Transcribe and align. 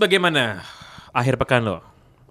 Bagaimana 0.00 0.64
akhir 1.12 1.36
pekan 1.36 1.62
lo? 1.62 1.84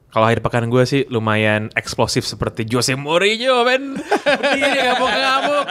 Kalau 0.09 0.26
akhir 0.26 0.41
pekan 0.41 0.66
gue 0.68 0.84
sih 0.84 1.05
lumayan 1.05 1.70
eksplosif 1.78 2.26
seperti 2.26 2.66
Jose 2.66 2.98
Mourinho, 2.98 3.62
men. 3.62 3.94
Berdiri 4.26 4.82
ngamuk-ngamuk. 4.82 5.66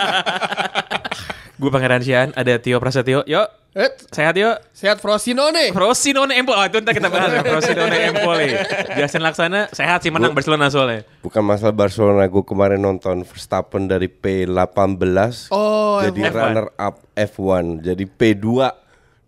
gue 1.58 1.68
Pangeran 1.68 2.00
Sian, 2.00 2.30
ada 2.32 2.54
Tio 2.56 2.78
Prasetyo. 2.78 3.26
Yuk, 3.26 3.48
Eh, 3.74 3.90
sehat 4.10 4.34
yuk. 4.34 4.58
sehat 4.72 4.98
Frosinone. 4.98 5.70
Frosinone 5.70 6.34
Empoli. 6.34 6.56
Oh, 6.56 6.64
itu 6.64 6.78
ntar 6.78 6.94
kita 6.94 7.10
bahas 7.10 7.30
ya. 7.30 7.42
Frosinone 7.42 7.98
Empoli. 8.10 8.50
Jason 8.96 9.20
Laksana 9.20 9.70
sehat 9.70 10.02
sih 10.02 10.10
menang 10.10 10.32
Barcelona 10.32 10.66
soalnya. 10.66 11.02
Bukan 11.20 11.42
masalah 11.42 11.74
Barcelona, 11.76 12.24
gue 12.24 12.42
kemarin 12.42 12.78
nonton 12.78 13.22
Verstappen 13.22 13.86
dari 13.86 14.06
P18 14.06 15.50
Oh, 15.50 15.98
jadi 16.00 16.20
F1. 16.26 16.34
runner 16.34 16.66
up 16.74 16.96
F1, 17.12 17.64
jadi 17.84 18.04
P2 18.08 18.46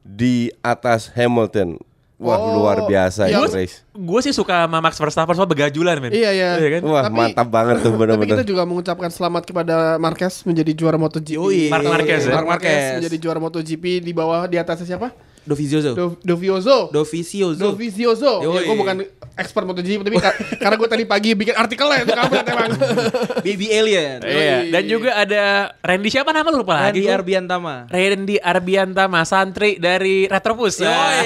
di 0.03 0.51
atas 0.63 1.11
Hamilton. 1.13 1.79
Wah 2.21 2.37
Oh, 2.37 2.61
luar 2.61 2.85
biasa 2.85 3.27
iya. 3.27 3.41
itu 3.41 3.49
race. 3.51 3.81
Gue 3.91 4.21
sih 4.21 4.29
suka 4.31 4.69
sama 4.69 4.77
Max 4.79 5.01
Verstappen 5.01 5.33
soal 5.33 5.49
begajulan, 5.49 5.97
men. 5.97 6.13
Iya, 6.13 6.31
iya. 6.31 6.49
kan? 6.71 6.81
Wah 6.85 7.09
Tapi- 7.09 7.17
mantap 7.17 7.49
banget 7.49 7.81
tuh 7.81 7.89
Tapi 7.89 7.97
kita 7.97 8.05
benar-benar. 8.13 8.45
juga 8.45 8.63
mengucapkan 8.63 9.09
selamat 9.09 9.43
kepada 9.43 9.75
Marquez 9.97 10.45
menjadi 10.45 10.73
juara 10.77 11.01
MotoGP. 11.01 11.73
Marc 11.73 11.85
Marquez 11.89 12.23
ya? 12.23 12.37
Marquez 12.37 12.45
Marquez. 12.45 12.85
menjadi 13.01 13.17
juara 13.17 13.41
MotoGP 13.41 13.85
di 14.05 14.13
bawah 14.13 14.45
di 14.45 14.61
atasnya 14.61 14.85
siapa? 14.87 15.09
Dovizioso. 15.41 15.91
Do, 15.93 16.07
Dovizioso. 16.21 16.77
Dovizioso. 16.91 17.65
Dovizioso. 17.67 18.33
Ya, 18.41 18.61
gue 18.61 18.77
bukan 18.77 18.97
expert 19.33 19.65
MotoGP 19.65 20.01
tapi 20.03 20.17
ka- 20.17 20.37
karena 20.59 20.77
gue 20.77 20.85
tadi 20.87 21.05
pagi 21.05 21.33
bikin 21.33 21.55
artikelnya 21.55 22.03
itu 22.03 22.13
kamu 22.13 22.35
emang. 22.45 22.71
Baby 23.47 23.67
Alien. 23.71 24.19
Iya, 24.21 24.57
dan 24.69 24.83
juga 24.85 25.11
ada 25.17 25.43
Randy 25.81 26.09
siapa 26.09 26.31
nama 26.31 26.45
lu 26.47 26.61
lupa 26.61 26.77
lagi? 26.79 27.01
Randy. 27.01 27.09
Arbiantama. 27.11 27.75
Randy 27.89 28.37
Arbiantama 28.37 29.21
santri 29.25 29.77
dari 29.77 30.27
Retropus. 30.27 30.81
Yoi. 30.81 31.25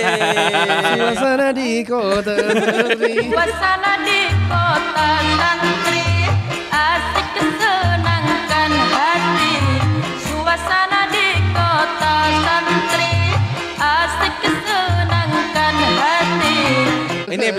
Suasana 0.95 1.51
di 1.51 1.83
kota 1.83 2.33
santri. 2.39 3.12
Suasana 3.25 3.92
di 4.01 4.20
kota 4.47 5.09
santri 5.35 6.03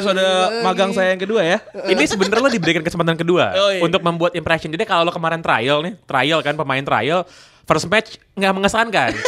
episode 0.06 0.22
magang 0.62 0.92
saya 0.94 1.18
yang 1.18 1.22
kedua 1.22 1.42
ya. 1.42 1.58
Ini 1.90 2.04
sebenarnya 2.06 2.44
lo 2.46 2.52
diberikan 2.52 2.84
kesempatan 2.86 3.18
kedua 3.18 3.46
Oh, 3.62 3.70
iya. 3.74 3.82
untuk 3.82 4.02
membuat 4.02 4.38
impression. 4.38 4.70
Jadi 4.70 4.86
kalau 4.86 5.08
lo 5.08 5.12
kemarin 5.12 5.42
trial 5.42 5.82
nih, 5.82 5.94
trial 6.06 6.40
kan 6.40 6.54
pemain 6.54 6.84
trial, 6.86 7.26
first 7.66 7.86
match 7.86 8.16
nggak 8.34 8.54
mengesankan. 8.54 9.12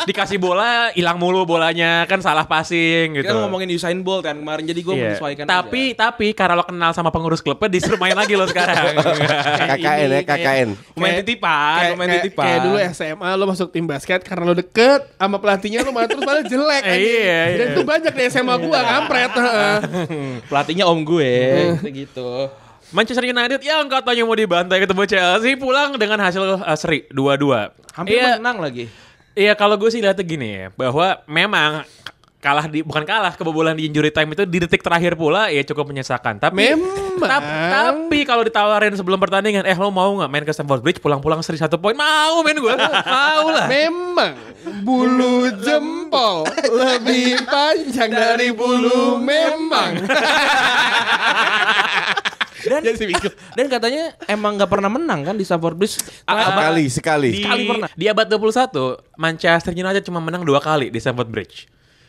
Dikasih 0.00 0.40
bola, 0.40 0.88
hilang 0.90 1.16
mulu 1.16 1.44
bolanya, 1.44 2.04
kan 2.04 2.16
salah 2.18 2.42
passing 2.42 3.12
gitu. 3.12 3.28
Kita 3.28 3.36
ngomongin 3.36 3.68
Usain 3.70 4.00
Bolt 4.00 4.24
kan 4.24 4.32
kemarin 4.34 4.64
jadi 4.64 4.80
gue 4.80 4.94
Iya. 4.94 5.02
menyesuaikan 5.12 5.44
Tapi 5.44 5.92
tapi 5.92 6.32
karena 6.32 6.56
lo 6.56 6.64
kenal 6.64 6.90
sama 6.90 7.12
pengurus 7.12 7.38
klubnya 7.38 7.68
disuruh 7.68 7.98
main 7.98 8.16
lagi 8.16 8.32
lo 8.32 8.48
sekarang. 8.48 8.96
KKN 9.68 10.08
ya 10.08 10.20
KKN. 10.22 10.68
aja. 10.72 10.96
Kayak- 10.96 11.16
titipan, 11.20 11.76
Kayak, 11.76 11.96
kayak, 11.98 12.14
titipan. 12.16 12.44
kayak 12.46 12.58
dulu 12.62 12.76
SMA 12.88 13.30
lo 13.30 13.44
masuk 13.46 13.68
tim 13.68 13.84
basket 13.84 14.20
karena 14.22 14.44
lo 14.46 14.54
deket 14.54 15.00
sama 15.14 15.36
pelatihnya 15.36 15.84
lo 15.84 15.92
malah 15.92 16.08
terus 16.08 16.24
malah 16.24 16.40
jelek 16.42 16.82
Eh, 16.82 16.96
iya, 16.96 17.20
iya. 17.20 17.40
Dan 17.54 17.66
itu 17.70 17.82
banyak 17.84 18.12
di 18.12 18.22
SMA 18.26 18.54
gua 18.58 18.80
kampret. 18.80 19.30
heeh. 19.36 19.76
Pelatihnya 20.48 20.84
om 20.84 20.98
gue 20.98 21.32
gitu. 21.86 22.48
Manchester 22.88 23.22
United 23.22 23.60
yang 23.60 23.84
katanya 23.86 24.22
mau 24.24 24.32
dibantai 24.32 24.80
ketemu 24.80 25.04
Chelsea 25.04 25.54
pulang 25.54 25.92
dengan 25.94 26.18
hasil 26.18 26.58
uh, 26.58 26.64
seri 26.72 27.04
2-2. 27.08 27.92
Hampir 27.92 28.14
Iya, 28.14 28.40
menang 28.40 28.58
lagi. 28.58 28.84
Iya 29.32 29.52
kalau 29.54 29.76
gue 29.76 29.86
sih 29.86 30.00
lihatnya 30.00 30.22
gini 30.22 30.46
ya 30.48 30.64
bahwa 30.72 31.20
memang 31.24 31.84
kalah 32.38 32.64
di 32.64 32.80
bukan 32.80 33.02
kalah 33.02 33.34
kebobolan 33.34 33.74
di 33.74 33.84
injury 33.84 34.08
time 34.08 34.30
itu 34.30 34.42
di 34.42 34.58
detik 34.58 34.78
terakhir 34.78 35.14
pula 35.14 35.46
ya 35.46 35.60
cukup 35.62 35.86
menyesakan. 35.86 36.38
Tapi 36.38 36.72
Memang. 36.72 37.20
tap- 37.20 37.50
tapi 37.68 38.24
kalau 38.24 38.40
ditawarin 38.40 38.94
sebelum 38.94 39.18
pertandingan, 39.18 39.62
eh 39.62 39.74
lo 39.74 39.90
mau 39.90 40.08
nggak 40.16 40.28
main 40.28 40.42
ke 40.42 40.50
Stamford 40.50 40.80
Bridge 40.80 40.98
pulang-pulang 40.98 41.38
seri 41.42 41.58
satu 41.58 41.76
poin? 41.76 41.92
Mau 41.92 42.40
main 42.40 42.54
gue, 42.54 42.72
mau 43.04 43.44
lah. 43.52 43.66
Memang 43.66 44.32
bulu 44.80 45.44
jempol 45.60 46.46
lebih 46.66 47.36
panjang 47.44 48.10
dari 48.10 48.48
bulu 48.50 49.18
memang. 49.18 49.98
Dan, 52.68 52.82
dan 53.58 53.66
katanya 53.66 54.04
emang 54.28 54.56
nggak 54.60 54.70
pernah 54.70 54.90
menang 54.92 55.20
kan 55.24 55.34
di 55.34 55.44
Stamford 55.44 55.76
Bridge. 55.76 55.96
Ah, 56.28 56.52
Sekali 56.52 56.84
sekali. 56.88 57.30
Di, 57.34 57.42
Sekali 57.42 57.62
pernah. 57.66 57.88
di 57.92 58.04
abad 58.06 58.26
21, 58.28 59.18
Manchester 59.18 59.72
United 59.72 60.02
cuma 60.04 60.20
menang 60.20 60.44
dua 60.44 60.60
kali 60.60 60.88
di 60.92 60.98
Stamford 61.00 61.28
Bridge. 61.28 61.68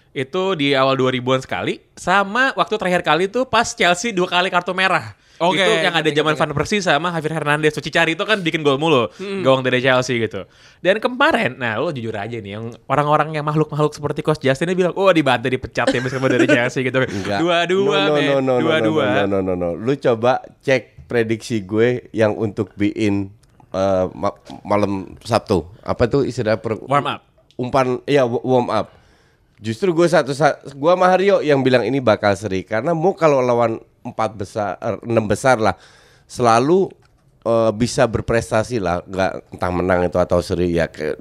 Itu 0.10 0.58
di 0.58 0.74
awal 0.74 0.98
2000-an 0.98 1.42
sekali, 1.46 1.78
sama 1.94 2.50
waktu 2.58 2.76
terakhir 2.82 3.06
kali 3.06 3.30
itu 3.30 3.46
pas 3.46 3.70
Chelsea 3.78 4.10
dua 4.10 4.26
kali 4.26 4.50
kartu 4.50 4.74
merah. 4.74 5.14
Oke, 5.40 5.56
itu 5.56 5.72
yang 5.80 5.92
ada 5.92 6.04
ingat, 6.04 6.16
zaman 6.16 6.34
ingat. 6.34 6.42
Van 6.42 6.52
Persie 6.54 6.80
sama 6.80 7.08
Javier 7.12 7.34
Hernandez. 7.34 7.72
Suci 7.72 7.88
Cari 7.88 8.12
itu 8.12 8.22
kan 8.22 8.38
bikin 8.38 8.60
gol 8.60 8.76
mulu, 8.76 9.08
Hmm. 9.14 9.40
gawang 9.40 9.62
dari 9.62 9.80
Chelsea 9.80 10.20
gitu. 10.20 10.44
Dan 10.78 10.98
kemarin, 10.98 11.56
nah 11.56 11.76
lo 11.76 11.90
jujur 11.90 12.12
aja 12.12 12.36
nih, 12.36 12.52
yang 12.54 12.70
orang-orang 12.86 13.32
yang 13.32 13.44
makhluk-makhluk 13.44 13.92
seperti 13.92 14.20
Coach 14.20 14.40
Justin 14.40 14.68
ini 14.68 14.78
bilang, 14.78 14.94
oh 14.94 15.08
dibantai 15.08 15.48
dipecat 15.50 15.88
ya 15.88 15.98
meskipun 15.98 16.28
dari 16.30 16.44
Chelsea 16.52 16.82
gitu. 16.82 17.00
Enggak. 17.00 17.40
Dua-dua, 17.40 17.98
no, 17.98 18.06
no, 18.06 18.14
men. 18.14 18.24
no, 18.26 18.36
no, 18.36 18.40
no, 18.40 18.54
dua-dua. 18.62 19.06
No, 19.06 19.24
no, 19.26 19.38
no, 19.40 19.54
no, 19.54 19.54
no. 19.56 19.70
Lu 19.74 19.96
coba 19.96 20.40
cek 20.60 21.06
prediksi 21.06 21.62
gue 21.62 22.12
yang 22.12 22.34
untuk 22.34 22.72
biin 22.74 23.32
eh, 23.70 24.06
ma- 24.12 24.36
malam 24.62 25.16
Sabtu. 25.20 25.64
Apa 25.80 26.06
tuh 26.06 26.22
istilah 26.22 26.58
per- 26.58 26.82
Warm 26.82 27.08
up. 27.08 27.22
Umpan 27.56 28.04
iya 28.04 28.24
wa- 28.24 28.42
warm 28.42 28.68
up. 28.68 28.92
Justru 29.58 29.92
gue 29.92 30.06
satu 30.06 30.32
sa- 30.32 30.56
gua 30.72 30.96
sama 30.96 31.06
Haryo 31.08 31.40
yang 31.40 31.60
bilang 31.60 31.84
ini 31.84 32.00
bakal 32.00 32.32
seri 32.32 32.64
karena 32.64 32.92
mau 32.92 33.12
kalau 33.12 33.40
lawan 33.40 33.76
empat 34.02 34.32
besar 34.34 34.76
er, 34.78 34.96
enam 35.02 35.26
besar 35.26 35.56
lah 35.56 35.76
selalu 36.26 36.90
eh, 37.42 37.72
bisa 37.72 38.06
berprestasi 38.06 38.78
lah 38.78 39.02
nggak 39.02 39.32
entah 39.52 39.72
menang 39.72 40.04
itu 40.04 40.16
atau 40.16 40.40
seri 40.40 40.72
ya 40.72 40.86
Ke- 40.86 41.18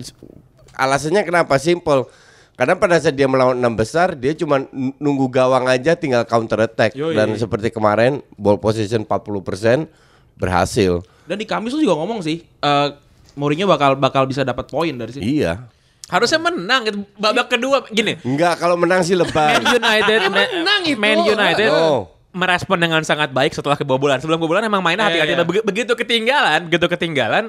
alasannya 0.72 1.22
kenapa 1.22 1.56
simple 1.56 2.06
karena 2.54 2.74
pada 2.74 2.98
saat 2.98 3.12
dia 3.12 3.24
melawan 3.24 3.54
enam 3.54 3.72
besar 3.72 4.12
dia 4.12 4.30
cuma 4.32 4.62
nunggu 4.96 5.26
gawang 5.28 5.64
aja 5.64 5.94
tinggal 5.94 6.22
counter 6.24 6.58
attack 6.60 6.90
Yoi. 6.92 7.14
dan 7.14 7.30
seperti 7.32 7.68
kemarin 7.68 8.18
ball 8.34 8.58
position 8.58 9.02
40% 9.02 9.86
berhasil 10.34 11.02
Dan 11.24 11.36
di 11.36 11.44
Kamis 11.44 11.70
lu 11.70 11.82
juga 11.82 11.92
ngomong 11.94 12.18
sih, 12.20 12.40
eh 12.40 12.88
Mourinho 13.34 13.66
bakal 13.66 13.94
bakal 13.94 14.24
bisa 14.24 14.42
dapat 14.42 14.66
poin 14.66 14.90
dari 14.90 15.12
sini. 15.12 15.22
iya 15.36 15.68
Harusnya 16.08 16.40
menang 16.40 16.82
gitu. 16.82 16.98
Babak 17.14 17.46
kedua 17.48 17.84
gini. 17.86 18.16
enggak 18.18 18.56
kalau 18.56 18.74
menang 18.74 19.04
sih 19.04 19.12
lebar 19.12 19.54
Man 19.54 19.76
United, 19.76 20.18
Ya, 20.18 20.26
Ma- 20.26 20.40
menang 20.56 20.80
itu. 20.82 20.96
Man 20.96 21.18
United 21.22 21.68
Oh. 21.70 22.08
Merespon 22.30 22.76
dengan 22.76 23.00
sangat 23.02 23.30
baik 23.30 23.52
setelah 23.52 23.74
kebobolan. 23.74 24.18
Sebelum 24.18 24.36
kebobolan 24.36 24.62
emang 24.62 24.80
mainnya 24.80 25.06
Iya, 25.06 25.24
hati-hati. 25.24 25.32
iya. 25.34 25.44
Begi- 25.44 25.64
Begitu 25.64 25.92
ketinggalan, 25.94 26.60
begitu 26.66 26.86
ketinggalan. 26.86 27.44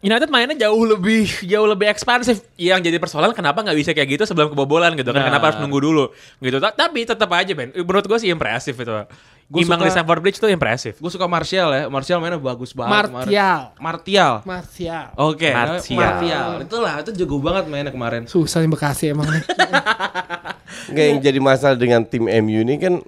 United 0.00 0.28
mainnya 0.28 0.56
jauh 0.58 0.80
lebih 0.82 1.28
jauh 1.44 1.68
lebih 1.68 1.84
ekspansif. 1.86 2.40
Yang 2.54 2.88
jadi 2.88 2.96
persoalan 2.96 3.36
kenapa 3.36 3.60
nggak 3.60 3.76
bisa 3.76 3.90
kayak 3.92 4.16
gitu 4.16 4.24
sebelum 4.24 4.48
kebobolan 4.48 4.96
gitu 4.96 5.12
kan? 5.12 5.20
Nah. 5.20 5.28
Kenapa 5.28 5.52
harus 5.52 5.58
nunggu 5.60 5.76
dulu 5.78 6.04
gitu? 6.38 6.56
Ta- 6.56 6.72
Tapi 6.72 7.04
tetap 7.04 7.28
aja 7.30 7.52
Ben. 7.52 7.68
Menurut 7.70 8.04
gue 8.04 8.18
sih 8.18 8.28
impresif 8.28 8.72
itu. 8.72 8.88
Gua 9.50 9.60
Imbang 9.60 9.76
suka- 9.76 9.84
di 9.84 9.92
Stamford 9.92 10.20
Bridge 10.22 10.38
tuh 10.38 10.46
impresif. 10.46 10.94
Gue 10.96 11.10
suka 11.10 11.26
Martial 11.26 11.68
ya. 11.68 11.82
Martial 11.90 12.16
mainnya 12.16 12.38
bagus 12.38 12.70
banget. 12.72 13.12
Martial. 13.12 13.60
Martial. 13.76 14.32
Martial. 14.46 15.04
Oke, 15.18 15.50
Martial. 15.50 15.98
Martial. 15.98 16.48
Itulah, 16.62 16.92
itu 17.02 17.10
jago 17.12 17.36
banget 17.36 17.64
mainnya 17.66 17.90
kemarin. 17.90 18.24
Susah 18.24 18.62
yang 18.62 18.70
Bekasi 18.70 19.12
emang. 19.12 19.26
Enggak 20.88 21.04
yang 21.12 21.18
jadi 21.20 21.38
masalah 21.42 21.76
dengan 21.76 22.06
tim 22.06 22.24
MU 22.24 22.62
ini 22.62 22.78
kan 22.78 23.02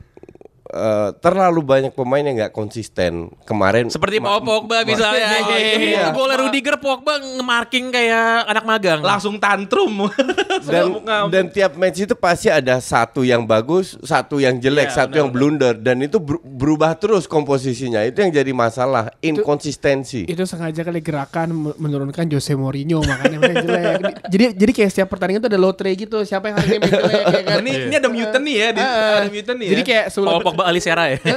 eh, 0.72 1.10
terlalu 1.20 1.60
banyak 1.60 1.92
pemain 1.92 2.24
yang 2.24 2.36
nggak 2.40 2.54
konsisten 2.56 3.28
kemarin. 3.44 3.92
Seperti 3.92 4.18
Paul 4.18 4.40
Pogba 4.40 4.82
misalnya. 4.88 5.28
Oh, 5.44 5.56
iya. 5.56 6.10
Golnya 6.10 6.36
Rudiger 6.40 6.76
Pogba 6.80 7.20
nge-marking 7.20 7.92
kayak 7.92 8.48
anak 8.48 8.64
magang. 8.64 9.00
Langsung 9.04 9.36
tantrum. 9.36 10.08
dan 10.72 10.86
dan 11.28 11.44
tiap 11.48 11.72
match 11.74 11.98
itu 12.00 12.12
pasti 12.12 12.46
ada 12.46 12.76
satu 12.78 13.22
yang 13.22 13.42
bagus, 13.42 13.96
satu 14.00 14.36
yang 14.36 14.56
jelek, 14.56 14.88
Iya, 14.88 14.96
satu 14.98 15.14
yang 15.16 15.28
blunder 15.28 15.74
dan 15.74 15.98
itu 15.98 16.16
ber- 16.16 16.42
berubah 16.42 16.92
terus 16.94 17.24
komposisinya. 17.24 18.02
Itu 18.02 18.20
yang 18.20 18.30
jadi 18.30 18.50
masalah, 18.50 19.12
inkonsistensi. 19.18 20.24
Itu 20.24 20.42
sengaja 20.42 20.82
kali 20.82 20.98
gerakan 20.98 21.48
me- 21.50 21.76
menurunkan 21.76 22.26
Jose 22.26 22.52
Mourinho 22.52 23.00
makanya 23.00 23.38
main 23.38 23.56
jelek. 23.58 23.94
Jadi 24.28 24.44
jadi 24.54 24.72
kayak 24.72 24.90
setiap 24.90 25.08
pertandingan 25.08 25.42
tuh 25.42 25.50
ada 25.50 25.60
lotre 25.60 25.90
gitu, 25.92 26.22
siapa 26.22 26.48
yang 26.48 26.56
main 26.58 26.80
jelek 26.80 27.24
ya 27.24 27.42
kan. 27.42 27.56
ini 27.60 27.70
ini 27.86 27.94
ada 27.96 28.08
mutant 28.08 28.42
nih 28.42 28.56
ya, 28.56 28.68
di, 28.70 28.80
ada 28.80 29.28
mutant 29.28 29.56
nih 29.56 29.68
Jadi 29.70 29.82
ya. 29.82 29.86
kayak 29.86 30.04
sebelum 30.10 30.40
Pogba 30.40 30.64
Alisera 30.66 31.04
ya. 31.08 31.18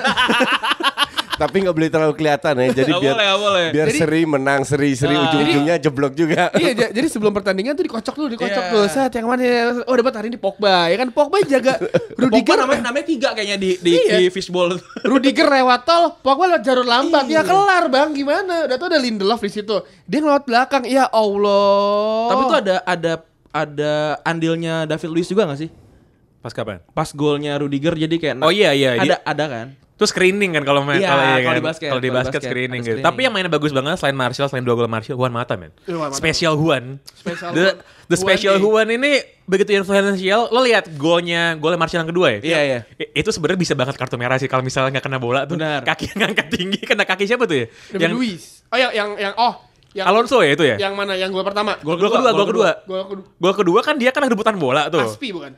Tapi 1.35 1.55
nggak 1.61 1.71
boleh 1.71 1.89
terlalu 1.89 2.13
kelihatan 2.13 2.53
ya. 2.55 2.67
Jadi 2.73 2.89
Nggak 2.89 3.01
biar 3.01 3.13
boleh, 3.13 3.27
boleh. 3.37 3.65
biar 3.69 3.87
Jadi- 3.87 3.99
seri 3.99 4.21
menang 4.23 4.61
seri 4.61 4.89
seri 4.93 5.13
Ah. 5.13 5.23
ujung-ujungnya 5.25 5.75
jeblok 5.77 6.13
juga. 6.13 6.47
Iya, 6.53 6.71
ja- 6.73 6.91
jadi 6.91 7.07
sebelum 7.07 7.31
pertandingan 7.31 7.73
tuh 7.73 7.85
dikocok 7.85 8.13
dulu, 8.13 8.27
dikocok 8.33 8.55
Iya. 8.61 8.71
dulu. 8.71 8.85
Saat 8.87 9.11
yang 9.11 9.25
mana? 9.25 9.41
ya? 9.41 9.61
Oh, 9.83 9.93
dapat 9.93 10.13
hari 10.15 10.27
ini 10.29 10.37
Pogba. 10.37 10.87
Ya 10.87 10.95
kan 10.95 11.09
Pogba 11.09 11.37
jaga 11.41 11.75
Pogba 11.79 12.15
Rudiger 12.17 12.55
namanya 12.57 12.81
namanya 12.85 13.05
tiga 13.05 13.29
kayaknya 13.31 13.57
di 13.57 13.69
di, 13.77 13.91
Iya. 13.99 14.15
di 14.17 14.25
fishball. 14.29 14.79
Rudiger 15.05 15.45
lewat 15.45 15.83
tol, 15.83 16.03
Pogba 16.17 16.47
lewat 16.49 16.63
jalur 16.63 16.83
lambat. 16.83 17.25
Iya. 17.25 17.35
Ya 17.35 17.41
kelar, 17.43 17.83
Bang. 17.87 18.09
Gimana? 18.11 18.65
Udah 18.65 18.75
tuh 18.75 18.87
ada 18.87 18.97
Lindelof 18.97 19.39
di 19.39 19.51
situ. 19.51 19.75
Dia 20.03 20.19
ngelewat 20.19 20.43
belakang. 20.43 20.83
Ya 20.85 21.05
Allah. 21.05 22.29
Tapi 22.29 22.41
itu 22.43 22.55
ada 22.57 22.75
ada 22.81 23.13
ada 23.51 23.93
andilnya 24.21 24.83
David 24.83 25.09
Luiz 25.09 25.25
juga 25.25 25.43
gak 25.45 25.57
sih? 25.57 25.69
Pas 26.37 26.51
kapan? 26.51 26.77
Pas 26.89 27.09
golnya 27.09 27.55
Rudiger 27.55 27.95
jadi 27.97 28.15
kayak 28.15 28.35
Oh 28.39 28.49
iya 28.49 28.69
iya. 28.69 28.95
ada 28.95 29.03
Dia- 29.09 29.23
ada 29.23 29.45
kan? 29.45 29.67
Itu 29.95 30.11
screening 30.11 30.51
kan 30.59 30.63
kalau 30.67 30.83
main 30.83 30.99
Iya, 30.99 31.07
kalau 31.07 31.23
iya 31.23 31.39
kan. 31.39 31.55
di 31.55 31.63
basket, 31.63 31.87
Kalau 31.87 32.03
di 32.03 32.11
basket 32.11 32.43
basket, 32.43 32.51
screening 32.51 32.81
gitu. 32.83 32.99
screening. 32.99 33.07
Tapi 33.07 33.19
yang 33.23 33.31
mainnya 33.31 33.47
bagus 33.47 33.71
banget 33.71 33.95
selain 33.95 34.17
Martial, 34.19 34.51
selain 34.51 34.67
dua 34.67 34.75
gol 34.75 34.91
Martial, 34.91 35.15
Juan 35.15 35.31
Mata 35.31 35.55
men. 35.55 35.71
Iya, 35.87 35.95
Juan 35.95 36.11
Mata. 36.11 36.19
Special 36.19 36.53
Juan. 36.59 36.83
Special 37.15 37.49
the, 37.55 37.63
Juan. 37.63 37.75
the 38.11 38.17
special 38.19 38.55
Juan 38.59 38.91
Juan 38.91 38.99
ini 38.99 39.11
begitu 39.47 39.71
influential. 39.71 40.51
Lo 40.51 40.59
lihat 40.67 40.91
golnya 40.99 41.55
golnya 41.55 41.79
Martial 41.79 42.03
yang 42.03 42.11
kedua 42.11 42.27
ya? 42.35 42.39
Iya, 42.43 42.59
iya. 42.67 42.79
Itu 43.15 43.31
sebenarnya 43.31 43.59
bisa 43.63 43.71
banget 43.71 43.95
kartu 43.95 44.19
merah 44.19 44.35
sih 44.35 44.51
kalau 44.51 44.67
misalnya 44.67 44.99
nggak 44.99 45.05
kena 45.07 45.15
bola 45.15 45.47
tuh. 45.47 45.55
Benar. 45.55 45.87
Kaki 45.87 46.11
yang 46.11 46.27
ngangkat 46.27 46.47
tinggi 46.51 46.79
kena 46.83 47.07
kaki 47.07 47.23
siapa 47.23 47.47
tuh 47.47 47.63
ya? 47.63 47.65
David 47.95 48.11
Luiz. 48.11 48.67
Oh, 48.67 48.75
yang 48.75 48.91
yang 48.91 49.09
yang 49.15 49.33
oh, 49.39 49.63
yang 49.95 50.11
Alonso 50.11 50.43
ya 50.43 50.59
itu 50.59 50.67
ya? 50.67 50.75
Yang 50.75 50.91
mana? 50.91 51.15
Yang 51.15 51.39
gol 51.39 51.47
pertama. 51.47 51.79
Gol 51.79 51.95
kedua, 51.95 52.19
gol 52.35 52.47
kedua. 52.51 52.69
Gol 52.83 53.03
kedua. 53.07 53.25
Gol 53.39 53.53
kedua 53.55 53.79
kan 53.79 53.95
dia 53.95 54.11
kan 54.11 54.27
rebutan 54.27 54.59
bola 54.59 54.91
tuh. 54.91 55.07
Aspi 55.07 55.31
bukan? 55.31 55.55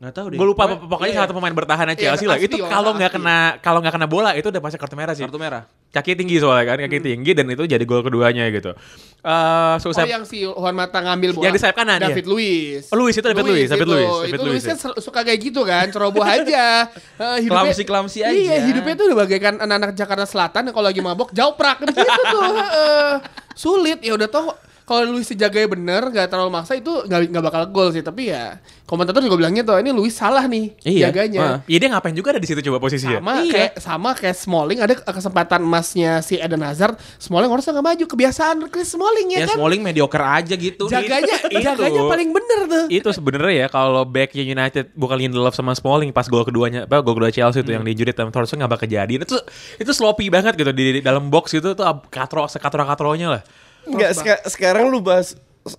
Nggak 0.00 0.14
tahu 0.16 0.26
deh. 0.32 0.38
Gue 0.40 0.48
lupa 0.48 0.64
Pokoknya- 0.64 1.12
iya. 1.12 1.16
salah 1.20 1.28
satu 1.28 1.36
pemain 1.36 1.52
bertahan 1.52 1.86
Iya, 1.92 2.16
Chelsea 2.16 2.24
lah. 2.24 2.40
Itu 2.40 2.56
kalau 2.56 2.96
nggak 2.96 3.12
kena 3.12 3.36
kalau 3.60 3.84
nggak 3.84 3.94
kena 3.94 4.08
bola 4.08 4.32
itu 4.32 4.48
udah 4.48 4.56
pasti 4.58 4.80
kartu 4.80 4.96
merah 4.96 5.12
sih. 5.12 5.20
Kartu 5.20 5.36
merah. 5.36 5.68
Kaki 5.90 6.16
tinggi 6.16 6.40
soalnya 6.40 6.64
kan, 6.64 6.76
kaki 6.80 7.02
tinggi 7.02 7.36
dan 7.36 7.50
itu 7.50 7.68
jadi 7.68 7.84
gol 7.84 8.00
keduanya 8.00 8.48
gitu. 8.48 8.72
Eh 8.72 9.28
Oh, 9.28 9.74
susah. 9.76 10.08
yang 10.08 10.24
si 10.24 10.40
Juan 10.40 10.72
Mata 10.72 11.04
ngambil 11.04 11.36
bola. 11.36 11.44
Yang 11.44 11.54
di 11.54 11.60
sayap 11.60 11.76
kanan, 11.76 12.00
David 12.00 12.24
iya. 12.24 12.32
Luiz. 12.32 12.84
Oh, 12.88 12.96
Luiz, 12.96 13.12
itu 13.12 13.26
David 13.26 13.44
Luiz, 13.44 13.68
David 13.68 13.84
itu. 13.84 13.92
Luiz, 13.92 14.08
Itu 14.08 14.16
David 14.24 14.40
Luiz 14.40 14.54
Luiz, 14.56 14.64
kan 14.64 14.76
suka 14.96 15.20
kayak 15.20 15.40
gitu 15.42 15.60
kan, 15.60 15.84
ceroboh 15.92 16.24
aja. 16.40 16.88
Eh, 16.88 17.36
hidupnya- 17.44 17.68
Kelamsi-kelamsi 17.68 18.18
aja. 18.22 18.32
Iya, 18.32 18.56
hidupnya 18.64 18.94
tuh 18.96 19.04
udah 19.04 19.18
bagaikan 19.20 19.54
anak-anak 19.58 19.92
Jakarta 19.92 20.24
Selatan 20.24 20.62
kalau 20.70 20.86
lagi 20.86 21.04
mabok 21.04 21.28
jauh 21.30 21.52
prak 21.52 21.84
gitu 21.84 22.00
tuh. 22.00 22.54
eh, 22.80 23.14
sulit 23.52 24.00
ya 24.00 24.16
udah 24.16 24.30
tau 24.32 24.56
kalau 24.90 25.14
Luis 25.14 25.30
dijaganya 25.30 25.70
bener 25.70 26.02
nggak 26.04 26.26
terlalu 26.26 26.50
maksa 26.50 26.74
itu 26.74 26.90
nggak 27.00 27.30
nggak 27.30 27.44
bakal 27.44 27.62
gol 27.68 27.88
sih 27.88 28.02
tapi 28.02 28.26
ya 28.26 28.58
komentator 28.82 29.22
juga 29.22 29.38
bilangnya 29.38 29.62
tuh 29.62 29.78
ini 29.78 29.90
Luis 29.90 30.10
salah 30.12 30.42
nih 30.44 30.74
Iya. 30.82 31.08
jaganya 31.08 31.62
Iya 31.64 31.78
dia 31.78 31.88
ngapain 31.88 32.10
juga 32.10 32.34
ada 32.34 32.38
di 32.38 32.44
situ 32.44 32.58
coba 32.60 32.82
posisinya. 32.82 33.22
sama 33.22 33.34
Iya. 33.40 33.52
kayak 33.52 33.72
sama 33.78 34.10
kayak 34.12 34.34
Smalling 34.34 34.78
ada 34.80 34.94
kesempatan 34.98 35.62
emasnya 35.62 36.18
si 36.18 36.34
Eden 36.36 36.58
Hazard 36.60 36.98
Smalling 37.16 37.46
harusnya 37.48 37.70
nggak 37.72 37.86
maju 37.88 38.04
kebiasaan 38.08 38.56
Chris 38.66 38.90
Smalling 38.90 39.30
ya, 39.30 39.38
Ya, 39.38 39.46
kan 39.46 39.56
Smalling 39.56 39.78
mediocre 39.80 40.18
aja 40.20 40.54
gitu. 40.54 40.90
jaganya 40.90 41.38
Itu. 41.46 41.62
jaganya 41.62 42.02
paling 42.04 42.30
bener 42.30 42.60
tuh 42.66 42.84
itu 42.88 43.08
sebenarnya 43.08 43.54
ya 43.56 43.66
kalau 43.68 44.02
backnya 44.02 44.42
United 44.42 44.90
bukan 44.92 45.16
Lindelof 45.16 45.54
sama 45.54 45.70
Smalling 45.72 46.10
pas 46.10 46.26
gol 46.26 46.42
keduanya 46.42 46.82
apa 46.82 46.98
gol 46.98 47.14
kedua 47.14 47.30
Chelsea 47.30 47.60
itu 47.60 47.70
yang 47.70 47.86
diinjurit 47.86 48.12
sama 48.12 48.28
Torres 48.30 48.50
nggak 48.50 48.66
bakal 48.68 48.84
kejadian 48.84 49.22
itu 49.22 49.38
itu 49.76 49.90
sloppy 49.90 50.26
banget 50.28 50.56
gitu 50.56 50.70
di, 50.70 50.98
di 50.98 51.00
dalam 51.00 51.28
box 51.28 51.52
gitu 51.52 51.72
tuh 51.72 51.84
ab- 51.84 52.08
katro 52.08 52.42
sekatro 52.44 52.82
katronya 52.82 53.28
lah 53.30 53.42
Enggak, 53.84 54.10
seka- 54.14 54.42
sekarang 54.46 54.88
lu 54.88 54.98
bahas 54.98 55.36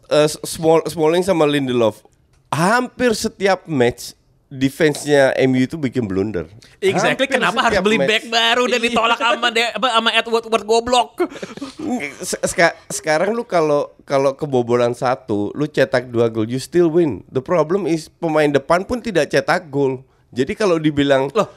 uh, 0.07 0.27
Small, 0.43 0.85
Smalling 0.85 1.21
sama 1.21 1.43
Lindelof. 1.43 2.01
Hampir 2.47 3.11
setiap 3.11 3.63
match 3.65 4.13
defense-nya 4.51 5.31
MU 5.41 5.63
itu 5.63 5.79
bikin 5.79 6.03
blunder. 6.03 6.43
exactly 6.77 7.23
Hampir 7.23 7.27
kenapa 7.31 7.59
harus 7.63 7.79
beli 7.79 7.95
match. 7.95 8.09
back 8.11 8.23
baru 8.27 8.63
dan 8.67 8.79
ditolak 8.79 9.15
sama 9.15 9.47
de, 9.47 9.63
apa 9.63 9.87
sama 9.89 10.09
Edward 10.11 10.43
Edward 10.43 10.65
goblok 10.65 11.09
Se- 12.19 12.41
seka- 12.43 12.75
sekarang 12.85 13.31
lu 13.31 13.41
kalau 13.41 13.95
kalau 14.03 14.35
kebobolan 14.35 14.91
satu, 14.91 15.49
lu 15.51 15.65
cetak 15.65 16.11
dua 16.11 16.27
gol, 16.27 16.43
you 16.43 16.59
still 16.59 16.91
win. 16.91 17.23
The 17.27 17.39
problem 17.39 17.87
is 17.87 18.11
pemain 18.11 18.51
depan 18.51 18.83
pun 18.83 18.99
tidak 18.99 19.31
cetak 19.31 19.71
gol. 19.71 20.03
Jadi 20.29 20.51
kalau 20.51 20.75
dibilang 20.75 21.31
Loh. 21.31 21.47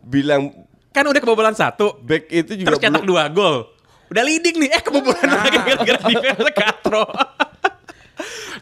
bilang 0.00 0.54
kan 0.90 1.02
udah 1.02 1.18
kebobolan 1.18 1.52
satu 1.52 1.98
back 1.98 2.30
itu 2.30 2.54
juga 2.54 2.70
terus 2.70 2.80
cetak 2.80 3.02
belum- 3.02 3.08
dua 3.08 3.24
gol 3.26 3.66
udah 4.10 4.22
leading 4.24 4.56
nih 4.60 4.70
eh 4.74 4.82
kebobolan 4.82 5.28
lagi 5.28 5.58
gara-gara 5.62 6.00
defense 6.08 6.50
katro 6.52 7.04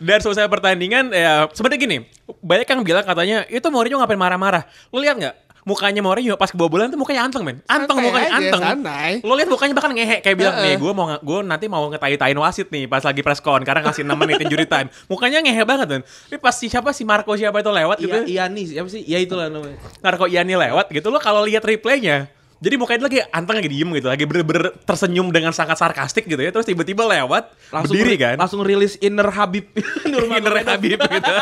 dan 0.02 0.18
selesai 0.18 0.50
pertandingan 0.50 1.14
ya 1.14 1.46
sebenarnya 1.54 1.80
gini 1.80 1.96
banyak 2.42 2.66
yang 2.66 2.80
bilang 2.82 3.04
katanya 3.06 3.38
itu 3.46 3.66
Mourinho 3.70 4.02
ngapain 4.02 4.18
marah-marah? 4.18 4.66
Lu 4.90 4.98
lihat 4.98 5.16
nggak? 5.20 5.36
Mukanya 5.62 6.02
Mourinho 6.02 6.34
pas 6.34 6.50
kebobolan 6.50 6.90
tuh 6.90 6.98
mukanya 6.98 7.22
anteng 7.22 7.46
men. 7.46 7.62
Anteng 7.70 8.02
Santai 8.02 8.06
mukanya 8.10 8.28
aja, 8.34 8.38
anteng. 8.42 8.62
santai. 8.66 9.12
lu 9.22 9.32
lihat 9.38 9.46
mukanya 9.46 9.74
bahkan 9.78 9.94
ngehe 9.94 10.18
kayak 10.18 10.34
bilang 10.34 10.58
nih 10.58 10.74
gue 10.74 10.90
mau 10.90 11.06
gue 11.14 11.38
nanti 11.46 11.66
mau 11.70 11.86
ngetai-tain 11.86 12.34
wasit 12.34 12.66
nih 12.74 12.90
pas 12.90 12.98
lagi 13.06 13.22
press 13.22 13.38
con 13.38 13.62
karena 13.62 13.86
ngasih 13.86 14.02
6 14.02 14.10
menit 14.18 14.42
injury 14.42 14.66
time. 14.66 14.90
Mukanya 15.06 15.38
ngehe 15.38 15.62
banget 15.62 15.86
kan 15.86 16.00
tapi 16.02 16.38
pas 16.42 16.54
si 16.58 16.66
siapa 16.66 16.90
si 16.90 17.06
Marco 17.06 17.30
siapa 17.38 17.62
itu 17.62 17.70
lewat 17.70 17.96
gitu. 18.02 18.18
Iya, 18.26 18.50
Iani 18.50 18.62
siapa 18.74 18.88
sih? 18.90 19.06
Ya 19.06 19.22
itulah 19.22 19.46
namanya. 19.46 19.78
Narko 20.02 20.26
Iani 20.26 20.54
lewat 20.58 20.90
gitu. 20.90 21.14
Lo 21.14 21.22
kalau 21.22 21.46
lihat 21.46 21.62
replaynya 21.62 22.26
jadi 22.62 22.78
mukanya 22.78 22.98
dia 23.00 23.06
lagi 23.08 23.20
anteng 23.28 23.58
lagi 23.58 23.66
diem 23.68 23.90
gitu 23.90 24.06
lagi 24.06 24.22
bener-bener 24.22 24.70
tersenyum 24.80 25.28
dengan 25.28 25.50
sangat 25.50 25.74
sarkastik 25.74 26.24
gitu 26.24 26.38
ya 26.38 26.48
terus 26.48 26.62
tiba-tiba 26.62 27.02
lewat 27.02 27.50
Langsung 27.68 27.92
berdiri 27.92 28.14
ri- 28.14 28.22
kan 28.22 28.34
Langsung 28.38 28.62
rilis 28.62 28.94
inner 28.96 29.26
Habib. 29.28 29.66
Inner 30.06 30.54
Habib 30.62 30.96
gitu 30.96 31.32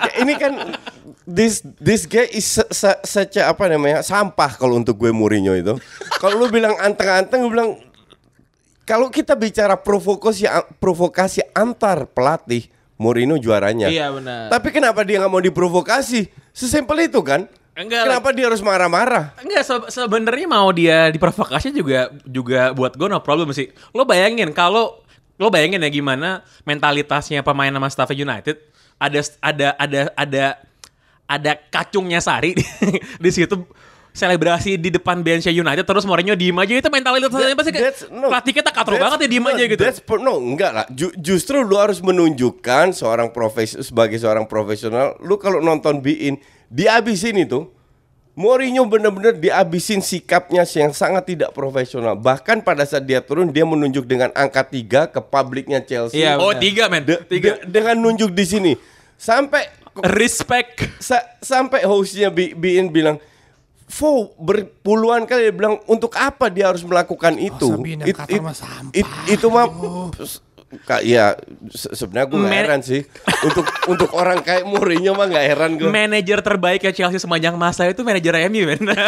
Ya, 0.00 0.10
ini 0.16 0.32
kan 0.34 0.52
this 1.22 1.60
this 1.76 2.06
guy 2.06 2.24
is 2.26 2.48
se- 2.48 2.70
se- 2.70 3.02
such 3.04 3.36
a- 3.36 3.50
apa 3.50 3.68
namanya 3.68 4.00
sampah 4.00 4.56
kalau 4.56 4.74
untuk 4.74 4.96
gue 4.96 5.12
Mourinho 5.12 5.52
itu. 5.52 5.76
kalau 6.16 6.40
lu 6.40 6.48
bilang 6.48 6.72
anteng-anteng, 6.78 7.42
gue 7.42 7.52
bilang 7.52 7.76
kalau 8.82 9.10
kita 9.10 9.34
bicara 9.34 9.74
provokasi 9.74 10.46
provokasi 10.78 11.42
antar 11.50 12.06
pelatih, 12.06 12.70
Mourinho 12.96 13.36
juaranya. 13.36 13.90
Iya, 13.90 14.08
benar. 14.08 14.48
Tapi 14.48 14.70
kenapa 14.70 15.02
dia 15.02 15.18
nggak 15.18 15.28
mau 15.28 15.42
diprovokasi? 15.42 16.30
Sesimpel 16.48 17.04
itu 17.04 17.20
kan? 17.20 17.50
Enggak, 17.76 18.08
kenapa 18.08 18.28
dia 18.32 18.48
harus 18.48 18.64
marah-marah? 18.64 19.36
Enggak 19.36 19.62
se- 19.62 19.88
sebenarnya 19.92 20.48
mau 20.48 20.72
dia 20.72 21.12
diprovokasi 21.12 21.76
juga 21.76 22.08
juga 22.24 22.72
buat 22.72 22.96
gue 22.96 23.04
no 23.04 23.20
problem 23.20 23.52
sih. 23.52 23.68
Lo 23.92 24.08
bayangin 24.08 24.48
kalau 24.50 25.04
lo 25.36 25.52
bayangin 25.52 25.84
ya 25.84 25.90
gimana 25.92 26.40
mentalitasnya 26.64 27.44
pemain 27.44 27.68
sama 27.68 27.92
staff 27.92 28.08
United 28.10 28.56
ada 28.96 29.20
ada 29.44 29.68
ada 29.76 30.00
ada 30.16 30.44
ada 31.28 31.52
kacungnya 31.68 32.24
Sari 32.24 32.56
di, 32.56 32.64
di 33.24 33.30
situ 33.30 33.60
selebrasi 34.16 34.80
di 34.80 34.88
depan 34.88 35.20
benchnya 35.20 35.52
United 35.52 35.84
terus 35.84 36.08
Mourinho 36.08 36.32
diem 36.32 36.56
aja 36.56 36.72
itu 36.72 36.88
mentalitasnya 36.88 37.52
pasti 37.52 37.70
kayak 37.76 37.84
That's- 37.92 38.08
no, 38.08 38.32
pelatih 38.32 38.52
kita 38.56 38.70
katro 38.72 38.96
banget 38.96 39.18
ya 39.20 39.28
diem 39.28 39.44
no, 39.44 39.52
aja 39.52 39.64
gitu. 39.68 39.82
that's 39.84 40.00
per- 40.00 40.24
no, 40.24 40.40
enggak 40.40 40.72
lah. 40.72 40.86
Ju- 40.88 41.12
justru 41.20 41.60
lu 41.60 41.76
harus 41.76 42.00
menunjukkan 42.00 42.96
seorang 42.96 43.28
profes 43.28 43.76
sebagai 43.84 44.16
seorang 44.16 44.48
profesional, 44.48 45.20
lu 45.20 45.36
kalau 45.36 45.60
nonton 45.60 46.00
Bein 46.00 46.40
dihabisin 46.72 47.36
itu. 47.36 47.68
Mourinho 48.36 48.84
benar-benar 48.84 49.32
dihabisin 49.32 50.04
sikapnya 50.04 50.68
yang 50.68 50.92
sangat 50.92 51.24
tidak 51.24 51.56
profesional. 51.56 52.12
Bahkan 52.14 52.60
pada 52.60 52.84
saat 52.84 53.08
dia 53.08 53.24
turun 53.24 53.48
dia 53.48 53.64
menunjuk 53.64 54.04
dengan 54.04 54.28
angka 54.36 54.60
3 54.60 55.08
ke 55.08 55.20
publiknya 55.24 55.80
Chelsea. 55.80 56.20
Iya, 56.20 56.36
oh 56.36 56.52
benar. 56.52 56.60
tiga 56.60 56.84
men, 56.92 57.02
De- 57.02 57.24
tiga. 57.24 57.56
de- 57.56 57.64
dengan 57.64 57.96
nunjuk 57.96 58.36
di 58.36 58.44
sini. 58.44 58.72
Sampai 59.16 59.64
Respect. 60.12 60.84
sa- 61.00 61.24
sampai 61.40 61.88
hostnya 61.88 62.28
Bi- 62.28 62.52
Bein 62.52 62.92
bilang 62.92 63.16
Fo 63.86 64.34
berpuluhan 64.36 65.24
kali 65.24 65.48
dia 65.48 65.54
bilang 65.54 65.78
untuk 65.86 66.12
apa 66.18 66.50
dia 66.50 66.68
harus 66.68 66.82
melakukan 66.82 67.38
itu? 67.38 67.70
Sabina 67.70 68.02
Qatar 68.04 68.42
mah 68.42 68.52
sampah. 68.52 69.24
itu 69.30 69.46
mah 69.46 69.64
ya 70.98 71.38
se- 71.68 71.94
sebenarnya 71.94 72.26
gue 72.26 72.38
nggak 72.38 72.50
Men- 72.50 72.62
heran 72.64 72.80
sih 72.80 73.00
untuk 73.42 73.62
untuk 73.92 74.10
orang 74.12 74.40
kayak 74.40 74.66
Mourinho 74.66 75.12
mah 75.12 75.26
nggak 75.26 75.46
heran 75.46 75.70
gue. 75.76 75.86
Manajer 75.86 76.38
terbaik 76.40 76.80
ya 76.80 76.90
Chelsea 76.90 77.16
sepanjang 77.16 77.54
masa 77.54 77.86
itu 77.86 78.00
manajer 78.00 78.34
MU 78.48 78.66
men. 78.66 78.82
Jose, 78.82 78.98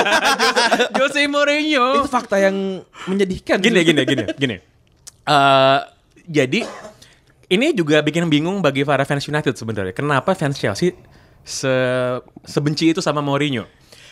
Jose 0.98 1.20
Mourinho. 1.26 1.98
Itu 1.98 2.08
fakta 2.08 2.38
yang 2.38 2.80
menyedihkan. 3.04 3.58
gini 3.58 3.82
gini 3.82 4.02
gini 4.02 4.24
gini 4.32 4.56
Eh, 5.24 5.78
jadi 6.24 6.64
ini 7.48 7.66
juga 7.72 8.00
bikin 8.00 8.24
bingung 8.26 8.60
bagi 8.60 8.80
para 8.80 9.02
fans 9.02 9.24
United 9.24 9.52
sebenarnya 9.52 9.92
kenapa 9.92 10.32
fans 10.32 10.56
Chelsea 10.56 10.94
se 11.42 11.68
sebenci 12.42 12.88
itu 12.88 13.00
sama 13.00 13.18
Mourinho 13.18 13.64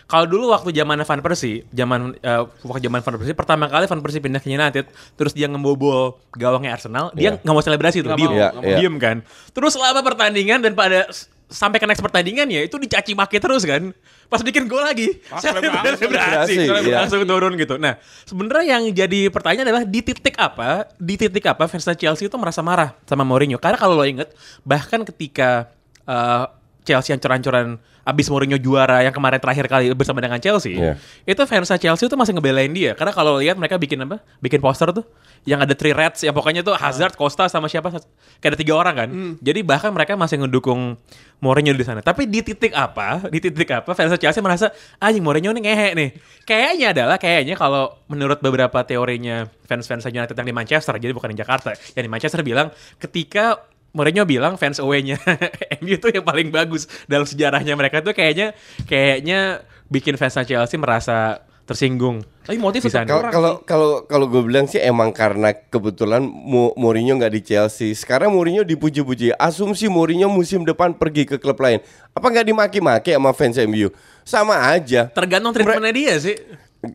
Kalau 0.06 0.22
dulu 0.22 0.54
waktu 0.54 0.70
zaman 0.70 1.02
Van 1.02 1.18
Persie, 1.18 1.66
zaman 1.74 2.14
eh, 2.22 2.42
waktu 2.62 2.86
zaman 2.86 3.02
Van 3.02 3.14
Persie 3.18 3.34
pertama 3.34 3.66
kali 3.66 3.90
Van 3.90 3.98
Persie 3.98 4.22
pindah 4.22 4.38
ke 4.38 4.46
United, 4.46 4.86
terus 5.18 5.34
dia 5.34 5.50
ngebobol 5.50 6.14
gawangnya 6.30 6.78
Arsenal, 6.78 7.10
dia 7.10 7.34
Iya. 7.34 7.42
nggak 7.42 7.54
mau 7.54 7.58
selebrasi 7.58 8.06
tuh, 8.06 8.14
diem, 8.14 8.30
Iya, 8.30 8.54
nggak 8.54 8.62
mau. 8.62 8.70
iya. 8.70 8.76
diem 8.78 8.94
kan. 9.02 9.16
Terus 9.50 9.74
selama 9.74 10.06
pertandingan 10.06 10.62
dan 10.62 10.78
pada 10.78 11.10
sampai 11.46 11.78
ke 11.78 11.86
next 11.86 12.02
pertandingan 12.02 12.46
ya 12.50 12.62
itu 12.62 12.74
dicaci 12.74 13.18
maki 13.18 13.42
terus 13.42 13.66
kan. 13.66 13.90
Pas 14.26 14.42
bikin 14.42 14.66
gol 14.66 14.82
lagi, 14.82 15.22
selebrasi, 15.38 16.66
iya. 16.66 17.02
langsung 17.02 17.22
turun 17.22 17.54
gitu. 17.54 17.78
Nah, 17.78 17.94
sebenarnya 18.26 18.78
yang 18.78 18.90
jadi 18.90 19.30
pertanyaan 19.30 19.70
adalah 19.70 19.84
di 19.86 20.02
titik 20.02 20.34
apa, 20.34 20.90
di 20.98 21.14
titik 21.14 21.46
apa 21.46 21.66
fans 21.66 21.86
Chelsea 21.94 22.26
itu 22.26 22.34
merasa 22.34 22.62
marah 22.62 22.94
sama 23.06 23.22
Mourinho? 23.22 23.58
Karena 23.58 23.78
kalau 23.78 23.94
lo 23.94 24.02
inget, 24.02 24.30
bahkan 24.62 25.06
ketika 25.06 25.70
eh, 26.06 26.44
Chelsea 26.82 27.14
yang 27.14 27.22
curan-curan 27.22 27.78
abis 28.06 28.30
Mourinho 28.30 28.54
juara 28.62 29.02
yang 29.02 29.10
kemarin 29.10 29.42
terakhir 29.42 29.66
kali 29.66 29.90
bersama 29.90 30.22
dengan 30.22 30.38
Chelsea, 30.38 30.78
Iya. 30.78 30.94
itu 31.26 31.42
fans 31.42 31.66
Chelsea 31.74 32.06
itu 32.06 32.14
masih 32.14 32.38
ngebelain 32.38 32.70
dia. 32.70 32.94
Karena 32.94 33.10
kalau 33.10 33.42
lihat 33.42 33.58
mereka 33.58 33.74
bikin 33.82 33.98
apa? 34.06 34.22
Bikin 34.38 34.62
poster 34.62 34.94
tuh 34.94 35.02
yang 35.42 35.58
ada 35.62 35.74
three 35.74 35.90
reds 35.90 36.22
yang 36.22 36.34
pokoknya 36.34 36.62
tuh 36.62 36.74
Hazard, 36.78 37.18
Costa 37.18 37.50
sama 37.50 37.66
siapa? 37.66 37.90
Kayak 38.38 38.50
ada 38.54 38.58
tiga 38.58 38.74
orang 38.78 38.94
kan. 38.94 39.08
Jadi 39.42 39.66
bahkan 39.66 39.90
mereka 39.90 40.14
masih 40.14 40.38
ngedukung 40.38 40.94
Mourinho 41.42 41.74
di 41.74 41.82
sana. 41.82 41.98
Tapi 41.98 42.30
di 42.30 42.46
titik 42.46 42.70
apa? 42.78 43.26
Di 43.26 43.42
titik 43.42 43.68
apa 43.74 43.90
fans 43.94 44.14
Chelsea 44.22 44.38
merasa 44.38 44.70
anjing 45.02 45.22
Mourinho 45.26 45.50
ini 45.50 45.66
ngehe 45.66 45.88
nih. 45.98 46.10
Kayaknya 46.46 46.86
adalah 46.94 47.16
kayaknya 47.18 47.58
kalau 47.58 47.90
menurut 48.06 48.38
beberapa 48.38 48.78
teorinya 48.86 49.50
fans-fans 49.66 50.06
United 50.06 50.34
yang 50.38 50.46
di 50.46 50.54
Manchester, 50.54 50.94
jadi 50.94 51.10
bukan 51.10 51.34
di 51.34 51.38
Jakarta, 51.42 51.74
yang 51.98 52.06
di 52.06 52.10
Manchester 52.10 52.38
bilang 52.46 52.70
ketika 53.02 53.58
Mourinho 53.96 54.28
bilang 54.28 54.60
fans 54.60 54.76
away-nya 54.76 55.16
MU 55.80 55.96
itu 55.96 56.12
yang 56.12 56.22
paling 56.22 56.52
bagus 56.52 56.84
dalam 57.08 57.24
sejarahnya 57.24 57.72
mereka 57.72 58.04
tuh 58.04 58.12
kayaknya 58.12 58.52
kayaknya 58.84 59.64
bikin 59.88 60.20
fans 60.20 60.36
Chelsea 60.44 60.76
merasa 60.76 61.40
tersinggung. 61.66 62.22
Tapi 62.46 62.62
motif. 62.62 62.86
Kalau 62.86 63.26
kalau 63.26 63.52
kalau 63.66 63.90
kalau 64.06 64.26
gue 64.30 64.38
bilang 64.46 64.70
sih 64.70 64.78
emang 64.78 65.10
karena 65.10 65.50
kebetulan 65.50 66.22
Mo- 66.22 66.70
Mourinho 66.78 67.18
nggak 67.18 67.34
di 67.34 67.42
Chelsea. 67.42 67.90
Sekarang 67.90 68.30
Mourinho 68.30 68.62
dipuji-puji. 68.62 69.34
Asumsi 69.34 69.90
Mourinho 69.90 70.30
musim 70.30 70.62
depan 70.62 70.94
pergi 70.94 71.26
ke 71.26 71.42
klub 71.42 71.58
lain. 71.58 71.82
Apa 72.14 72.30
nggak 72.30 72.46
dimaki-maki 72.46 73.18
sama 73.18 73.34
fans 73.34 73.58
MU? 73.66 73.90
Sama 74.22 74.54
aja. 74.70 75.10
Tergantung 75.10 75.50
treatmentnya 75.50 75.90
dia 75.90 76.14
sih. 76.22 76.38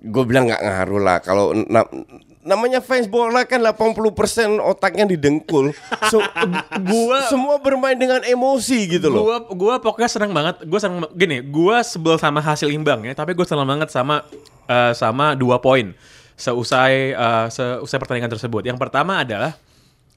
Gue 0.07 0.23
bilang 0.23 0.47
nggak 0.47 0.63
ngaruh 0.63 1.01
lah. 1.03 1.17
Kalau 1.19 1.51
namanya 2.41 2.81
fans 2.81 3.05
bola 3.05 3.45
kan 3.45 3.61
80% 3.61 4.57
otaknya 4.61 5.05
didengkul. 5.13 5.73
So, 6.09 6.21
gua 6.89 7.29
semua 7.29 7.61
bermain 7.61 7.97
dengan 7.97 8.21
emosi 8.25 8.99
gitu 8.99 9.13
loh. 9.13 9.25
Gua 9.25 9.37
gua 9.53 9.73
pokoknya 9.77 10.09
senang 10.09 10.33
banget. 10.33 10.65
Gua 10.65 10.79
senang 10.81 11.05
gini, 11.13 11.41
gua 11.45 11.85
sebel 11.85 12.17
sama 12.17 12.41
hasil 12.41 12.69
imbang 12.73 13.05
ya, 13.05 13.13
tapi 13.13 13.37
gua 13.37 13.45
senang 13.45 13.69
banget 13.69 13.93
sama 13.93 14.25
eh, 14.65 14.93
sama 14.97 15.37
dua 15.37 15.61
poin 15.61 15.93
seusai 16.37 17.13
eh, 17.13 17.47
seusai 17.53 17.97
pertandingan 18.01 18.33
tersebut. 18.33 18.65
Yang 18.65 18.81
pertama 18.81 19.21
adalah 19.21 19.53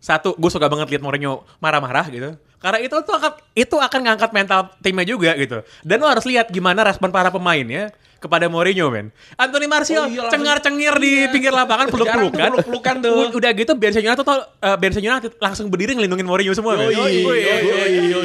satu, 0.04 0.36
gue 0.36 0.50
suka 0.52 0.68
banget 0.68 0.92
lihat 0.92 1.00
Mourinho 1.00 1.48
marah-marah 1.64 2.04
gitu. 2.12 2.36
Karena 2.64 2.80
itu 2.80 2.96
tuh 3.04 3.12
akan 3.12 3.32
itu 3.52 3.76
akan 3.76 4.00
ngangkat 4.08 4.30
mental 4.32 4.72
timnya 4.80 5.04
juga 5.04 5.36
gitu. 5.36 5.60
Dan 5.84 6.00
lo 6.00 6.08
harus 6.08 6.24
lihat 6.24 6.48
gimana 6.48 6.80
respon 6.80 7.12
para 7.12 7.28
pemainnya 7.28 7.92
kepada 8.16 8.48
Mourinho, 8.48 8.88
men. 8.88 9.12
Anthony 9.36 9.68
Martial 9.68 10.08
Oh 10.08 10.08
iya, 10.08 10.32
cengar-cengir 10.32 10.96
di 10.96 11.28
pinggir 11.28 11.52
lapangan 11.52 11.92
peluk-pelukan. 11.92 12.56
Peluk-pelukan 12.56 12.94
tuh. 13.04 13.36
Udah 13.36 13.52
gitu 13.52 13.76
Benson 13.76 14.00
United 14.00 14.24
tuh 14.24 14.40
Benson 14.80 15.04
United 15.04 15.36
langsung 15.36 15.68
berdiri 15.68 15.92
ngelindungin 15.92 16.24
Mourinho 16.24 16.56
semua, 16.56 16.80
men. 16.80 16.88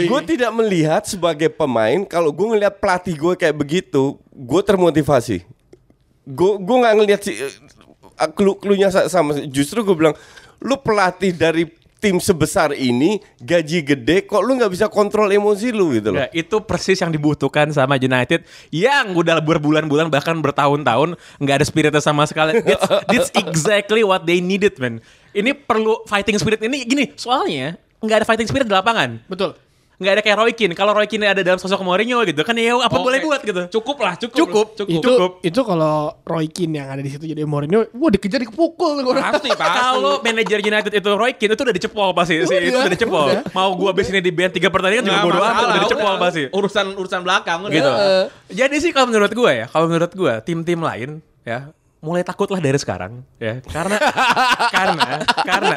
Gue 0.07 0.21
tidak 0.23 0.55
melihat 0.55 1.03
sebagai 1.03 1.51
pemain 1.51 2.07
kalau 2.07 2.31
gue 2.31 2.47
ngelihat 2.55 2.79
pelatih 2.79 3.19
gue 3.19 3.35
kayak 3.35 3.59
begitu, 3.59 4.15
gue 4.31 4.61
termotivasi. 4.63 5.43
Gue 6.23 6.51
gue 6.63 6.75
nggak 6.79 6.95
ngelihat 6.95 7.21
sih 7.27 7.35
uh, 8.15 8.31
clue 8.31 8.55
cluenya 8.55 8.87
sama. 9.11 9.35
Justru 9.51 9.83
gue 9.83 9.99
bilang, 9.99 10.15
lu 10.63 10.79
pelatih 10.79 11.35
dari 11.35 11.67
tim 11.99 12.15
sebesar 12.17 12.71
ini 12.71 13.19
gaji 13.43 13.83
gede, 13.83 14.23
kok 14.23 14.39
lu 14.39 14.55
nggak 14.55 14.71
bisa 14.71 14.87
kontrol 14.87 15.27
emosi 15.27 15.75
lu 15.75 15.91
gitu 15.93 16.15
loh. 16.15 16.23
Ya, 16.23 16.31
itu 16.31 16.57
persis 16.63 16.95
yang 16.99 17.11
dibutuhkan 17.11 17.67
sama 17.75 17.99
United 17.99 18.47
yang 18.71 19.11
udah 19.11 19.43
berbulan-bulan 19.43 20.07
bahkan 20.07 20.39
bertahun-tahun 20.39 21.19
nggak 21.43 21.55
ada 21.59 21.65
spiritnya 21.67 22.01
sama 22.01 22.23
sekali. 22.23 22.63
That's, 22.63 22.87
that's 23.05 23.29
exactly 23.43 24.01
what 24.07 24.23
they 24.23 24.39
needed, 24.39 24.79
man. 24.79 25.03
Ini 25.35 25.53
perlu 25.53 26.07
fighting 26.07 26.39
spirit 26.39 26.63
ini 26.63 26.87
gini, 26.87 27.13
soalnya 27.19 27.75
nggak 27.99 28.23
ada 28.23 28.25
fighting 28.25 28.47
spirit 28.47 28.65
di 28.65 28.73
lapangan. 28.73 29.19
Betul. 29.27 29.59
Nggak 29.99 30.13
ada 30.15 30.21
kayak 30.23 30.37
Roy 30.39 30.51
Keane. 30.55 30.73
Kalau 30.73 30.95
Roy 30.95 31.05
Keane 31.05 31.27
ada 31.27 31.43
dalam 31.43 31.59
sosok 31.59 31.83
Mourinho 31.83 32.23
gitu 32.23 32.39
kan 32.41 32.55
ya 32.55 32.71
apa 32.73 32.87
Oke. 32.89 33.03
boleh 33.03 33.19
buat 33.19 33.43
gitu. 33.43 33.67
Cukup 33.67 33.99
lah, 33.99 34.15
cukup. 34.15 34.37
Cukup. 34.39 34.65
Cukup. 34.73 34.95
Itu 34.95 35.09
Cukup. 35.11 35.31
itu 35.43 35.59
kalau 35.61 36.15
Roy 36.23 36.47
Keane 36.47 36.73
yang 36.73 36.87
ada 36.87 37.03
di 37.03 37.11
situ 37.11 37.27
jadi 37.27 37.43
Mourinho, 37.43 37.83
wah 37.91 38.07
dikejar 38.07 38.39
dipukul. 38.39 39.03
Pasti, 39.03 39.51
pasti. 39.51 39.77
Kalau 39.77 40.23
manajer 40.23 40.59
United 40.61 40.93
itu 40.95 41.09
Roy 41.11 41.35
Keane 41.35 41.51
itu 41.51 41.61
udah 41.61 41.75
dicepol 41.75 42.09
pasti 42.15 42.33
sih. 42.39 42.55
Itu 42.63 42.79
Udah, 42.79 42.87
dicepol. 42.87 43.25
udah. 43.27 43.43
Mau 43.51 43.75
gua 43.75 43.91
abis 43.91 44.07
ini 44.07 44.23
di 44.23 44.31
band 44.31 44.55
tiga 44.55 44.71
pertandingan 44.71 45.03
juga 45.03 45.19
bodo 45.19 45.39
amat 45.43 45.63
udah 45.67 45.81
dicepol 45.83 46.13
udah. 46.15 46.23
pasti. 46.23 46.43
Urusan 46.47 46.85
urusan 46.95 47.19
belakang 47.19 47.59
udah. 47.61 47.75
gitu. 47.75 47.91
Jadi 48.55 48.75
sih 48.79 48.91
kalau 48.95 49.11
menurut 49.11 49.29
gue 49.29 49.51
ya, 49.51 49.65
kalau 49.67 49.91
menurut 49.91 50.09
gue 50.09 50.33
tim-tim 50.41 50.79
lain 50.79 51.19
ya 51.43 51.75
mulai 51.99 52.23
takutlah 52.23 52.63
dari 52.63 52.79
sekarang 52.79 53.27
ya 53.35 53.59
karena 53.67 53.99
karena 54.75 55.07
karena 55.43 55.75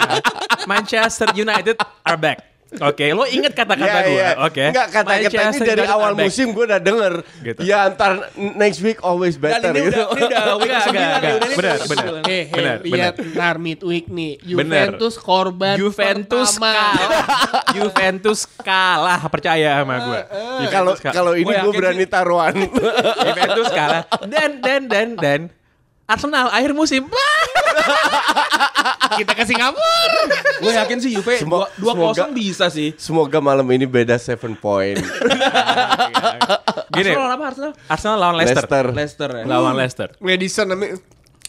Manchester 0.64 1.34
United 1.34 1.74
are 2.06 2.14
back. 2.14 2.51
Oke, 2.74 3.12
lo 3.12 3.24
inget 3.24 3.52
kata-kata 3.52 3.84
Iya, 3.84 4.00
gue, 4.02 4.16
iya. 4.16 4.30
oke? 4.40 4.64
Enggak 4.66 4.86
kata-kata 4.90 5.40
ini 5.46 5.58
dari 5.60 5.84
awal 5.84 6.12
back. 6.12 6.24
musim 6.24 6.46
gue 6.50 6.64
udah 6.64 6.80
denger. 6.80 7.12
Gitu. 7.42 7.60
Ya 7.62 7.84
antar 7.84 8.12
next 8.34 8.80
week 8.80 8.96
always 9.00 9.36
better 9.36 9.70
ini 9.70 9.86
gitu. 9.86 10.00
udah, 10.00 10.06
ini 10.10 10.22
udah 10.24 10.44
week 10.54 10.64
Enggak, 10.64 10.80
ke-9 10.80 10.88
enggak, 10.88 11.02
ya, 11.02 11.12
enggak. 11.12 11.32
udah 11.32 11.46
ini 11.46 11.56
Benar, 11.56 11.78
benar. 11.82 12.06
ke-9. 12.06 12.24
Eh, 12.26 12.44
Benar, 12.48 12.76
lihat 12.82 13.14
ntar 13.30 13.54
midweek 13.56 14.06
nih. 14.08 14.32
Juventus 14.42 15.14
korban 15.16 15.76
Juventus 15.76 16.48
pertama. 16.54 16.72
kalah. 16.72 17.24
Juventus 17.72 18.40
kalah, 18.58 19.20
percaya 19.26 19.70
sama 19.78 19.96
gue. 20.00 20.20
Kalau 20.66 20.92
kalau 20.96 21.32
ini 21.34 21.44
Gua 21.46 21.60
gue 21.60 21.72
berani 21.74 22.04
taruhan. 22.06 22.54
Juventus 23.18 23.68
kalah. 23.68 24.02
Dan 24.24 24.58
dan 24.58 24.80
dan 24.86 25.08
dan 25.14 25.40
Arsenal 26.04 26.48
akhir 26.48 26.72
musim. 26.72 27.04
Kita 29.12 29.32
ke 29.36 29.44
Singapura. 29.44 30.24
Gue 30.58 30.72
yakin 30.72 30.98
sih 30.98 31.10
Juve 31.12 31.36
Semo- 31.36 31.68
dua 31.76 31.92
kosong 31.92 32.32
bisa 32.32 32.72
sih. 32.72 32.96
Semoga 32.96 33.38
malam 33.38 33.66
ini 33.68 33.84
beda 33.84 34.16
7 34.16 34.40
point. 34.56 34.96
Gini, 36.92 37.08
Arsenal 37.08 37.24
lawan 37.24 37.32
apa 37.32 37.44
Arsenal? 37.48 37.72
Arsenal 37.88 38.16
lawan 38.18 38.36
Leicester. 38.36 38.64
Leicester. 38.64 38.84
Leicester 38.92 39.30
ya. 39.32 39.44
Lawan 39.44 39.74
Leicester. 39.74 40.08
Madison 40.20 40.66
namanya 40.68 40.96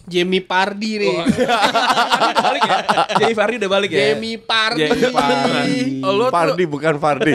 Jamie 0.04 0.44
Pardy 0.44 0.92
nih. 1.00 1.16
Udah 1.24 2.44
balik 2.44 2.62
ya. 2.64 2.78
Jadi 3.24 3.32
Fardi 3.32 3.56
udah 3.56 3.72
balik 3.72 3.90
ya. 3.92 4.00
Jamie 4.12 4.36
Pardy. 4.36 4.84
Jamie 4.84 5.12
Pardy. 5.12 5.80
Lo 6.04 6.26
Fardi 6.28 6.64
bukan 6.68 6.96
Fardi. 7.00 7.34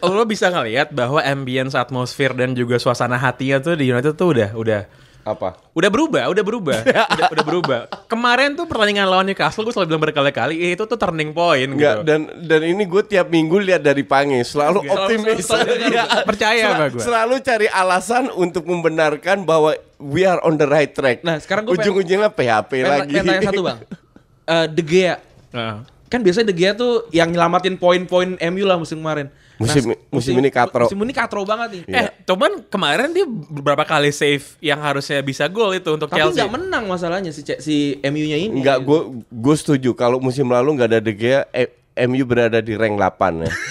lo 0.00 0.24
bisa 0.24 0.48
ngelihat 0.48 0.88
bahwa 0.92 1.20
ambience 1.20 1.76
atmosfer 1.76 2.32
dan 2.32 2.56
juga 2.56 2.80
suasana 2.80 3.20
hatinya 3.20 3.60
tuh 3.60 3.76
di 3.76 3.92
United 3.92 4.16
tuh 4.16 4.32
udah 4.32 4.56
udah 4.56 4.80
Apa? 5.28 5.60
udah 5.70 5.86
berubah, 5.88 6.24
udah 6.26 6.40
berubah, 6.40 6.78
udah, 7.14 7.28
udah 7.28 7.44
berubah. 7.44 7.80
Kemarin 8.06 8.54
tuh 8.54 8.64
pertandingan 8.64 9.04
lawan 9.04 9.24
Newcastle 9.24 9.60
gue 9.60 9.70
selalu 9.70 9.88
bilang 9.88 10.02
berkali-kali 10.02 10.54
itu 10.72 10.82
tuh 10.82 10.96
turning 10.96 11.30
point 11.30 11.68
Enggak, 11.68 12.00
gitu. 12.00 12.02
dan 12.02 12.20
dan 12.42 12.60
ini 12.62 12.82
gue 12.82 13.02
tiap 13.04 13.28
minggu 13.28 13.60
lihat 13.60 13.80
dari 13.80 14.00
Pange 14.00 14.40
selalu 14.42 14.82
optimis. 14.84 15.44
selalu- 15.44 15.68
selalu- 15.68 15.92
Iya. 15.92 16.04
Percaya 16.24 16.64
Sel- 16.64 16.90
gua. 16.90 17.00
Selalu 17.00 17.34
cari 17.40 17.68
alasan 17.68 18.24
untuk 18.32 18.64
membenarkan 18.64 19.44
bahwa 19.44 19.70
we 19.98 20.22
are 20.22 20.40
on 20.40 20.54
the 20.54 20.64
right 20.64 20.90
track. 20.90 21.20
Nah, 21.20 21.36
sekarang 21.36 21.64
pengen- 21.64 21.78
ujung-ujungnya 21.78 22.30
PHP 22.30 22.70
Pengen, 22.72 22.88
lagi. 22.88 23.12
pengen 23.12 23.26
tanya 23.28 23.42
satu 23.46 23.62
bang. 23.62 23.78
Eh 24.48 24.66
De 24.66 24.80
Gea. 24.80 25.14
Heeh. 25.50 25.76
Kan 26.08 26.20
biasanya 26.20 26.46
De 26.46 26.56
Gea 26.56 26.72
tuh 26.72 27.04
yang 27.10 27.28
nyelamatin 27.28 27.76
poin-poin 27.76 28.32
MU 28.34 28.64
lah 28.64 28.74
musim 28.74 28.96
kemarin. 28.96 29.28
Musim- 29.58 29.98
musim 30.08 30.34
ini 30.34 30.48
katro. 30.48 30.86
Musim 30.86 31.02
ini 31.02 31.10
katro 31.10 31.42
banget 31.42 31.68
nih. 31.70 31.82
Iya. 31.84 31.98
Eh, 32.00 32.08
cuman 32.24 32.62
kemarin 32.64 33.10
dia 33.10 33.26
beberapa 33.26 33.82
kali 33.82 34.08
save 34.08 34.44
yang 34.58 34.78
harusnya 34.78 35.18
bisa 35.20 35.44
gol 35.46 35.70
itu 35.72 35.90
untuk 35.90 36.06
Tapi 36.06 36.18
Chelsea. 36.20 36.38
nggak 36.38 36.52
menang 36.54 36.84
masalahnya 36.86 37.28
si 37.28 37.42
si 37.58 37.76
MU-nya 38.00 38.38
ini. 38.38 38.54
Enggak, 38.54 38.80
gue 38.80 39.00
gue 39.24 39.54
setuju 39.54 39.90
kalau 39.92 40.18
musim 40.18 40.46
lalu 40.46 40.74
nggak 40.74 40.88
ada 40.88 41.00
De 41.00 41.10
Gea, 41.10 41.42
eh, 41.50 41.68
MU 42.00 42.22
berada 42.22 42.58
di 42.58 42.72
rank 42.72 42.94
8 42.94 43.42
ya. 43.42 43.52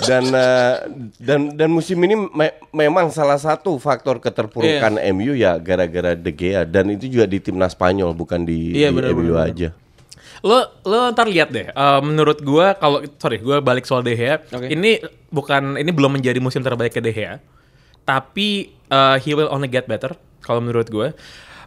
dan 0.00 0.24
eh, 0.28 0.74
dan 1.16 1.40
dan 1.52 1.68
musim 1.68 1.98
ini 1.98 2.14
me- 2.14 2.54
memang 2.72 3.06
salah 3.08 3.34
satu 3.36 3.78
faktor 3.78 4.18
keterpurukan 4.18 4.94
Iya. 4.94 5.06
MU 5.08 5.32
ya 5.32 5.54
gara-gara 5.56 6.14
De 6.14 6.30
Gea 6.30 6.62
dan 6.62 6.86
itu 6.88 7.06
juga 7.08 7.26
di 7.26 7.38
timnas 7.38 7.72
Spanyol 7.72 8.10
bukan 8.10 8.42
di, 8.42 8.74
Iya, 8.74 8.88
di 8.88 8.96
benar, 8.96 9.10
MU 9.12 9.34
aja. 9.34 9.70
Lo 10.42 10.70
lo 10.86 11.10
ntar 11.10 11.26
lihat 11.26 11.50
deh. 11.50 11.70
eh, 11.70 12.00
menurut 12.02 12.38
gua 12.42 12.74
kalau 12.78 13.02
sorry, 13.18 13.42
gua 13.42 13.58
balik 13.58 13.86
soal 13.86 14.06
De 14.06 14.14
Gea. 14.14 14.38
Oke. 14.38 14.70
Ini 14.70 15.02
bukan 15.28 15.76
ini 15.76 15.90
belum 15.90 16.18
menjadi 16.20 16.38
musim 16.38 16.62
terbaik 16.62 16.94
ke 16.94 17.00
De 17.02 17.10
Gea. 17.10 17.42
Tapi 18.06 18.70
eh, 18.70 19.16
he 19.22 19.34
will 19.34 19.50
only 19.50 19.66
get 19.66 19.84
better 19.90 20.14
kalau 20.42 20.62
menurut 20.62 20.86
gua. 20.88 21.10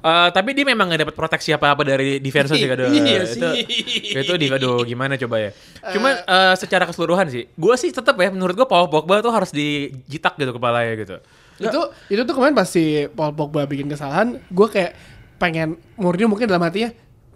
Eh, 0.02 0.30
tapi 0.34 0.58
dia 0.58 0.66
memang 0.66 0.90
gak 0.90 1.06
dapat 1.06 1.14
proteksi 1.14 1.54
apa-apa 1.54 1.86
dari 1.86 2.18
defense 2.18 2.50
juga 2.58 2.74
aduh. 2.74 2.90
Iya 2.90 3.22
itu, 3.22 3.38
sih. 3.38 4.18
itu 4.18 4.34
di 4.34 4.50
aduh 4.50 4.82
gimana 4.82 5.14
coba 5.14 5.38
ya. 5.38 5.52
Cuman 5.94 6.26
eh, 6.26 6.54
secara 6.58 6.90
keseluruhan 6.90 7.30
sih, 7.30 7.46
gua 7.54 7.78
sih 7.78 7.94
tetap 7.94 8.18
ya 8.18 8.34
menurut 8.34 8.58
gua 8.58 8.66
Paul 8.66 8.90
Pogba 8.90 9.22
tuh 9.22 9.30
harus 9.30 9.54
dijitak 9.54 10.42
gitu 10.42 10.58
kepalanya 10.58 10.98
gitu. 10.98 11.18
itu 11.62 11.82
itu 12.10 12.22
tuh 12.26 12.34
kemarin 12.34 12.58
pasti 12.58 13.06
Paul 13.14 13.38
Pogba 13.38 13.70
bikin 13.70 13.86
kesalahan, 13.86 14.42
gue 14.50 14.68
kayak 14.74 14.98
pengen 15.38 15.78
Mourinho 15.94 16.34
mungkin 16.34 16.50
dalam 16.50 16.66
hatinya 16.66 16.90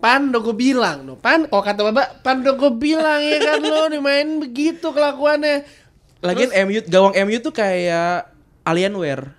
Pan 0.05 0.29
udah 0.29 0.41
gue 0.45 0.53
bilang 0.53 1.01
no 1.01 1.17
Pan 1.17 1.49
kalau 1.49 1.65
kata 1.65 1.81
bapak 1.89 2.21
Pan 2.21 2.45
udah 2.45 2.53
gue 2.53 2.71
bilang 2.77 3.25
ya 3.25 3.41
kan 3.41 3.57
lo 3.57 3.89
dimain 3.89 4.37
begitu 4.37 4.93
kelakuannya 4.93 5.65
Lagian 6.25 6.51
MU 6.65 6.81
gawang 6.89 7.13
MU 7.25 7.37
tuh 7.37 7.53
kayak 7.53 8.33
Alienware. 8.65 9.29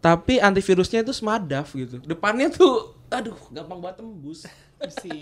Tapi 0.00 0.40
antivirusnya 0.40 1.04
itu 1.04 1.12
Smadaf 1.12 1.76
gitu. 1.76 2.00
Depannya 2.00 2.48
tuh 2.48 2.96
aduh 3.12 3.36
gampang 3.52 3.84
banget 3.84 4.00
tembus. 4.00 4.48
Mesti 4.80 5.12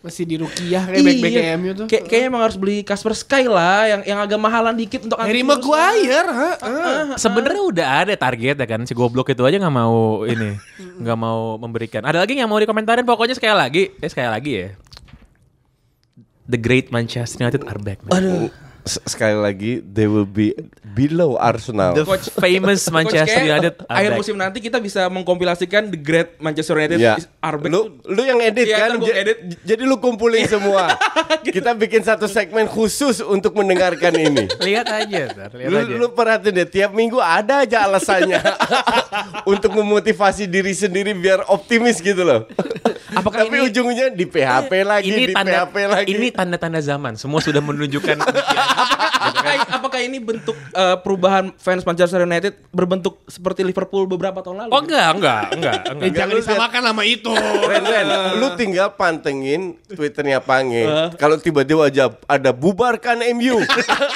Mesti 0.00 0.22
di 0.24 0.40
Rukiah 0.40 0.88
kayak 0.88 1.04
back-back 1.04 1.36
MU 1.60 1.70
tuh 1.76 1.86
Kayak 1.90 2.04
kayaknya 2.08 2.26
emang 2.32 2.42
harus 2.48 2.56
beli 2.56 2.80
Kasper 2.80 3.12
Sky 3.12 3.44
lah 3.44 3.84
yang 3.84 4.00
yang 4.08 4.18
agak 4.24 4.40
mahalan 4.40 4.72
dikit 4.72 5.04
untuk 5.04 5.20
Harry 5.20 5.44
antivirus. 5.44 5.60
Maguire 5.60 6.28
ha? 6.32 6.50
ha? 6.56 7.16
Sebenarnya 7.20 7.62
udah 7.68 7.88
ada 8.06 8.14
target 8.16 8.56
ya 8.56 8.66
kan 8.66 8.80
si 8.88 8.96
goblok 8.96 9.28
itu 9.28 9.44
aja 9.44 9.60
nggak 9.60 9.76
mau 9.76 10.24
ini 10.24 10.56
nggak 11.04 11.18
mau 11.20 11.60
memberikan. 11.60 12.00
Ada 12.00 12.24
lagi 12.24 12.32
yang 12.32 12.48
mau 12.48 12.56
dikomentarin 12.56 13.04
pokoknya 13.04 13.36
sekali 13.36 13.52
lagi, 13.52 13.82
eh 13.92 14.08
sekali 14.08 14.28
lagi 14.28 14.52
ya. 14.56 14.68
The 16.50 16.58
Great 16.58 16.88
Manchester 16.90 17.46
United 17.46 17.62
are 17.68 17.78
back. 17.78 18.00
Man. 18.08 18.12
Aduh. 18.16 18.69
Sekali 19.00 19.36
lagi, 19.36 19.72
they 19.78 20.04
will 20.04 20.24
be 20.24 20.50
below 20.90 21.36
Arsenal. 21.36 21.94
The 21.94 22.02
famous 22.34 22.88
Manchester 22.88 23.28
Coach, 23.36 23.46
United 23.46 23.72
akhir 23.84 24.10
back. 24.10 24.18
musim 24.18 24.34
nanti 24.34 24.58
kita 24.58 24.76
bisa 24.76 25.06
mengkompilasikan 25.06 25.86
The 25.86 25.96
Great 25.96 26.30
Manchester 26.36 26.74
United 26.74 26.98
is 26.98 27.28
are 27.38 27.54
back 27.54 27.68
Lu, 27.68 27.80
lu 28.04 28.22
yang 28.22 28.40
edit 28.40 28.66
Iya, 28.66 28.76
kan? 28.76 28.90
J- 28.98 29.16
edit. 29.16 29.36
Jadi 29.62 29.82
lu 29.82 29.96
kumpulin 29.96 30.42
semua. 30.44 30.96
Kita 31.46 31.72
bikin 31.72 32.00
satu 32.00 32.24
segmen 32.24 32.64
khusus 32.64 33.20
untuk 33.20 33.54
mendengarkan 33.54 34.12
ini. 34.12 34.44
Lihat 34.58 34.86
aja, 34.86 35.22
Tar, 35.28 35.50
lihat 35.52 35.68
Lu, 35.68 35.76
aja. 35.78 35.94
lu 35.96 36.06
perhatiin 36.10 36.52
deh, 36.52 36.66
tiap 36.66 36.90
minggu 36.90 37.16
ada 37.16 37.62
aja 37.62 37.84
alasannya 37.84 38.38
untuk 39.52 39.72
memotivasi 39.72 40.44
diri 40.44 40.72
sendiri 40.72 41.12
biar 41.12 41.46
optimis 41.46 41.98
gitu 41.98 42.22
loh. 42.22 42.46
Apakah 43.10 43.42
Tapi 43.42 43.56
ini- 43.56 43.66
ujungnya 43.66 44.06
di 44.08 44.24
PHP 44.24 44.72
lagi, 44.82 45.06
ini 45.06 45.22
di 45.24 45.34
tanda 45.34 45.64
PHP 45.64 45.76
lagi. 45.84 46.06
ini 46.08 46.26
tanda-tanda 46.30 46.80
zaman. 46.80 47.14
Semua 47.14 47.38
sudah 47.38 47.58
menunjukkan 47.58 48.16
apakah, 49.42 49.66
apakah 49.72 50.00
ini 50.00 50.18
bentuk 50.18 50.56
eh, 50.70 50.96
perubahan 50.98 51.50
fans 51.54 51.82
Manchester 51.82 52.20
United 52.20 52.52
berbentuk 52.68 53.24
seperti 53.24 53.62
Liverpool 53.62 54.04
beberapa 54.06 54.38
tahun 54.38 54.64
lalu? 54.64 54.70
Oh 54.70 54.80
enggak, 54.80 55.08
enggak, 55.12 55.44
enggak, 55.52 55.74
Eh, 55.80 55.92
enggak. 55.92 56.10
jangan 56.12 56.30
lu 56.30 56.40
disamakan 56.40 56.80
sama 56.84 57.02
itu 57.02 57.32
Ren, 57.60 57.82
Ren, 57.82 58.06
lu 58.36 58.46
tinggal 58.54 58.88
pantengin 58.92 59.60
Twitternya 59.86 60.38
Pange. 60.38 60.84
Kalau 61.14 61.36
tiba-tiba 61.36 61.86
aja 61.86 62.12
ada 62.24 62.50
bubarkan 62.50 63.20
MU 63.32 63.58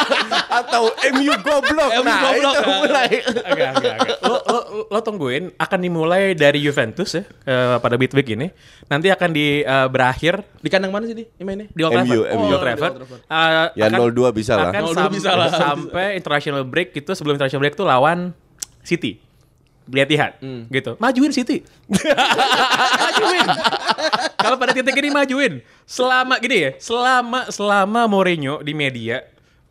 atau 0.61 0.83
MU 1.13 1.33
goblok. 1.41 1.91
MU 1.93 2.05
nah, 2.05 2.21
goblok, 2.23 2.55
itu 2.55 2.61
nah. 2.61 2.79
mulai. 2.79 3.11
Agak, 3.45 3.71
agak, 3.75 3.95
agak. 3.97 4.17
Lo, 4.21 4.37
lo, 4.41 4.59
lo 4.87 4.99
tungguin 5.01 5.45
akan 5.55 5.79
dimulai 5.81 6.33
dari 6.33 6.59
Juventus 6.59 7.11
ya 7.11 7.23
eh, 7.25 7.77
pada 7.79 7.95
midweek 7.95 8.29
ini. 8.31 8.49
Nanti 8.85 9.09
akan 9.09 9.31
di 9.31 9.61
eh, 9.61 9.89
berakhir 9.89 10.45
Di 10.59 10.69
kandang 10.69 10.91
mana 10.91 11.05
sih 11.05 11.15
di 11.15 11.25
ini 11.27 11.45
mainnya? 11.45 11.67
di 11.69 11.83
Old 11.83 11.93
MU, 11.99 12.21
Trafford. 12.25 12.35
MU. 12.35 12.47
Old 12.47 12.63
Trafford. 12.63 12.93
Eh, 13.25 13.53
Ya, 13.75 13.87
0-2 13.89 14.31
bisa 14.31 14.53
lah. 14.55 14.71
Akan 14.71 14.83
0-2 14.87 14.95
sam- 14.95 15.14
bisa 15.15 15.31
lah. 15.35 15.51
Sampai 15.51 16.19
international 16.19 16.63
break 16.67 16.95
itu 16.97 17.11
sebelum 17.15 17.39
international 17.39 17.63
break 17.63 17.75
itu 17.79 17.85
lawan 17.87 18.35
City. 18.85 19.23
Lihat 19.85 20.09
lihat 20.09 20.33
gitu. 20.73 20.97
Majuin 20.97 21.33
City. 21.33 21.61
majuin. 23.05 23.47
Kalau 24.41 24.57
pada 24.57 24.73
titik 24.73 24.97
ini 24.97 25.13
majuin. 25.13 25.53
Selama 25.85 26.41
gini 26.41 26.57
ya, 26.57 26.71
selama 26.81 27.53
selama 27.53 28.09
Mourinho 28.09 28.65
di 28.65 28.73
media 28.73 29.21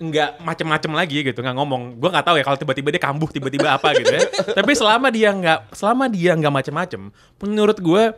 nggak 0.04 0.44
macem-macem 0.44 0.92
lagi 0.92 1.24
gitu 1.24 1.40
nggak 1.40 1.56
ngomong 1.56 1.96
gue 1.96 2.10
nggak 2.12 2.26
tahu 2.26 2.36
ya 2.36 2.44
kalau 2.44 2.58
tiba-tiba 2.60 2.90
dia 2.92 3.02
kambuh 3.02 3.30
tiba-tiba 3.32 3.78
apa 3.78 3.94
gitu 3.96 4.12
ya 4.12 4.26
tapi 4.58 4.74
selama 4.76 5.08
dia 5.14 5.30
nggak 5.32 5.72
selama 5.72 6.12
dia 6.12 6.36
nggak 6.36 6.50
macem-macem 6.52 7.02
menurut 7.40 7.78
gue 7.80 8.12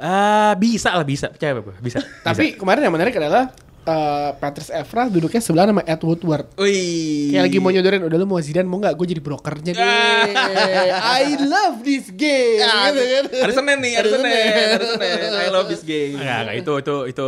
eh 0.00 0.52
bisa 0.56 0.96
lah 0.96 1.04
bisa 1.04 1.28
percaya 1.28 1.60
gue 1.60 1.76
bisa 1.84 2.00
Tapi 2.24 2.56
kemarin 2.56 2.88
yang 2.88 2.94
menarik 2.96 3.14
adalah 3.20 3.52
eh, 3.82 4.30
Patrice 4.34 4.70
Evra 4.70 5.06
duduknya 5.06 5.38
sebelah 5.38 5.64
sama 5.66 5.82
Ed 5.82 6.00
Woodward 6.00 6.46
Wih. 6.56 7.30
Kayak 7.30 7.44
lagi 7.46 7.58
mau 7.58 7.70
nyodorin 7.70 8.02
Udah 8.02 8.16
lu 8.16 8.26
mau 8.26 8.38
Zidane 8.38 8.64
mau 8.64 8.78
gak 8.78 8.94
Gue 8.94 9.06
jadi 9.06 9.18
brokernya 9.18 9.72
deh 9.72 9.82
I 11.20 11.38
love 11.38 11.80
this 11.80 12.08
game 12.08 12.58
Ya, 12.58 12.88
Gitu 12.88 13.00
kan. 13.00 13.24
Hari 13.40 13.52
Senin 13.52 13.76
nih, 13.78 13.92
hari 13.94 14.08
Senin, 14.08 14.32
hari 14.70 14.86
Senin. 14.86 15.18
I 15.32 15.48
love 15.48 15.66
this 15.66 15.82
game. 15.82 16.16
Enggak, 16.16 16.38
enggak 16.42 16.56
itu 16.58 16.72
itu 16.78 16.96
itu 17.08 17.26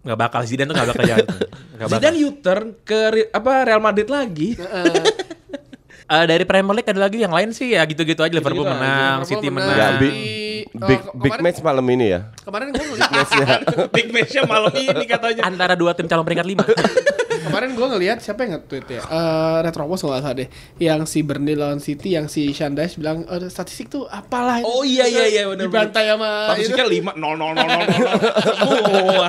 nggak 0.00 0.18
bakal 0.18 0.40
Zidane 0.42 0.66
tuh 0.66 0.74
nggak 0.74 0.88
bakal 0.88 1.04
jalan. 1.04 1.26
Nggak 1.76 1.86
bakal. 1.86 2.00
Zidane 2.00 2.16
U-turn 2.22 2.64
ke 2.80 2.98
apa 3.30 3.52
Real 3.64 3.80
Madrid 3.80 4.08
lagi. 4.08 4.56
Eh, 6.10 6.26
dari 6.26 6.42
Premier 6.42 6.74
League 6.74 6.90
ada 6.90 7.06
lagi 7.06 7.22
yang 7.22 7.30
lain 7.30 7.54
sih 7.54 7.70
ya 7.70 7.86
gitu-gitu 7.86 8.18
aja 8.18 8.34
Liverpool 8.34 8.66
Gitu-gitu 8.66 8.82
menang, 8.82 9.22
Liverpool 9.22 9.30
City 9.30 9.46
menang. 9.46 9.70
menang. 9.70 9.94
Nah, 10.72 10.86
big, 10.86 10.96
di- 10.96 11.10
big, 11.18 11.18
oh, 11.26 11.34
kemarin- 11.34 11.44
match 11.44 11.60
malam 11.60 11.86
ini 11.88 12.06
ya. 12.08 12.20
Kemarin 12.40 12.66
gue 12.70 12.84
ngeliat 12.90 13.28
Big 13.96 14.08
match-nya 14.08 14.42
malam 14.44 14.70
ini 14.72 15.04
katanya. 15.04 15.42
Antara 15.42 15.74
dua 15.74 15.92
tim 15.92 16.06
calon 16.06 16.22
peringkat 16.22 16.46
lima. 16.46 16.62
Kemarin 17.40 17.72
gue 17.72 17.86
ngeliat 17.88 18.20
siapa 18.20 18.44
yang 18.44 18.52
nge-tweet 18.54 18.86
ya 18.90 19.00
Eh 19.00 19.58
Retropos 19.64 19.96
kalau 19.98 20.12
nggak 20.12 20.22
salah 20.22 20.36
deh 20.36 20.48
Yang 20.76 21.08
si 21.08 21.18
Burnley 21.24 21.56
lawan 21.56 21.80
City 21.80 22.12
Yang 22.12 22.26
si 22.28 22.52
Shandash 22.52 22.94
bilang 22.94 23.24
"Eh, 23.24 23.48
Statistik 23.48 23.88
tuh 23.88 24.04
apalah 24.04 24.60
Oh 24.60 24.84
iya 24.84 25.08
iya 25.08 25.24
iya 25.26 25.42
benar. 25.48 25.64
Dibantai 25.64 26.04
sama 26.04 26.52
Statistiknya 26.52 26.84
5 26.84 27.16
0 27.16 27.40
0 27.40 27.56
0 27.56 27.64
0 27.64 28.84
Semua. 28.84 29.28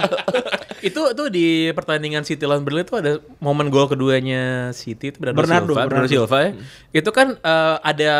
itu 0.81 1.01
tuh 1.13 1.27
di 1.29 1.47
pertandingan 1.71 2.21
City 2.21 2.43
lawan 2.43 2.61
Burnley 2.61 2.83
itu 2.83 2.95
ada 2.95 3.11
momen 3.37 3.69
gol 3.69 3.87
keduanya 3.87 4.69
City 4.71 5.07
itu 5.07 5.17
Bernardo, 5.17 5.39
Bernardo, 5.39 5.71
Silva, 5.71 5.81
Bernardo 5.81 5.93
Bernardo. 6.03 6.11
Silva 6.11 6.37
ya. 6.41 6.51
Itu 6.91 7.09
kan 7.11 7.27
eh, 7.33 7.75
ada 7.81 8.11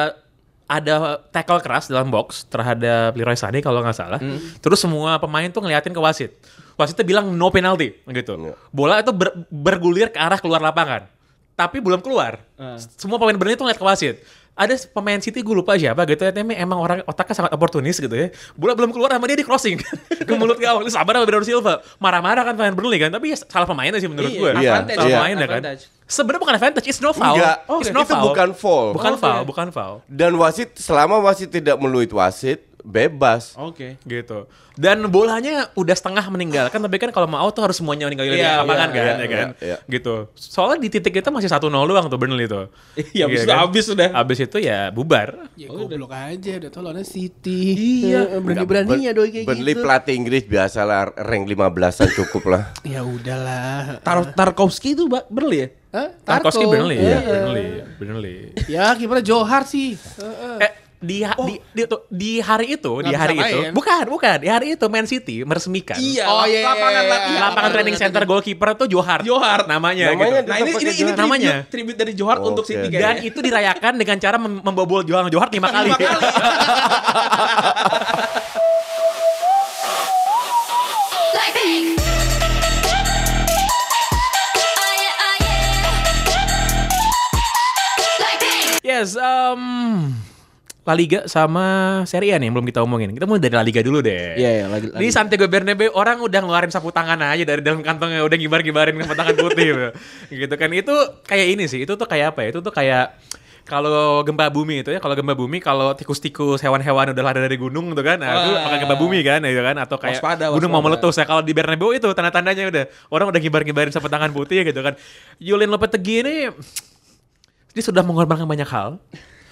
ada 0.72 0.96
tackle 1.28 1.60
keras 1.60 1.92
dalam 1.92 2.08
box 2.08 2.48
terhadap 2.48 3.12
Leroy 3.12 3.36
Sané 3.36 3.60
kalau 3.60 3.84
nggak 3.84 3.92
salah. 3.94 4.20
Terus 4.58 4.80
semua 4.80 5.20
pemain 5.20 5.52
tuh 5.52 5.60
ngeliatin 5.60 5.92
ke 5.92 6.00
wasit. 6.00 6.32
Wasitnya 6.80 7.04
bilang 7.04 7.28
no 7.30 7.52
penalty 7.52 7.92
gitu. 8.08 8.40
Iya. 8.40 8.56
Bola 8.72 9.04
itu 9.04 9.12
ber- 9.12 9.36
bergulir 9.46 10.08
ke 10.08 10.18
arah 10.18 10.40
keluar 10.40 10.64
lapangan. 10.64 11.12
Tapi 11.54 11.78
belum 11.78 12.00
keluar. 12.00 12.40
Semua 12.96 13.20
pemain 13.20 13.36
Burnley 13.36 13.54
tuh 13.54 13.68
ngeliat 13.68 13.78
ke 13.78 13.84
wasit. 13.84 14.16
Ada 14.52 14.76
pemain 14.86 15.16
City 15.18 15.40
gue 15.40 15.56
lupa 15.56 15.76
siapa 15.76 16.04
gitu 16.04 16.22
ya, 16.22 16.32
tapi 16.32 16.54
emang 16.54 16.76
orang 16.76 17.00
otaknya 17.04 17.34
sangat 17.34 17.52
oportunis 17.52 17.98
gitu 17.98 18.12
ya. 18.12 18.32
Bola 18.54 18.76
belum 18.76 18.92
keluar 18.92 19.08
sama 19.10 19.24
dia 19.24 19.36
di 19.36 19.44
crossing 19.44 19.80
ke 20.28 20.34
mulut 20.36 20.60
gawang. 20.60 20.84
Lu 20.84 20.92
sabar 20.92 21.16
sama 21.16 21.24
Bernardo 21.24 21.48
Silva. 21.48 21.80
Marah-marah 21.98 22.44
kan 22.44 22.54
pemain 22.56 22.76
Burnley 22.76 23.00
kan, 23.00 23.10
tapi 23.10 23.32
ya 23.32 23.40
salah 23.40 23.64
pemainnya 23.64 24.00
sih 24.00 24.12
menurut 24.12 24.28
Iya, 24.28 24.40
gue. 24.40 24.52
Iya, 24.60 24.72
salah 24.92 25.08
iya. 25.08 25.18
pemainnya 25.20 25.48
kan. 25.48 25.60
Advantage. 25.64 25.84
Sebenarnya 26.12 26.42
bukan 26.42 26.56
advantage, 26.56 26.86
it's 26.86 27.00
no 27.00 27.16
foul. 27.16 27.40
Enggak, 27.40 27.58
Oh, 27.66 27.80
it's 27.80 27.88
no 27.90 28.04
itu 28.04 28.12
foul. 28.12 28.26
bukan 28.28 28.50
foul. 28.52 28.88
Bukan 28.92 29.12
Oh, 29.12 29.18
foul, 29.18 29.40
oke. 29.40 29.48
bukan 29.48 29.68
foul. 29.72 29.96
Dan 30.06 30.36
wasit 30.36 30.76
selama 30.76 31.16
wasit 31.18 31.48
tidak 31.48 31.80
meluit 31.80 32.12
wasit, 32.12 32.68
bebas. 32.82 33.54
Oke. 33.56 33.96
gitu. 34.04 34.46
Dan 34.72 35.04
bolanya 35.08 35.68
udah 35.74 35.92
setengah 35.92 36.24
meninggalkan, 36.28 36.80
tapi 36.80 36.96
kan 36.96 37.12
kalau 37.12 37.28
mau 37.28 37.44
tuh 37.48 37.62
harus 37.62 37.76
semuanya 37.76 38.08
meninggalkan 38.08 38.34
di 38.34 38.40
Iya, 38.40 38.60
lapangan 38.60 38.88
iya, 38.88 38.96
kan, 38.96 38.96
iya, 38.96 39.12
ya 39.14 39.28
kan? 39.28 39.48
iya, 39.52 39.68
iya. 39.68 39.78
Gitu. 39.86 40.16
Soalnya 40.34 40.78
di 40.80 40.90
titik 40.90 41.14
itu 41.14 41.28
masih 41.28 41.48
1-0 41.48 41.60
doang 41.68 42.06
tuh 42.08 42.16
Burnley 42.16 42.46
itu. 42.46 42.62
Iya, 43.14 43.28
habis 43.28 43.44
itu 43.44 43.52
habis 43.52 43.84
sudah. 43.86 44.10
Habis 44.12 44.38
itu 44.42 44.58
ya 44.58 44.90
bubar. 44.90 45.52
Ya 45.54 45.68
goblok 45.68 46.10
aja 46.10 46.52
Udah 46.58 46.70
tau 46.70 46.82
lawannya 46.82 47.04
City 47.04 47.62
Iya. 48.08 48.32
Eh, 48.32 48.40
Berani-beraninya 48.40 49.12
doi 49.12 49.30
kayak 49.30 49.46
Burnley 49.46 49.74
gitu 49.74 49.84
pelatih 49.84 50.14
Inggris 50.16 50.44
biasalah 50.44 51.14
rank 51.20 51.46
15-an 51.46 52.10
cukup 52.16 52.44
lah. 52.48 52.64
Ya 52.88 53.04
udahlah 53.04 54.00
Tar 54.02 54.24
Tarkowski 54.32 54.96
itu 54.96 55.06
Mbak, 55.06 55.28
Burnley 55.28 55.60
ya? 55.60 55.68
Hah? 55.92 56.08
Tarkowski 56.24 56.64
Tarko. 56.64 56.72
Burnley, 56.74 56.98
Iya. 56.98 57.12
ya, 57.12 57.20
Burnley, 57.22 57.68
Burnley. 58.00 58.38
Ya 58.66 58.86
gimana 58.96 59.20
Johar 59.20 59.64
sih 59.64 60.00
Heeh. 60.18 60.58
Eh 60.64 60.72
di, 61.02 61.26
ha- 61.26 61.34
di, 61.36 61.58
di, 61.74 61.82
di 62.08 62.32
hari 62.38 62.78
itu, 62.78 63.02
di 63.02 63.10
Nggak 63.10 63.20
hari 63.20 63.34
bisa 63.34 63.44
itu, 63.44 63.58
main. 63.58 63.72
bukan, 63.74 64.04
bukan, 64.06 64.36
di 64.38 64.48
hari 64.48 64.66
itu 64.74 64.86
Man 64.86 65.04
City 65.04 65.42
meresmikan 65.42 65.98
Oh, 65.98 66.06
iya, 66.06 66.26
iya, 66.46 66.62
lapangan 66.62 66.94
iya, 66.94 67.02
latihan. 67.10 67.34
iya. 67.34 67.42
lapangan 67.42 67.70
training 67.74 67.96
center 67.98 68.22
goalkeeper 68.24 68.68
tuh 68.78 68.86
Johar. 68.86 69.20
Johar. 69.22 69.66
namanya, 69.66 70.14
Namanya 70.14 70.14
gitu. 70.14 70.46
Nah, 70.46 70.58
ini 70.58 70.70
ini 70.78 70.92
ini. 70.94 71.12
Namanya. 71.12 71.52
tribute, 71.66 71.70
tribute 71.74 71.98
dari 71.98 72.14
Johar 72.14 72.38
Oke. 72.38 72.46
untuk 72.48 72.64
City 72.64 72.88
Dan 72.88 73.18
kayaknya. 73.18 73.26
itu 73.26 73.40
dirayakan 73.42 73.94
dengan 73.98 74.18
cara 74.18 74.38
mem- 74.38 74.62
membobol 74.62 75.02
Johar 75.02 75.26
Johar 75.28 75.50
lima 75.50 75.68
kali. 75.68 75.90
Kali. 75.90 75.98
Oh 75.98 76.22
oh 81.26 81.32
yes, 88.84 89.16
um, 89.16 90.14
La 90.82 90.98
Liga 90.98 91.30
sama 91.30 91.66
Serie 92.04 92.34
A 92.34 92.42
nih 92.42 92.50
yang 92.50 92.58
belum 92.58 92.66
kita 92.66 92.82
omongin. 92.82 93.14
Kita 93.14 93.30
mulai 93.30 93.38
dari 93.38 93.54
La 93.54 93.62
Liga 93.62 93.86
dulu 93.86 94.02
deh. 94.02 94.34
Iya, 94.34 94.50
iya, 94.50 94.66
lagi- 94.66 94.90
Di 94.90 94.98
lagi. 94.98 95.14
Santiago 95.14 95.46
Bernabeu 95.46 95.94
orang 95.94 96.18
udah 96.20 96.42
ngeluarin 96.42 96.74
sapu 96.74 96.90
tangan 96.90 97.22
aja 97.22 97.44
dari 97.44 97.62
dalam 97.62 97.86
kantongnya 97.86 98.26
udah 98.26 98.34
gibar-gibarin 98.34 98.98
sapu 98.98 99.14
tangan 99.14 99.38
putih 99.38 99.66
gitu. 99.70 99.88
gitu 100.42 100.54
kan. 100.58 100.70
Itu 100.74 100.96
kayak 101.22 101.48
ini 101.54 101.70
sih. 101.70 101.86
Itu 101.86 101.94
tuh 101.96 102.10
kayak 102.10 102.34
apa 102.34 102.40
ya? 102.42 102.48
Itu 102.50 102.60
tuh 102.60 102.74
kayak 102.74 103.14
kalau 103.62 104.26
gempa 104.26 104.50
bumi 104.50 104.82
itu 104.82 104.90
ya, 104.90 104.98
kalau 104.98 105.14
gempa 105.14 105.38
bumi 105.38 105.62
kalau 105.62 105.94
tikus-tikus 105.94 106.60
hewan-hewan 106.60 107.14
udah 107.14 107.24
lari 107.24 107.40
dari 107.40 107.56
gunung 107.56 107.94
gitu 107.94 108.02
kan, 108.02 108.18
nah 108.18 108.42
itu 108.42 108.52
Ah. 108.52 108.66
pakai 108.66 108.78
gempa 108.82 108.98
bumi 108.98 109.22
kan, 109.22 109.38
gitu 109.40 109.62
kan, 109.62 109.78
atau 109.78 109.96
kayak 109.96 110.18
Waspada, 110.18 110.50
gunung 110.50 110.74
mau 110.74 110.82
waspada. 110.82 110.98
meletus 110.98 111.16
ya. 111.16 111.26
Kalau 111.30 111.42
di 111.46 111.54
Bernabeu 111.54 111.94
itu 111.94 112.10
tanda-tandanya 112.10 112.64
udah 112.68 112.84
orang 113.14 113.30
udah 113.30 113.38
gibar-gibarin 113.40 113.94
sapu 113.94 114.10
tangan 114.10 114.34
putih 114.34 114.66
gitu 114.66 114.82
kan. 114.82 114.98
Julian 115.38 115.70
Lopetegui 115.70 116.26
ini 116.26 116.36
dia 117.72 117.84
sudah 117.86 118.02
mengorbankan 118.02 118.50
banyak 118.50 118.66
hal. 118.66 118.98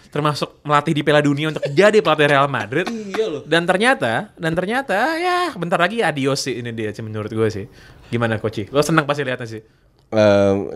Termasuk 0.10 0.58
melatih 0.62 0.92
di 0.92 1.02
Piala 1.02 1.22
Dunia 1.22 1.50
untuk 1.50 1.62
jadi 1.66 2.02
pelatih 2.02 2.28
Real 2.28 2.50
Madrid. 2.50 2.86
Iya 2.90 3.26
loh. 3.30 3.42
Dan 3.46 3.64
ternyata, 3.64 4.34
dan 4.34 4.54
ternyata 4.54 4.98
ya 5.16 5.54
bentar 5.54 5.78
lagi 5.78 6.02
adios 6.02 6.42
sih 6.42 6.58
ini 6.58 6.74
dia 6.74 6.90
sih 6.90 7.02
menurut 7.02 7.30
gue 7.30 7.48
sih. 7.48 7.66
Gimana 8.10 8.38
Koci? 8.38 8.66
Lo 8.70 8.82
senang 8.82 9.06
pasti 9.06 9.22
lihatnya 9.22 9.46
sih. 9.46 9.62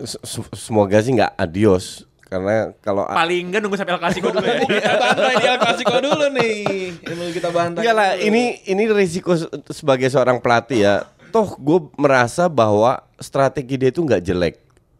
Se- 0.06 0.50
semoga 0.54 1.02
sih 1.02 1.10
nggak 1.12 1.34
adios 1.34 2.06
karena 2.24 2.70
kalau 2.78 3.06
Paling 3.06 3.50
enggak 3.50 3.60
nunggu 3.60 3.74
sampai 3.74 3.94
El 3.94 4.00
Clasico 4.00 4.30
dulu 4.30 4.42
ya. 4.42 4.58
Kita 4.70 4.94
bantai 4.96 5.34
di 5.34 5.46
El 5.46 5.58
Clasico 5.58 5.96
dulu 5.98 6.26
nih. 6.32 6.54
Ini 6.98 7.14
mau 7.14 7.26
kita 7.28 7.50
bantai. 7.50 7.80
Enggak 7.82 7.94
lah, 7.94 8.10
ini 8.16 8.42
ini 8.64 8.82
risiko 8.88 9.34
se- 9.34 9.50
sebagai 9.70 10.06
seorang 10.08 10.38
pelatih 10.38 10.78
ya. 10.80 10.94
Toh 11.30 11.58
gue 11.58 11.78
merasa 11.94 12.46
bahwa 12.46 13.02
strategi 13.18 13.74
dia 13.74 13.90
itu 13.90 13.98
nggak 13.98 14.22
jelek, 14.22 14.54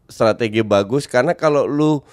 strategi 0.05 0.59
bagus 0.59 1.07
karena 1.07 1.31
kalau 1.31 1.63
lu 1.63 2.03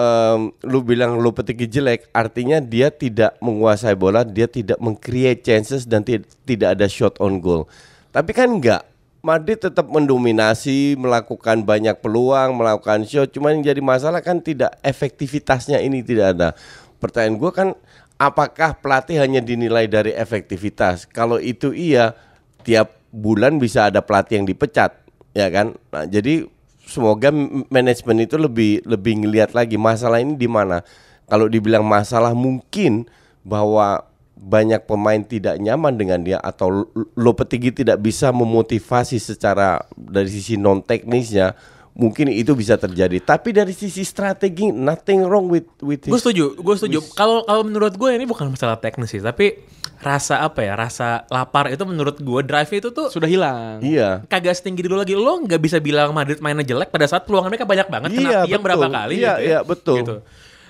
em, 0.00 0.48
lu 0.64 0.80
bilang 0.80 1.20
lu 1.20 1.28
petiki 1.36 1.68
jelek, 1.68 2.08
artinya 2.16 2.56
dia 2.56 2.88
tidak 2.88 3.36
menguasai 3.44 3.92
bola, 3.92 4.24
dia 4.24 4.48
tidak 4.48 4.80
meng-create 4.80 5.44
chances 5.44 5.84
dan 5.84 6.00
ti- 6.00 6.24
tidak 6.48 6.80
ada 6.80 6.88
shot 6.88 7.20
on 7.20 7.36
goal. 7.44 7.68
Tapi 8.08 8.32
kan 8.32 8.48
enggak. 8.48 8.88
Madrid 9.20 9.60
tetap 9.60 9.84
mendominasi, 9.92 10.96
melakukan 10.96 11.60
banyak 11.60 11.92
peluang, 12.00 12.56
melakukan 12.56 13.04
shot. 13.04 13.28
Cuman 13.36 13.60
yang 13.60 13.76
jadi 13.76 13.82
masalah 13.84 14.24
kan 14.24 14.40
tidak 14.40 14.80
efektivitasnya 14.80 15.76
ini 15.84 16.00
tidak 16.00 16.32
ada. 16.32 16.48
Pertanyaan 16.96 17.36
gue 17.36 17.50
kan, 17.52 17.68
apakah 18.16 18.80
pelatih 18.80 19.20
hanya 19.20 19.44
dinilai 19.44 19.84
dari 19.84 20.16
efektivitas? 20.16 21.04
Kalau 21.04 21.36
itu 21.36 21.76
iya, 21.76 22.16
tiap 22.64 22.96
bulan 23.12 23.60
bisa 23.60 23.92
ada 23.92 24.00
pelatih 24.00 24.40
yang 24.40 24.48
dipecat, 24.48 24.96
ya 25.36 25.52
kan? 25.52 25.76
Nah, 25.92 26.08
jadi 26.08 26.48
semoga 26.90 27.30
manajemen 27.70 28.26
itu 28.26 28.34
lebih 28.34 28.82
lebih 28.82 29.22
ngelihat 29.22 29.54
lagi 29.54 29.78
masalah 29.78 30.18
ini 30.18 30.34
di 30.34 30.50
mana. 30.50 30.82
Kalau 31.30 31.46
dibilang 31.46 31.86
masalah 31.86 32.34
mungkin 32.34 33.06
bahwa 33.46 34.10
banyak 34.40 34.88
pemain 34.88 35.20
tidak 35.20 35.60
nyaman 35.60 35.94
dengan 36.00 36.20
dia 36.24 36.40
atau 36.40 36.88
Lopetegui 37.14 37.76
tidak 37.76 38.00
bisa 38.00 38.32
memotivasi 38.32 39.20
secara 39.20 39.84
dari 39.94 40.32
sisi 40.32 40.56
non 40.56 40.80
teknisnya 40.80 41.52
mungkin 41.92 42.32
itu 42.32 42.56
bisa 42.56 42.80
terjadi 42.80 43.20
tapi 43.20 43.52
dari 43.52 43.76
sisi 43.76 44.00
strategi 44.00 44.72
nothing 44.72 45.28
wrong 45.28 45.52
with 45.52 45.68
with 45.84 46.08
Gue 46.08 46.16
setuju, 46.16 46.56
gue 46.56 46.74
setuju. 46.80 46.98
Kalau 47.12 47.44
kalau 47.44 47.62
menurut 47.68 47.92
gue 48.00 48.10
ini 48.16 48.24
bukan 48.24 48.48
masalah 48.48 48.80
teknis 48.80 49.12
sih, 49.12 49.20
tapi 49.20 49.60
rasa 50.00 50.40
apa 50.40 50.60
ya, 50.60 50.72
rasa 50.74 51.28
lapar 51.28 51.68
itu 51.68 51.84
menurut 51.84 52.16
gue 52.16 52.40
drive 52.40 52.72
itu 52.74 52.88
tuh 52.88 53.08
Sudah 53.08 53.26
hilang. 53.26 53.78
iya 53.80 54.24
kagak 54.24 54.52
setinggi 54.52 54.82
dulu 54.82 54.96
lagi. 54.96 55.12
Lo 55.12 55.36
nggak 55.38 55.58
bisa 55.58 55.76
bilang 55.76 56.10
Madrid 56.10 56.38
mainnya 56.38 56.64
jelek 56.64 56.88
pada 56.88 57.04
saat 57.04 57.22
peluang 57.22 57.46
mereka 57.46 57.62
banyak 57.62 57.86
banget. 57.86 58.10
Iya, 58.12 58.20
Kena 58.34 58.46
tiang 58.46 58.62
berapa 58.62 58.86
kali 58.86 59.14
Iya, 59.14 59.20
gitu 59.20 59.40
ya. 59.40 59.46
iya, 59.46 59.58
betul. 59.60 59.96
Gitu. 59.98 60.16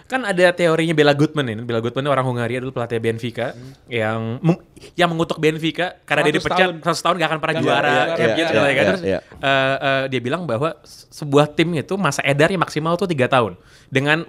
Kan 0.04 0.26
ada 0.26 0.42
teorinya 0.50 0.90
Bella 0.90 1.14
Goodman 1.14 1.46
ini. 1.46 1.62
Bella 1.62 1.78
Goodman 1.78 2.02
ini 2.02 2.10
orang 2.10 2.26
Hungaria 2.26 2.58
dulu 2.58 2.74
pelatih 2.74 2.98
Benfica 2.98 3.54
yang 3.86 4.42
meng- 4.42 4.58
yang 4.92 5.06
mengutuk 5.06 5.38
Benfica 5.38 6.02
karena 6.02 6.26
dia 6.26 6.34
100 6.34 6.38
dipecat 6.42 6.58
tahun. 6.58 6.74
100 6.82 6.98
tahun 6.98 7.14
gak 7.16 7.28
akan 7.30 7.38
pernah 7.38 7.54
Iya, 7.54 7.62
juara 7.62 7.86
iya, 7.86 8.02
Champions 8.10 8.34
iya, 8.42 8.50
gitu 8.50 8.58
iya, 8.58 8.66
kan. 8.66 8.74
iya, 8.74 8.88
Terus 8.90 9.02
iya. 9.06 9.18
eh, 9.38 9.76
eh, 9.80 10.02
dia 10.10 10.20
bilang 10.20 10.42
bahwa 10.44 10.74
se- 10.82 11.06
sebuah 11.14 11.46
tim 11.48 11.70
itu 11.72 11.94
masa 11.94 12.20
edarnya 12.22 12.58
maksimal 12.58 12.98
tuh 12.98 13.06
tiga 13.06 13.30
tahun 13.30 13.54
dengan 13.86 14.26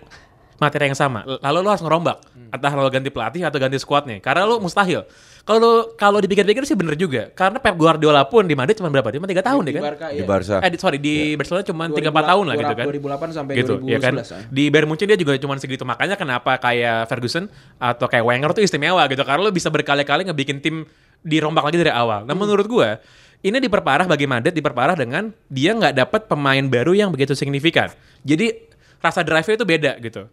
materi 0.62 0.94
yang 0.94 0.98
sama. 0.98 1.26
Lalu 1.26 1.58
lo 1.66 1.70
harus 1.74 1.82
ngerombak. 1.82 2.18
Entah 2.54 2.72
lo 2.78 2.86
ganti 2.94 3.10
pelatih 3.10 3.42
atau 3.42 3.58
ganti 3.58 3.82
squadnya. 3.82 4.22
Karena 4.22 4.46
lo 4.46 4.62
mustahil. 4.62 5.02
Kalau 5.42 5.98
kalau 5.98 6.22
dipikir-pikir 6.22 6.62
sih 6.70 6.78
bener 6.78 6.94
juga. 6.94 7.34
Karena 7.34 7.58
Pep 7.58 7.74
Guardiola 7.74 8.22
pun 8.30 8.46
di 8.46 8.54
Madrid 8.54 8.78
cuma 8.78 8.94
berapa? 8.94 9.10
Cuma 9.10 9.26
tiga 9.26 9.42
tahun 9.42 9.66
deh 9.66 9.74
Di 9.74 9.78
kan? 9.82 9.84
Barca, 9.90 10.06
di 10.08 10.22
iya. 10.22 10.26
Barca 10.30 10.56
Eh, 10.62 10.70
di- 10.70 10.78
sorry 10.78 10.98
di 11.02 11.16
Barcelona 11.34 11.66
cuma 11.66 11.84
3 11.90 12.14
4 12.14 12.30
tahun 12.30 12.46
lah 12.46 12.56
gitu 12.62 12.74
kan. 12.78 12.86
2008 12.94 13.30
sampai 13.34 13.54
gitu, 13.58 13.74
ya 13.90 13.98
kan? 13.98 14.14
2011 14.22 14.38
ah. 14.38 14.42
Di 14.54 14.64
Bayern 14.70 14.88
Munchen 14.88 15.08
dia 15.10 15.18
juga 15.18 15.34
cuma 15.42 15.58
segitu. 15.58 15.82
Makanya 15.82 16.14
kenapa 16.14 16.62
kayak 16.62 17.10
Ferguson 17.10 17.50
atau 17.82 18.06
kayak 18.06 18.22
Wenger 18.22 18.54
tuh 18.54 18.62
istimewa 18.62 19.02
gitu 19.10 19.26
karena 19.26 19.42
lo 19.42 19.50
bisa 19.50 19.74
berkali-kali 19.74 20.30
ngebikin 20.30 20.62
tim 20.62 20.86
dirombak 21.26 21.66
lagi 21.66 21.82
dari 21.82 21.90
awal. 21.90 22.22
Nah, 22.30 22.38
menurut 22.38 22.70
gua 22.70 23.02
ini 23.42 23.58
diperparah 23.58 24.06
bagi 24.06 24.30
Madrid 24.30 24.54
diperparah 24.54 24.94
dengan 24.94 25.34
dia 25.50 25.74
nggak 25.74 25.98
dapat 25.98 26.22
pemain 26.30 26.62
baru 26.62 26.94
yang 26.94 27.10
begitu 27.10 27.34
signifikan. 27.34 27.90
Jadi 28.22 28.54
rasa 29.02 29.26
drive-nya 29.26 29.58
itu 29.58 29.66
beda 29.66 29.92
gitu. 29.98 30.30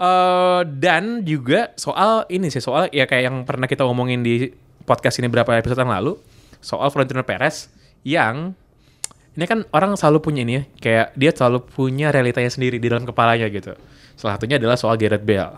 Eh 0.00 0.62
dan 0.80 1.22
juga 1.22 1.70
soal 1.76 2.24
ini 2.32 2.48
sih 2.48 2.64
soal 2.64 2.88
ya 2.90 3.04
kayak 3.04 3.22
yang 3.28 3.36
pernah 3.44 3.68
kita 3.68 3.84
ngomongin 3.84 4.24
di 4.24 4.50
podcast 4.88 5.20
ini 5.20 5.28
berapa 5.30 5.52
episode 5.58 5.78
yang 5.78 5.92
lalu 5.92 6.18
soal 6.58 6.90
Florentino 6.90 7.22
Perez 7.22 7.70
yang 8.02 8.56
ini 9.32 9.44
kan 9.48 9.64
orang 9.72 9.96
selalu 9.96 10.20
punya 10.20 10.44
ini 10.44 10.52
ya, 10.60 10.62
kayak 10.76 11.06
dia 11.16 11.30
selalu 11.32 11.64
punya 11.64 12.12
realitanya 12.12 12.52
sendiri 12.52 12.76
di 12.76 12.84
dalam 12.92 13.08
kepalanya 13.08 13.48
gitu. 13.48 13.72
Salah 14.12 14.36
satunya 14.36 14.60
adalah 14.60 14.76
soal 14.76 15.00
Gareth 15.00 15.24
Bale 15.24 15.56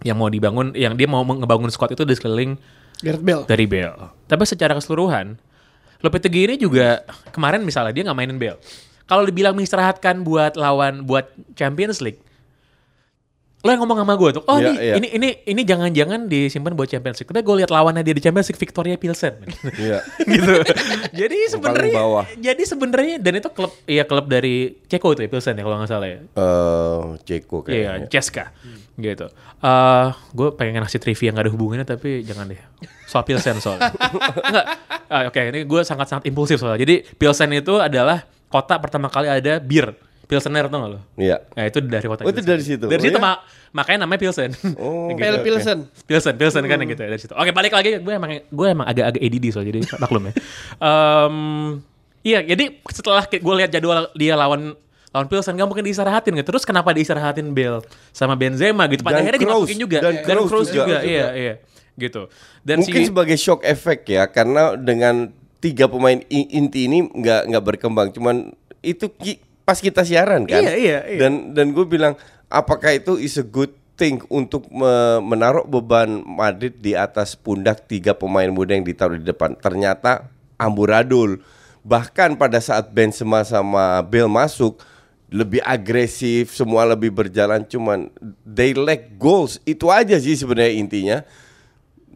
yang 0.00 0.16
mau 0.16 0.32
dibangun, 0.32 0.72
yang 0.72 0.96
dia 0.96 1.04
mau 1.04 1.20
ngebangun 1.20 1.68
squad 1.68 1.92
itu 1.92 2.08
di 2.08 2.16
sekeliling 2.16 2.56
Gareth 3.04 3.20
Bale. 3.20 3.44
dari 3.44 3.68
Bale. 3.68 4.16
Tapi 4.24 4.44
secara 4.48 4.72
keseluruhan, 4.72 5.36
Lopetegui 6.00 6.44
ini 6.52 6.56
juga 6.60 7.04
kemarin 7.32 7.64
misalnya 7.64 7.92
dia 7.92 8.04
nggak 8.04 8.16
mainin 8.16 8.38
Bale. 8.40 8.60
Kalau 9.06 9.22
dibilang 9.28 9.54
mengistirahatkan 9.54 10.24
buat 10.24 10.56
lawan 10.56 11.04
buat 11.04 11.30
Champions 11.52 12.00
League, 12.00 12.20
lo 13.66 13.70
yang 13.74 13.82
ngomong 13.82 13.98
sama 14.06 14.14
gue 14.14 14.30
tuh, 14.38 14.42
oh 14.46 14.62
Iya, 14.62 14.70
ini, 14.70 14.72
iya. 14.78 14.94
ini 14.94 15.08
ini 15.18 15.28
ini 15.50 15.62
jangan-jangan 15.66 16.30
disimpan 16.30 16.72
buat 16.78 16.86
Champions 16.86 17.18
League. 17.18 17.30
Tapi 17.34 17.42
gue 17.42 17.56
lihat 17.66 17.70
lawannya 17.74 18.06
dia 18.06 18.14
di 18.14 18.22
Champions 18.22 18.46
League 18.46 18.62
Victoria 18.62 18.94
Pilsen. 18.94 19.34
iya 19.82 19.98
gitu. 20.32 20.52
Jadi 21.10 21.38
sebenarnya 21.50 21.92
jadi 22.38 22.62
sebenarnya 22.62 23.16
dan 23.18 23.42
itu 23.42 23.50
klub 23.50 23.74
iya 23.90 24.06
klub 24.06 24.30
dari 24.30 24.78
Ceko 24.86 25.18
itu 25.18 25.26
ya 25.26 25.30
Pilsen 25.30 25.58
ya 25.58 25.62
kalau 25.66 25.76
nggak 25.82 25.90
salah 25.90 26.08
ya. 26.08 26.18
Eh, 26.22 27.02
Ceko 27.26 27.66
Iya, 27.66 27.98
kayaknya 27.98 28.08
Ceska. 28.08 28.44
Gitu. 28.96 29.26
Eh, 29.60 30.06
gue 30.32 30.48
pengen 30.54 30.80
ngasih 30.80 31.00
trivia 31.02 31.28
yang 31.28 31.36
gak 31.36 31.48
ada 31.48 31.52
hubungannya 31.52 31.86
tapi 31.88 32.22
jangan 32.22 32.46
deh. 32.46 32.60
Soal 33.04 33.24
Pilsen 33.26 33.58
soalnya. 33.58 33.90
Enggak. 34.48 34.66
Ah, 35.06 35.22
Oke, 35.28 35.40
ini 35.42 35.66
gue 35.66 35.80
sangat-sangat 35.82 36.24
impulsif 36.28 36.60
soalnya. 36.60 36.80
Jadi 36.80 37.04
Pilsen 37.16 37.50
itu 37.52 37.76
adalah 37.80 38.24
kota 38.46 38.78
pertama 38.78 39.10
kali 39.10 39.26
ada 39.26 39.58
bir. 39.58 39.96
Pilsener 40.26 40.66
tuh 40.66 40.76
gak 40.76 40.90
lo? 40.90 41.00
iya 41.14 41.38
Nah 41.54 41.64
itu 41.64 41.78
dari 41.80 42.02
kota 42.02 42.20
Oh, 42.20 42.28
itu 42.28 42.36
Pilsen. 42.36 42.50
dari 42.50 42.62
situ? 42.62 42.84
Dari 42.84 42.98
Oh, 42.98 43.06
situ 43.06 43.14
ya? 43.14 43.22
ma- 43.22 43.40
makanya 43.72 43.98
namanya 44.02 44.20
Pilsen. 44.20 44.50
Oh. 44.74 45.06
Gitu. 45.08 45.22
Oke. 45.22 45.42
Pilsen. 45.42 45.78
Pilsen, 46.02 46.34
Pilsen 46.34 46.62
kan 46.64 46.78
gitu 46.80 46.98
ya 46.98 47.08
dari 47.08 47.20
situ. 47.20 47.32
Oke 47.32 47.50
balik 47.50 47.72
lagi, 47.72 47.96
gue 47.96 48.12
emang 48.12 48.30
gue 48.42 48.66
emang 48.66 48.84
agak-agak 48.84 49.18
ADD 49.18 49.44
soal 49.48 49.64
jadi 49.64 49.80
maklum 50.02 50.22
ya. 50.24 50.32
Em, 50.78 51.36
iya, 52.22 52.40
jadi 52.42 52.64
setelah 52.86 53.22
gue 53.24 53.54
lihat 53.56 53.70
jadwal 53.70 54.10
dia 54.12 54.34
lawan 54.34 54.74
lawan 55.08 55.26
Pilsen 55.26 55.54
gak 55.54 55.64
mungkin 55.64 55.82
diistirahatin 55.82 56.32
gitu. 56.34 56.48
Terus 56.48 56.62
kenapa 56.62 56.90
diistirahatin 56.90 57.48
Bale 57.50 57.80
sama 58.10 58.34
Benzema 58.34 58.84
gitu? 58.86 59.00
Pada 59.00 59.16
Dan 59.16 59.22
akhirnya 59.24 59.40
Kroos, 59.40 59.64
dimasukin 59.64 59.78
juga 59.78 59.96
dan 60.00 60.14
dan 60.20 60.36
Kroos 60.42 60.68
juga. 60.68 60.84
juga. 60.84 60.96
Iya, 61.02 61.26
iya. 61.32 61.54
Gitu. 61.94 62.22
Dan 62.60 62.82
mungkin 62.82 62.98
si 62.98 63.08
sebagai 63.08 63.36
shock 63.36 63.62
effect 63.62 64.04
ya 64.06 64.26
karena 64.26 64.74
dengan 64.74 65.30
tiga 65.56 65.86
pemain 65.86 66.20
inti 66.28 66.84
ini 66.84 67.06
nggak 67.06 67.48
nggak 67.48 67.64
berkembang 67.64 68.12
cuman 68.12 68.52
itu 68.80 69.08
ki- 69.08 69.40
pas 69.66 69.76
kita 69.76 70.00
siaran 70.00 70.46
kan 70.46 70.62
Iya, 70.62 70.72
iya, 70.72 70.98
iya. 71.04 71.18
dan 71.18 71.50
dan 71.50 71.74
gue 71.74 71.82
bilang 71.82 72.14
apakah 72.46 72.94
itu 72.94 73.18
is 73.18 73.34
a 73.34 73.42
good 73.42 73.68
thing 73.92 74.22
untuk 74.28 74.70
me- 74.70 75.18
menaruh 75.20 75.64
beban 75.64 76.06
Madrid 76.22 76.78
di 76.78 76.94
atas 76.94 77.34
pundak 77.34 77.82
tiga 77.84 78.12
pemain 78.12 78.46
muda 78.46 78.72
yang 78.72 78.86
ditaruh 78.86 79.18
di 79.18 79.26
depan 79.26 79.52
ternyata 79.52 80.30
amburadul 80.56 81.42
bahkan 81.82 82.34
pada 82.34 82.58
saat 82.58 82.88
Benzema 82.88 83.42
sama 83.42 83.98
Bale 84.00 84.28
masuk 84.28 84.78
lebih 85.26 85.58
agresif 85.60 86.54
semua 86.54 86.86
lebih 86.86 87.10
berjalan 87.10 87.62
cuman 87.62 88.06
they 88.44 88.70
lack 88.70 89.10
goals 89.16 89.58
itu 89.64 89.90
aja 89.90 90.14
sih 90.16 90.34
sebenarnya 90.34 90.72
intinya 90.72 91.18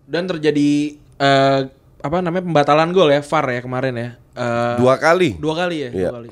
Dan 0.04 0.26
terjadi 0.26 0.94
eh, 1.16 1.60
apa 2.00 2.16
namanya 2.18 2.42
pembatalan 2.42 2.90
gol 2.90 3.10
ya 3.10 3.20
VAR 3.20 3.46
ya 3.48 3.60
kemarin 3.60 3.94
ya. 3.94 4.10
Eh, 4.32 4.74
dua 4.76 4.94
kali 4.96 5.34
dua 5.36 5.54
kali 5.56 5.76
ya, 5.80 5.90
Iya. 5.90 6.08
dua 6.08 6.16
kali. 6.18 6.28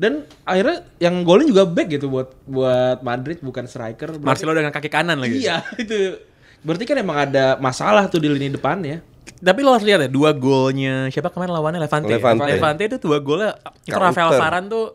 Dan 0.00 0.24
akhirnya 0.48 0.88
yang 0.96 1.20
golin 1.28 1.44
juga 1.44 1.68
back 1.68 2.00
gitu 2.00 2.08
buat 2.08 2.32
buat 2.48 3.04
Madrid 3.04 3.44
bukan 3.44 3.68
striker. 3.68 4.16
Berarti- 4.16 4.24
Marcelo 4.24 4.56
dengan 4.56 4.72
kaki 4.72 4.88
kanan 4.88 5.20
lagi. 5.20 5.44
Iya, 5.44 5.60
itu. 5.84 6.16
Berarti 6.64 6.84
kan 6.88 6.96
emang 6.96 7.28
ada 7.28 7.60
masalah 7.60 8.08
tuh 8.08 8.16
di 8.16 8.32
lini 8.32 8.48
depan 8.56 8.80
ya. 8.80 9.04
Tapi 9.40 9.60
lo 9.60 9.76
harus 9.76 9.84
lihat 9.84 10.00
ya 10.00 10.08
dua 10.08 10.32
golnya 10.32 11.12
siapa 11.12 11.28
kemarin 11.28 11.52
lawannya 11.52 11.80
Levante. 11.84 12.08
ya? 12.08 12.16
Levante. 12.16 12.48
Levante 12.48 12.82
itu 12.88 12.96
dua 12.96 13.20
golnya 13.20 13.52
itu 13.84 13.92
Counter. 13.92 14.08
Rafael 14.08 14.30
Varane 14.40 14.68
tuh 14.72 14.86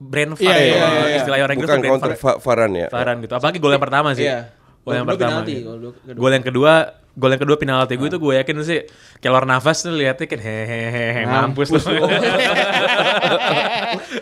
fart. 0.00 0.40
Iya, 0.40 0.56
iya, 0.56 0.76
kalau 0.80 0.92
iya, 0.96 1.04
iya. 1.04 1.16
Istilah 1.20 1.36
orang 1.44 1.56
Inggris 1.56 1.68
bukan 1.68 1.82
counter 1.84 2.12
Varane 2.40 2.76
ya 2.76 2.88
Varane 2.88 3.18
gitu. 3.24 3.34
Apalagi 3.36 3.58
gol 3.60 3.72
yang 3.76 3.84
pertama 3.84 4.08
sih. 4.16 4.24
Iya. 4.24 4.38
Gol 4.80 4.94
yang 4.96 5.04
pertama. 5.08 5.44
penalti, 5.44 5.54
gitu. 5.60 6.16
Gol 6.16 6.32
yang 6.32 6.44
kedua, 6.44 6.72
gol 7.18 7.34
yang 7.34 7.42
kedua 7.42 7.58
penalti 7.58 7.98
gue 7.98 8.06
itu 8.06 8.18
gue 8.22 8.34
yakin 8.38 8.62
sih 8.62 8.86
Kelor 9.18 9.42
nafas 9.42 9.82
tuh 9.82 9.90
lihatnya 9.90 10.30
kan 10.30 10.38
hehehe 10.38 11.26
mampus 11.26 11.74
tuh. 11.74 11.82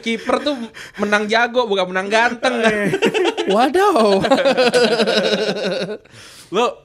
Kiper 0.04 0.36
tuh 0.40 0.56
menang 0.96 1.28
jago 1.28 1.68
bukan 1.68 1.92
menang 1.92 2.08
ganteng 2.08 2.64
kan. 2.64 2.74
Wadaw. 3.52 4.24
lo 6.56 6.80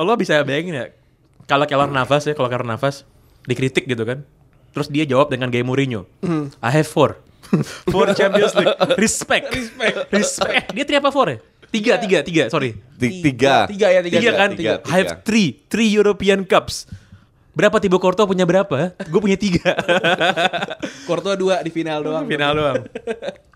lo 0.00 0.12
bisa 0.16 0.40
bayangin 0.40 0.80
ya 0.80 0.86
kalau 1.44 1.68
Kelor 1.68 1.92
nafas 1.92 2.24
ya, 2.24 2.32
kalau 2.32 2.48
Kelor 2.48 2.64
nafas 2.64 3.04
dikritik 3.44 3.84
gitu 3.84 4.08
kan. 4.08 4.24
Terus 4.72 4.88
dia 4.88 5.04
jawab 5.04 5.28
dengan 5.28 5.52
gaya 5.52 5.62
Mourinho. 5.62 6.08
I 6.58 6.72
have 6.72 6.88
four. 6.88 7.20
four 7.92 8.08
Champions 8.16 8.56
League. 8.56 8.72
Respect. 8.98 9.52
Respect. 9.52 9.96
Respect. 10.10 10.66
Dia 10.72 10.84
three 10.88 10.98
apa 10.98 11.12
four 11.12 11.28
ya? 11.30 11.38
Tiga, 11.74 11.98
tiga, 11.98 12.18
tiga, 12.22 12.44
sorry. 12.46 12.78
Ti- 12.94 13.18
Tiga. 13.18 13.66
Tiga 13.66 13.90
ya, 13.90 14.00
tiga. 14.00 14.18
Tiga 14.22 14.32
kan? 14.32 14.50
tiga, 14.54 14.72
I 14.86 14.94
have 14.94 15.10
tiga. 15.10 15.26
three, 15.26 15.48
three 15.66 15.90
European 15.90 16.46
Cups. 16.46 16.86
Berapa 17.54 17.78
Thibaut 17.78 18.02
Courtois 18.02 18.26
punya 18.26 18.46
berapa? 18.46 18.94
Gue 19.06 19.20
punya 19.20 19.38
tiga. 19.38 19.74
Courtois 21.10 21.34
dua 21.34 21.62
di 21.62 21.70
final 21.70 22.02
doang. 22.02 22.26
Final 22.26 22.52
doang. 22.54 22.76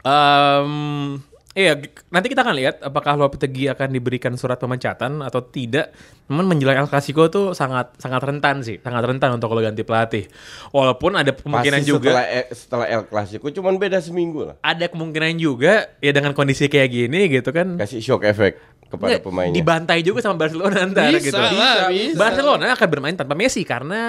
Em, 0.02 0.70
iya, 1.58 1.72
nanti 2.08 2.26
kita 2.26 2.40
akan 2.40 2.54
lihat 2.54 2.76
apakah 2.80 3.12
Lopetegui 3.14 3.66
akan 3.66 3.90
diberikan 3.90 4.30
surat 4.32 4.54
pemecatan 4.56 5.18
atau 5.18 5.42
tidak. 5.42 5.90
Namun 6.24 6.46
menjelang 6.46 6.78
El 6.78 6.86
Clasico 6.86 7.26
tuh 7.26 7.50
sangat 7.52 7.96
sangat 7.96 8.22
rentan 8.22 8.60
sih, 8.60 8.78
sangat 8.78 9.02
rentan 9.02 9.32
untuk 9.32 9.48
kalau 9.48 9.58
ganti 9.58 9.82
pelatih. 9.82 10.30
Walaupun 10.68 11.14
ada 11.14 11.32
kemungkinan 11.32 11.80
Pasti 11.80 11.90
juga 11.90 12.10
setelah 12.12 12.26
E- 12.30 12.48
setelah 12.52 12.86
El 12.86 13.02
Clasico 13.04 13.46
cuman 13.50 13.74
beda 13.76 13.98
seminggu 13.98 14.40
lah. 14.44 14.54
ada 14.60 14.86
kemungkinan 14.86 15.34
juga 15.36 15.90
ya 15.98 16.12
dengan 16.12 16.30
kondisi 16.30 16.66
kayak 16.66 16.88
gini 16.88 17.26
gitu 17.28 17.50
kan. 17.50 17.74
Kasih 17.76 17.98
shock 17.98 18.22
effect 18.22 18.60
kepada 18.86 19.10
Nggak, 19.10 19.24
pemainnya. 19.24 19.54
dibantai 19.54 20.00
juga 20.00 20.20
sama 20.20 20.38
Barcelona 20.38 20.86
ntar 20.86 21.10
Bisa 21.10 21.20
gitu. 21.22 21.36
lah, 21.36 21.88
bisa. 21.88 22.16
Barcelona 22.16 22.66
akan 22.72 22.88
bermain 22.88 23.12
tanpa 23.14 23.34
Messi 23.34 23.60
karena 23.60 24.00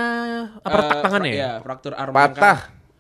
apa 0.56 0.76
retak 0.78 0.96
Eh, 0.96 1.02
tangannya? 1.02 1.34
Iya, 1.34 1.52
fraktur 1.60 1.92
arm 1.94 2.12
Patah. 2.12 2.60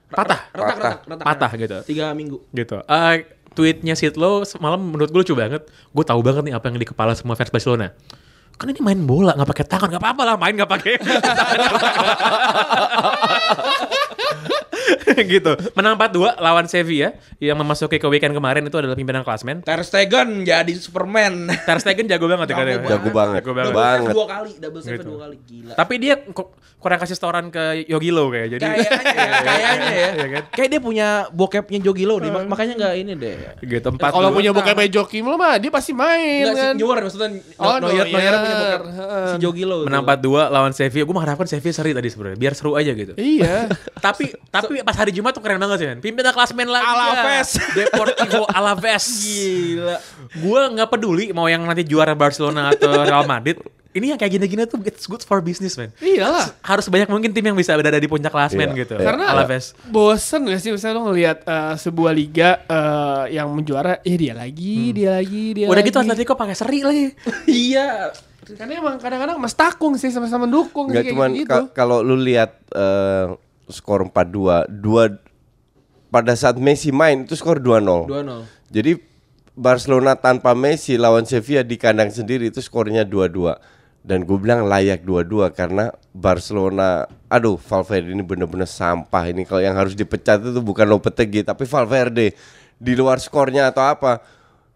Patah. 0.10 0.42
Retak, 0.50 0.76
retak, 0.76 0.98
retak. 1.06 1.24
Patah 1.24 1.52
gitu. 1.56 1.78
Tiga 1.86 2.12
minggu. 2.12 2.42
gitu. 2.50 2.82
Eh 2.82 3.16
tweetnya 3.54 3.98
Sidlow 3.98 4.46
semalam 4.46 4.82
menurut 4.82 5.10
gue 5.10 5.22
lucu 5.22 5.36
banget. 5.38 5.66
Gue 5.94 6.06
tahu 6.06 6.22
banget 6.26 6.44
nih 6.50 6.56
apa 6.56 6.66
yang 6.70 6.78
di 6.78 6.88
kepala 6.88 7.14
semua 7.18 7.36
fans 7.38 7.52
Barcelona. 7.54 7.94
Kan 8.60 8.68
ini 8.68 8.84
main 8.84 9.00
bola 9.08 9.40
nggak 9.40 9.50
pakai 9.56 9.66
tangan 9.72 9.88
nggak 9.88 10.04
apa-apa 10.04 10.22
lah 10.28 10.36
main 10.36 10.52
nggak 10.52 10.68
pakai 10.68 11.00
gitu. 15.32 15.52
Menang 15.74 15.96
4-2 15.96 16.38
lawan 16.38 16.66
Sevilla 16.66 17.10
yang 17.38 17.56
memasuki 17.56 17.98
ke 17.98 18.08
weekend 18.08 18.32
kemarin 18.32 18.64
itu 18.64 18.76
adalah 18.76 18.94
pimpinan 18.94 19.22
klasmen. 19.22 19.62
Ter 19.62 19.82
Stegen 19.82 20.44
jadi 20.44 20.74
Superman. 20.74 21.48
Ter 21.48 21.78
Stegen 21.78 22.06
jago 22.06 22.26
banget 22.26 22.48
ya 22.48 22.56
katanya. 22.56 22.80
Jago 22.90 23.10
banget. 23.10 23.42
Jago 23.42 23.52
banget. 23.54 23.70
Double 23.70 23.80
save 23.80 23.90
Banget. 24.00 24.14
dua 24.14 24.26
kali, 24.28 24.52
double 24.58 24.82
save 24.82 24.94
Gitu. 24.96 25.06
dua 25.06 25.18
kali 25.22 25.38
gila. 25.42 25.74
Tapi 25.74 25.94
dia 25.98 26.14
ku- 26.26 26.50
kurang 26.76 26.98
kasih 26.98 27.14
setoran 27.14 27.46
ke 27.50 27.64
Yogi 27.86 28.10
Low 28.10 28.32
kayak 28.32 28.48
jadi 28.50 28.64
Kayaknya 28.64 28.90
ya, 29.20 29.42
kayaknya 29.42 29.90
ya. 29.92 30.10
Iya 30.10 30.28
kan? 30.30 30.44
Kayak 30.50 30.70
dia 30.70 30.82
punya 30.82 31.08
bokepnya 31.30 31.80
Jogi 31.82 32.06
Low 32.06 32.18
deh, 32.18 32.30
mak- 32.30 32.48
makanya 32.48 32.74
nggak 32.78 32.94
ini 32.98 33.12
deh. 33.16 33.36
gitu 33.62 33.88
empat 33.90 34.10
Kalau 34.10 34.30
punya 34.32 34.52
bokep 34.52 34.78
Jokim 34.90 35.24
lo 35.24 35.36
mah 35.36 35.60
dia 35.60 35.70
pasti 35.70 35.92
main 35.92 36.46
Enggak 36.46 36.56
kan. 36.56 36.74
senior 36.74 36.98
maksudnya 37.00 37.30
Oh, 37.60 37.68
oh, 37.68 37.76
Neuer, 37.78 38.08
Neuer 38.08 38.08
punya 38.08 38.32
Neuer. 38.32 38.80
bokep 38.80 38.82
si 39.28 39.38
Jogi 39.40 39.64
Low. 39.64 39.84
menang 39.84 40.04
tuh. 40.04 40.32
4-2 40.32 40.50
lawan 40.50 40.72
Sevilla. 40.72 41.04
Gue 41.04 41.16
mengharapkan 41.16 41.46
Sevilla 41.46 41.74
seri 41.74 41.92
tadi 41.92 42.08
sebenarnya 42.08 42.38
biar 42.38 42.54
seru 42.56 42.74
aja 42.74 42.92
gitu. 42.92 43.14
Iya. 43.16 43.68
tapi 44.06 44.19
tapi 44.50 44.82
pas 44.82 44.94
hari 44.94 45.12
Jumat 45.12 45.32
tuh 45.32 45.40
keren 45.40 45.58
banget 45.58 45.78
sih 45.78 45.88
men. 45.88 46.00
Pimpinan 46.00 46.32
klasmen 46.32 46.66
lagi. 46.66 46.86
Alaves. 46.86 47.50
ya. 47.54 47.66
Deportivo 47.78 48.44
Alaves. 48.46 49.06
Gila. 49.24 49.98
Gue 50.36 50.62
nggak 50.72 50.90
peduli 50.90 51.26
mau 51.30 51.46
yang 51.46 51.62
nanti 51.62 51.84
juara 51.84 52.12
Barcelona 52.12 52.70
atau 52.70 52.90
Real 53.00 53.24
Madrid. 53.24 53.58
Ini 53.90 54.14
yang 54.14 54.20
kayak 54.22 54.32
gini-gini 54.32 54.64
tuh 54.64 54.78
it's 54.84 55.04
good 55.04 55.20
for 55.20 55.40
business 55.40 55.74
man. 55.74 55.90
Iyalah. 55.98 56.54
Harus 56.62 56.86
banyak 56.86 57.10
mungkin 57.10 57.34
tim 57.34 57.42
yang 57.42 57.58
bisa 57.58 57.74
berada 57.74 57.98
di 57.98 58.06
puncak 58.06 58.30
klasmen 58.30 58.70
Iya, 58.70 58.80
gitu. 58.80 58.94
iya. 58.96 59.04
Karena 59.04 59.34
Alaves. 59.34 59.74
bosen 59.84 60.46
gak 60.46 60.62
sih 60.62 60.70
misalnya 60.70 60.96
lo 60.96 61.10
ngelihat 61.10 61.42
eh, 61.42 61.74
sebuah 61.76 62.14
liga 62.14 62.62
eh, 62.64 63.34
yang 63.34 63.50
menjuara, 63.50 63.98
eh 64.00 64.14
dia 64.16 64.34
lagi, 64.34 64.94
dia 64.94 65.18
lagi, 65.18 65.44
dia 65.54 65.66
Udah 65.66 65.74
lagi. 65.76 65.90
gitu 65.90 65.98
Atletico 65.98 66.34
pakai 66.34 66.54
seri 66.54 66.80
lagi. 66.80 67.06
Iya. 67.50 68.14
Karena 68.46 68.78
emang 68.78 68.98
kadang-kadang 68.98 69.38
mas 69.38 69.54
takung 69.54 69.94
sih 69.94 70.10
sama-sama 70.10 70.46
dukung 70.46 70.90
kayak 70.90 71.10
cuman 71.10 71.30
gitu. 71.34 71.50
ka- 71.50 71.70
kalau 71.72 72.02
lu 72.02 72.14
lihat 72.16 72.62
eh, 72.70 73.26
skor 73.70 74.10
4-2, 74.10 74.68
dua 74.68 75.04
pada 76.10 76.34
saat 76.34 76.58
Messi 76.58 76.90
main 76.90 77.24
itu 77.24 77.38
skor 77.38 77.62
2-0. 77.62 78.10
2-0. 78.10 78.46
Jadi 78.74 78.98
Barcelona 79.60 80.16
tanpa 80.16 80.56
Messi 80.58 80.98
lawan 80.98 81.28
Sevilla 81.28 81.62
di 81.62 81.76
kandang 81.76 82.10
sendiri 82.10 82.50
itu 82.50 82.64
skornya 82.64 83.06
2-2. 83.06 83.60
Dan 84.00 84.24
gue 84.24 84.38
bilang 84.40 84.64
layak 84.66 85.04
2-2 85.04 85.52
karena 85.52 85.92
Barcelona 86.16 87.04
aduh 87.28 87.60
Valverde 87.60 88.16
ini 88.16 88.24
bener-bener 88.24 88.66
sampah 88.66 89.28
ini 89.28 89.44
kalau 89.44 89.60
yang 89.60 89.76
harus 89.76 89.94
dipecat 89.94 90.40
itu 90.40 90.64
bukan 90.64 90.88
Lopetegui 90.88 91.44
tapi 91.44 91.68
Valverde 91.68 92.32
di 92.80 92.94
luar 92.96 93.20
skornya 93.20 93.70
atau 93.70 93.84
apa. 93.84 94.24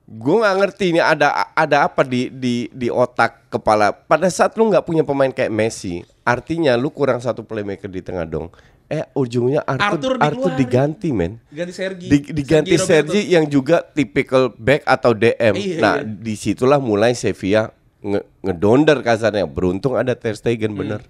Gue 0.04 0.44
nggak 0.44 0.56
ngerti 0.60 0.86
ini 0.92 1.00
ada 1.00 1.56
ada 1.56 1.88
apa 1.88 2.04
di 2.04 2.28
di 2.28 2.68
di 2.76 2.92
otak 2.92 3.48
kepala. 3.48 3.96
Pada 3.96 4.28
saat 4.28 4.52
lu 4.60 4.68
nggak 4.68 4.84
punya 4.84 5.08
pemain 5.08 5.32
kayak 5.32 5.56
Messi, 5.56 6.04
artinya 6.28 6.76
lu 6.76 6.92
kurang 6.92 7.24
satu 7.24 7.48
playmaker 7.48 7.88
di 7.88 8.04
tengah 8.04 8.28
dong. 8.28 8.52
Eh 8.94 9.04
ujungnya 9.18 9.66
Arthur 9.66 9.90
Arthur 9.98 10.14
Arthur, 10.22 10.52
diganti 10.54 11.10
men. 11.10 11.42
Ganti 11.50 11.74
Sergi. 11.74 12.06
Di- 12.06 12.30
diganti 12.30 12.78
Sergi 12.78 12.86
Sergi 12.86 13.22
yang 13.34 13.50
juga 13.50 13.82
typical 13.82 14.54
back 14.54 14.86
atau 14.86 15.18
DM. 15.18 15.54
Iya, 15.58 15.78
nah, 15.82 15.96
iya. 15.98 16.06
di 16.06 16.38
situlah 16.38 16.78
mulai 16.78 17.18
Sevilla 17.18 17.74
nge 18.06 18.22
ngedonder 18.46 19.02
kasarnya. 19.02 19.50
Beruntung 19.50 19.98
ada 19.98 20.14
Ter 20.14 20.38
Stegen 20.38 20.78
bener. 20.78 21.02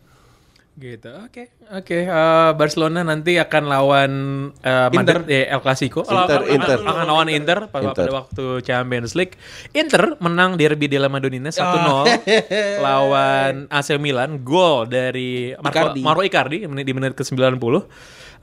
Gitu. 0.74 1.06
Oke. 1.22 1.54
Oke, 1.70 1.98
eh, 2.02 2.52
Barcelona 2.58 3.06
nanti 3.06 3.38
akan 3.38 3.64
lawan 3.66 4.12
eh, 4.58 4.90
Madrid 4.90 5.30
eh, 5.30 5.46
El 5.46 5.62
Clasico. 5.62 6.02
Inter, 6.02 6.42
Akan- 6.42 6.50
Inter. 6.50 6.78
Akan 6.82 7.06
lawan 7.06 7.30
Inter 7.30 7.60
pada, 7.70 7.94
Inter. 7.94 8.06
pada 8.10 8.14
waktu 8.20 8.44
Champions 8.62 9.14
League. 9.14 9.38
Inter 9.72 10.18
menang 10.18 10.58
derby 10.58 10.90
della 10.90 11.08
Madonnina 11.08 11.54
1-0 11.54 11.62
Ah. 11.62 12.04
lawan 12.86 13.70
AC 13.70 13.96
Milan. 13.98 14.42
Gol 14.42 14.90
dari 14.90 15.54
Marco 15.56 15.94
Icardi. 15.94 16.02
Mauro 16.02 16.22
Icardi 16.22 16.58
di 16.62 16.68
menit, 16.68 16.86
di 16.90 16.94
menit 16.94 17.14
ke-90. 17.14 17.54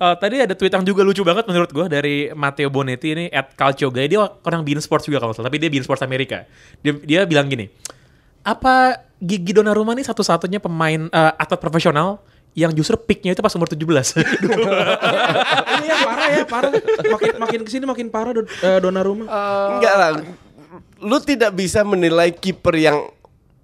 Eh, 0.01 0.15
tadi 0.17 0.37
ada 0.39 0.55
tweet 0.55 0.73
yang 0.73 0.87
juga 0.87 1.03
lucu 1.03 1.21
banget 1.21 1.45
menurut 1.45 1.69
gue 1.69 1.87
dari 1.91 2.17
Matteo 2.33 2.71
Bonetti 2.71 3.11
ini 3.11 3.25
at 3.29 3.53
Calcio 3.53 3.91
Guy. 3.91 4.07
Dia 4.07 4.23
orang 4.23 4.63
Bein 4.63 4.79
Sports 4.79 5.05
juga 5.05 5.19
kalau 5.19 5.35
salah, 5.35 5.51
tapi 5.51 5.59
dia 5.59 5.69
Bein 5.69 5.83
Sports 5.83 6.01
Amerika. 6.01 6.47
Dia, 6.81 6.95
dia 6.95 7.21
bilang 7.27 7.51
gini, 7.51 7.69
apa 8.41 8.97
Gigi 9.21 9.53
Donnarumma 9.53 9.93
ini 9.93 10.01
satu-satunya 10.01 10.59
pemain 10.59 11.13
eh, 11.13 11.33
atlet 11.37 11.61
profesional 11.61 12.25
yang 12.57 12.73
justru 12.75 12.99
peaknya 12.99 13.37
itu 13.37 13.45
pas 13.45 13.53
umur 13.55 13.71
17. 13.71 13.79
Ini 13.79 13.87
ya 15.87 15.97
parah 16.03 16.29
ya, 16.35 16.45
parah. 16.49 16.71
Makin 17.07 17.39
makin 17.39 17.61
ke 17.63 17.71
sini 17.71 17.87
makin 17.87 18.11
parah 18.11 18.35
Don, 18.35 18.47
eh, 18.49 18.79
Donnarumma. 18.83 19.25
Enggak 19.79 19.95
lah. 19.95 20.11
Lu 20.99 21.23
tidak 21.23 21.55
bisa 21.55 21.87
menilai 21.87 22.35
kiper 22.35 22.75
yang 22.75 23.07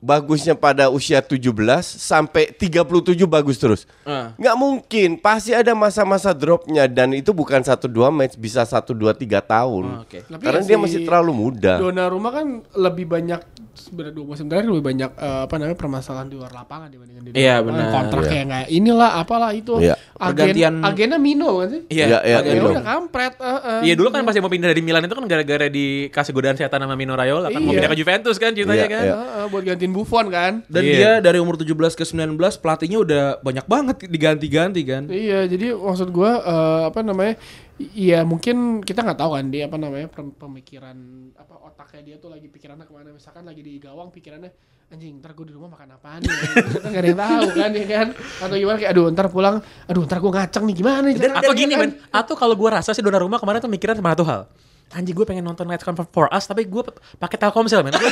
bagusnya 0.07 0.55
pada 0.55 0.87
usia 0.87 1.19
17 1.19 1.51
sampai 1.83 2.55
37 2.55 2.87
bagus 3.27 3.59
terus. 3.59 3.83
Ah. 4.03 4.31
Nggak 4.37 4.57
mungkin, 4.57 5.09
pasti 5.19 5.51
ada 5.51 5.75
masa-masa 5.75 6.31
dropnya 6.31 6.87
dan 6.87 7.11
itu 7.11 7.31
bukan 7.31 7.59
satu 7.61 7.87
dua 7.87 8.09
match, 8.09 8.35
bisa 8.37 8.63
satu 8.63 8.95
dua 8.95 9.11
tiga 9.13 9.41
tahun. 9.41 9.85
Oh, 9.85 10.03
oke. 10.03 10.19
Tapi 10.23 10.39
Karena 10.41 10.63
ya 10.63 10.69
dia 10.69 10.77
si 10.77 10.81
masih 10.81 10.99
terlalu 11.03 11.33
muda. 11.35 11.75
Donnarumma 11.77 12.31
kan 12.31 12.47
lebih 12.73 13.05
banyak 13.05 13.41
sebenarnya 13.75 14.15
dua 14.15 14.27
musim 14.27 14.47
terakhir 14.47 14.67
lebih 14.69 14.87
banyak 14.87 15.11
eh, 15.13 15.41
apa 15.45 15.55
namanya 15.57 15.77
permasalahan 15.77 16.27
di 16.27 16.35
luar 16.35 16.49
lapangan 16.51 16.89
dibandingkan 16.89 17.23
di 17.23 17.31
dalam 17.31 17.37
Iya, 17.37 17.53
lapangan. 17.53 17.67
benar. 17.69 17.87
kontrak 17.93 18.23
Iya. 18.23 18.31
kayak 18.31 18.45
nggak 18.47 18.67
inilah 18.71 19.11
apalah 19.17 19.51
itu 19.53 19.73
Iya. 19.77 19.95
agen 20.17 20.31
Pergantian- 20.33 20.81
agennya 20.83 21.19
Mino 21.19 21.51
kan 21.57 21.69
sih 21.69 21.83
Iya, 21.89 22.05
iya, 22.23 22.37
agennya 22.41 22.57
Mino. 22.57 22.73
udah 22.73 22.85
kampret 22.87 23.35
eh, 23.37 23.51
eh. 23.53 23.81
Iya 23.85 23.95
dulu 23.95 24.09
kan 24.09 24.21
pas 24.23 24.33
dia 24.33 24.41
mau 24.41 24.49
pindah 24.49 24.69
dari 24.69 24.81
Milan 24.81 25.03
itu 25.03 25.13
kan 25.13 25.25
gara-gara 25.27 25.67
dikasih 25.69 26.33
godaan 26.33 26.57
setan 26.57 26.79
sama 26.79 26.95
Mino 26.95 27.13
Raiola 27.13 27.49
kan 27.49 27.61
mau 27.61 27.69
Iya. 27.69 27.77
pindah 27.77 27.91
ke 27.91 27.99
Juventus 27.99 28.37
kan 28.37 28.51
ceritanya 28.51 28.81
Iya, 28.81 28.89
kan. 28.89 29.05
iya. 29.05 29.15
Eh, 29.15 29.29
eh, 29.37 29.47
buat 29.47 29.63
gantiin 29.63 29.93
Buffon 29.97 30.29
kan 30.29 30.61
Dan 30.67 30.83
Iya. 30.83 30.93
dia 30.93 31.11
dari 31.23 31.39
umur 31.39 31.57
17 31.57 31.73
ke 31.91 32.05
19 32.05 32.37
pelatihnya 32.55 32.99
udah 32.99 33.23
banyak 33.41 33.65
banget 33.65 33.97
diganti-ganti 34.05 34.83
kan. 34.83 35.03
Iya, 35.07 35.45
jadi 35.47 35.73
maksud 35.73 36.09
gua 36.11 36.39
eh, 36.39 36.83
apa 36.87 37.01
namanya? 37.01 37.41
Iya, 37.77 38.23
mungkin 38.23 38.57
kita 38.81 39.01
nggak 39.01 39.17
tahu 39.17 39.33
kan 39.33 39.45
dia 39.47 39.65
apa 39.65 39.77
namanya 39.77 40.07
pem- 40.07 40.33
pemikiran 40.33 40.97
apa 41.35 41.57
otaknya 41.63 42.03
dia 42.05 42.17
tuh 42.17 42.29
lagi 42.29 42.47
pikirannya 42.47 42.85
ke 42.85 42.93
mana? 42.93 43.11
Misalkan 43.11 43.43
lagi 43.43 43.61
di 43.61 43.77
gawang 43.77 44.09
pikirannya 44.11 44.53
anjing 44.87 45.19
ntar 45.19 45.35
gue 45.35 45.43
di 45.43 45.53
rumah 45.53 45.67
makan 45.69 45.93
apaan 45.93 46.23
nih 46.23 46.31
Kita 46.73 46.87
nggak 46.87 47.03
ada 47.03 47.09
yang 47.09 47.19
tahu 47.19 47.45
kan 47.53 47.71
ya 47.73 47.87
kan 47.91 48.07
atau 48.15 48.55
gimana 48.55 48.77
kayak 48.79 48.93
aduh 48.95 49.07
ntar 49.11 49.27
pulang 49.27 49.57
aduh 49.85 50.03
ntar 50.05 50.19
gue 50.21 50.31
ngaceng 50.31 50.63
nih 50.63 50.77
gimana 50.77 51.03
nih 51.03 51.15
Dan 51.19 51.33
atau 51.35 51.51
ya 51.51 51.59
gini 51.59 51.75
kan? 51.75 51.81
men, 51.83 51.91
atau 52.09 52.35
kalau 52.35 52.55
gue 52.55 52.71
rasa 52.71 52.95
sih 52.95 53.03
Donnarumma 53.03 53.37
kemarin 53.37 53.59
tuh 53.59 53.67
mikiran 53.69 53.95
sama 53.95 54.15
satu 54.15 54.23
hal. 54.25 54.47
Anjing 54.89 55.13
gue 55.13 55.27
pengen 55.27 55.43
nonton 55.43 55.67
Let's 55.67 55.83
Come 55.83 55.99
For 56.07 56.31
Us 56.31 56.47
tapi 56.47 56.63
gue 56.63 56.83
pakai 57.17 57.37
Telkomsel 57.37 57.83
men. 57.83 57.91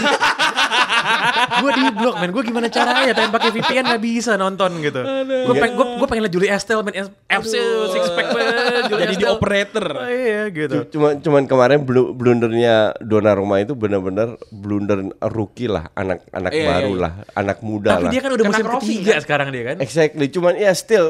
gue 1.55 1.71
di 1.73 1.85
blok 1.93 2.17
men, 2.17 2.31
gue 2.31 2.43
gimana 2.43 2.67
caranya? 2.67 3.15
Pengen 3.15 3.31
pakai 3.31 3.51
VPN 3.53 3.85
gak 3.87 4.03
bisa 4.03 4.35
nonton 4.35 4.81
gitu. 4.81 5.01
Gue 5.47 5.55
pengen 5.55 5.75
gue 5.75 5.87
gue 5.97 6.07
pengen 6.07 6.23
liat 6.27 6.35
Julie 6.35 6.51
Estelle 6.51 6.83
men 6.83 6.95
FC 7.25 7.55
six 7.89 8.05
pack 8.11 8.27
men. 8.33 8.45
Julie 8.89 9.01
Jadi 9.05 9.15
di 9.15 9.25
operator. 9.25 9.87
Oh, 9.95 10.09
iya 10.09 10.51
gitu. 10.51 10.91
Cuma 10.91 11.15
cuman 11.15 11.43
kemarin 11.45 11.79
blu- 11.79 12.11
blundernya 12.11 12.99
Donnarumma 12.99 13.61
itu 13.61 13.73
benar-benar 13.73 14.35
blunder 14.51 14.99
rookie 15.25 15.69
lah, 15.69 15.95
anak-anak 15.95 16.51
Iya, 16.51 16.67
baru 16.67 16.83
iya, 16.85 16.91
iya. 16.91 17.03
lah, 17.03 17.13
anak 17.35 17.59
muda 17.61 17.89
Tapi 17.93 18.03
lah. 18.03 18.11
dia 18.11 18.21
kan 18.21 18.31
udah 18.31 18.45
Kena 18.45 18.57
musim 18.57 18.67
ketiga 18.75 19.13
kan? 19.13 19.23
sekarang 19.23 19.49
dia 19.51 19.63
kan. 19.65 19.77
Exactly, 19.79 20.27
cuman 20.27 20.53
ya 20.57 20.73
still 20.73 21.07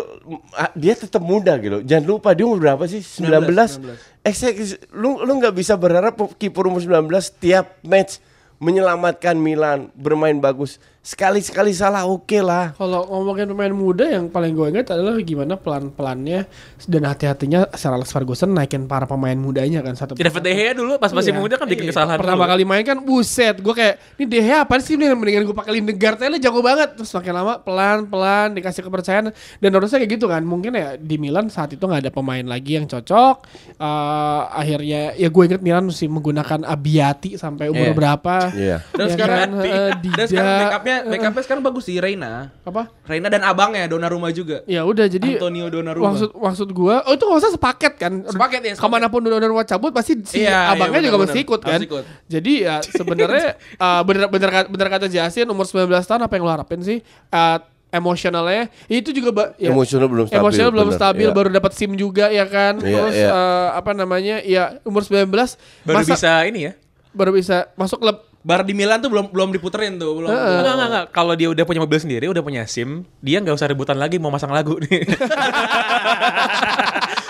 dia 0.74 0.92
tetap 0.92 1.22
muda 1.22 1.56
gitu. 1.56 1.80
Jangan 1.80 2.04
lupa 2.04 2.36
dia 2.36 2.44
umur 2.44 2.60
berapa 2.60 2.84
sih? 2.84 3.00
19. 3.00 3.48
19. 3.80 4.13
Exactly. 4.24 4.80
Lu 4.96 5.20
lu 5.20 5.36
nggak 5.36 5.52
bisa 5.52 5.76
berharap 5.76 6.16
kiper 6.40 6.64
umur 6.64 6.80
19 6.80 7.12
tiap 7.36 7.76
match 7.84 8.18
menyelamatkan 8.56 9.36
Milan, 9.36 9.92
bermain 9.92 10.40
bagus. 10.40 10.80
Sekali-sekali 11.04 11.68
salah 11.70 12.08
oke 12.08 12.40
lah. 12.40 12.72
Kalau 12.72 13.04
ngomongin 13.04 13.44
pemain 13.46 13.68
muda 13.70 14.08
yang 14.08 14.26
paling 14.26 14.50
gue 14.50 14.72
ingat 14.72 14.88
adalah 14.88 15.12
gimana 15.20 15.52
pelan-pelannya 15.54 16.48
dan 16.82 17.02
hati-hatinya 17.04 17.68
Alex 17.68 18.08
Ferguson 18.08 18.50
naikin 18.50 18.88
para 18.88 19.04
pemain 19.04 19.36
mudanya 19.36 19.78
kan 19.78 19.92
satu 19.92 20.16
David 20.16 20.40
De 20.40 20.50
Gea 20.50 20.72
dulu 20.72 20.96
pas 20.96 21.12
masih 21.12 21.30
Iya. 21.30 21.38
muda 21.38 21.54
kan 21.54 21.68
bikin 21.68 21.84
Iya. 21.84 21.92
kesalahan 21.92 22.16
Pertama 22.16 22.42
dulu. 22.42 22.50
kali 22.50 22.64
main 22.64 22.82
kan 22.82 22.98
buset, 22.98 23.56
gue 23.56 23.74
kayak 23.74 23.94
ini 24.16 24.24
De 24.24 24.40
Gea 24.40 24.64
apa 24.64 24.80
sih 24.80 24.96
ini 24.96 25.04
mendingan 25.06 25.44
gue 25.44 25.52
pakai 25.52 25.72
Lindegaard 25.76 26.18
aja 26.18 26.38
jago 26.40 26.60
banget. 26.60 26.96
Terus 26.96 27.12
makin 27.12 27.32
lama 27.34 27.54
pelan-pelan 27.58 28.48
dikasih 28.52 28.82
kepercayaan 28.82 29.28
dan 29.30 29.70
harusnya 29.70 30.00
kayak 30.00 30.12
gitu 30.14 30.24
kan. 30.24 30.40
Mungkin 30.40 30.72
ya 30.72 30.96
di 30.96 31.20
Milan 31.20 31.46
saat 31.46 31.68
itu 31.68 31.84
nggak 31.84 32.00
ada 32.00 32.10
pemain 32.10 32.42
lagi 32.42 32.80
yang 32.80 32.88
cocok. 32.88 33.44
Eh, 33.76 34.40
akhirnya 34.50 35.12
ya 35.12 35.28
gue 35.28 35.42
inget 35.44 35.60
Milan 35.60 35.84
mesti 35.84 36.08
menggunakan 36.08 36.64
Abiati 36.64 37.36
sampai 37.36 37.68
umur 37.68 37.92
Iya. 37.92 37.94
berapa. 37.94 38.36
Iya. 38.50 38.76
Dan 38.88 39.04
Ya 39.04 39.12
sekarang 39.12 39.36
kan, 39.36 39.50
eh, 39.60 39.90
dan 40.16 40.26
sekarang 40.26 40.93
Dida, 41.00 41.10
backupnya 41.24 41.42
sekarang 41.42 41.62
bagus 41.62 41.84
sih 41.84 41.96
Reina. 41.96 42.52
apa? 42.60 42.92
Reina 43.02 43.26
dan 43.26 43.42
abangnya 43.42 43.84
Donnarumma 43.84 44.28
juga. 44.28 44.62
Ya 44.64 44.82
udah 44.82 45.04
jadi 45.04 45.36
Antonio 45.36 45.66
Donnarumma. 45.66 46.10
maksud 46.10 46.30
maksud 46.32 46.68
gua 46.70 47.02
oh 47.02 47.12
itu 47.12 47.22
nggak 47.22 47.40
usah 47.40 47.52
sepaket 47.52 47.92
kan 47.96 48.12
Sepaket 48.22 48.60
ya, 48.62 48.72
sepaket. 48.72 48.80
ke 48.80 48.86
mana 48.88 49.06
pun 49.06 49.20
Donnarumma 49.20 49.62
cabut 49.62 49.90
pasti 49.90 50.14
si 50.22 50.40
Iya, 50.40 50.70
abangnya 50.70 50.98
iya, 50.98 51.04
juga 51.04 51.16
benar-benar. 51.16 51.26
mesti 51.26 51.40
ikut 51.40 51.60
kan 51.60 51.80
ikut. 51.80 52.04
jadi 52.26 52.52
ya 52.60 52.74
sebenarnya 52.84 53.46
uh, 53.76 54.02
bener 54.06 54.28
bener 54.28 54.48
kata- 54.48 54.68
bener 54.68 54.88
kata 54.88 55.06
Jasin 55.06 55.46
umur 55.46 55.64
19 55.64 55.88
tahun 55.90 56.22
apa 56.22 56.32
yang 56.32 56.42
lo 56.42 56.52
harapin 56.52 56.80
sih 56.80 56.98
Uh, 57.28 57.58
emosionalnya 57.90 58.66
itu 58.86 59.10
juga 59.10 59.30
ba- 59.30 59.52
ya, 59.56 59.70
Emosional 59.70 60.06
belum 60.06 60.26
stabil, 60.26 60.40
emosional 60.40 60.70
belum 60.70 60.88
bener, 60.88 60.98
stabil 60.98 61.24
iya. 61.24 61.32
baru 61.32 61.48
dapat 61.48 61.72
SIM 61.72 61.92
juga 61.94 62.26
ya 62.28 62.42
kan 62.44 62.74
Iya, 62.76 62.90
terus 62.90 63.14
iya. 63.16 63.30
uh, 63.30 63.68
apa 63.72 63.90
namanya 63.92 64.36
ya 64.40 64.82
umur 64.82 65.00
19 65.00 65.30
Baru 65.30 65.96
masa- 65.96 66.10
bisa 66.10 66.32
ini 66.44 66.60
ya. 66.64 66.72
baru 67.10 67.30
bisa 67.30 67.70
masuk 67.74 67.98
klub 67.98 68.18
Bar 68.44 68.60
di 68.60 68.76
Milan 68.76 69.00
tuh 69.00 69.08
belum 69.08 69.32
belum 69.32 69.56
diputerin 69.56 69.96
tuh, 69.96 70.20
belum. 70.20 70.28
Heeh. 70.28 70.60
Enggak, 70.60 70.74
enggak, 70.76 70.88
enggak. 70.92 71.06
Kalau 71.16 71.32
dia 71.32 71.48
udah 71.48 71.64
punya 71.64 71.80
mobil 71.80 71.96
sendiri, 71.96 72.28
udah 72.28 72.44
punya 72.44 72.68
SIM, 72.68 73.00
dia 73.18 73.40
nggak 73.40 73.56
usah 73.56 73.72
rebutan 73.72 73.96
lagi 73.96 74.20
mau 74.20 74.28
masang 74.28 74.52
lagu 74.52 74.76
nih. 74.84 75.00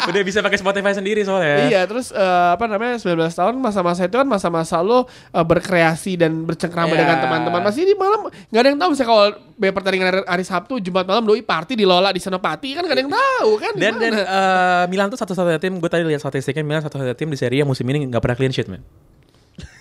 udah 0.05 0.21
bisa 0.21 0.43
pakai 0.43 0.59
Spotify 0.59 0.93
sendiri 0.93 1.23
soalnya. 1.23 1.71
Iya, 1.71 1.81
terus 1.87 2.11
eh, 2.11 2.49
apa 2.53 2.67
namanya 2.67 3.01
19 3.01 3.15
tahun 3.31 3.55
masa-masa 3.57 4.05
itu 4.05 4.17
kan 4.19 4.27
masa-masa 4.27 4.83
lo 4.83 5.07
eh, 5.07 5.41
berkreasi 5.41 6.19
dan 6.19 6.45
bercengkrama 6.45 6.93
Iya. 6.93 7.01
dengan 7.01 7.17
teman-teman. 7.23 7.61
Masih 7.63 7.87
di 7.87 7.95
malam 7.95 8.29
nggak 8.29 8.61
ada 8.61 8.69
yang 8.69 8.79
tahu 8.83 8.89
misalnya 8.93 9.09
kalau 9.09 9.25
be 9.55 9.71
pertandingan 9.71 10.07
hari, 10.27 10.45
Sabtu, 10.45 10.83
Jumat 10.83 11.07
malam 11.07 11.25
doi 11.25 11.41
party 11.41 11.79
di 11.79 11.87
Lola 11.87 12.11
di 12.11 12.19
Senopati 12.19 12.75
kan 12.75 12.83
nggak 12.85 12.97
ada 12.99 13.03
yang 13.07 13.13
tahu 13.15 13.51
kan. 13.57 13.73
Dan 13.79 13.93
dan 13.97 14.13
eh, 14.19 14.85
Milan 14.91 15.09
tuh 15.09 15.19
satu-satunya 15.23 15.63
tim, 15.63 15.79
gue 15.79 15.87
tadi 15.87 16.05
lihat 16.05 16.21
statistiknya 16.21 16.67
Milan 16.67 16.83
satu-satunya 16.85 17.15
tim 17.15 17.31
di 17.31 17.39
Serie 17.39 17.63
A 17.63 17.65
musim 17.65 17.87
ini 17.87 18.11
nggak 18.11 18.19
pernah 18.21 18.37
clean 18.37 18.51
sheet, 18.51 18.67
man. 18.67 18.83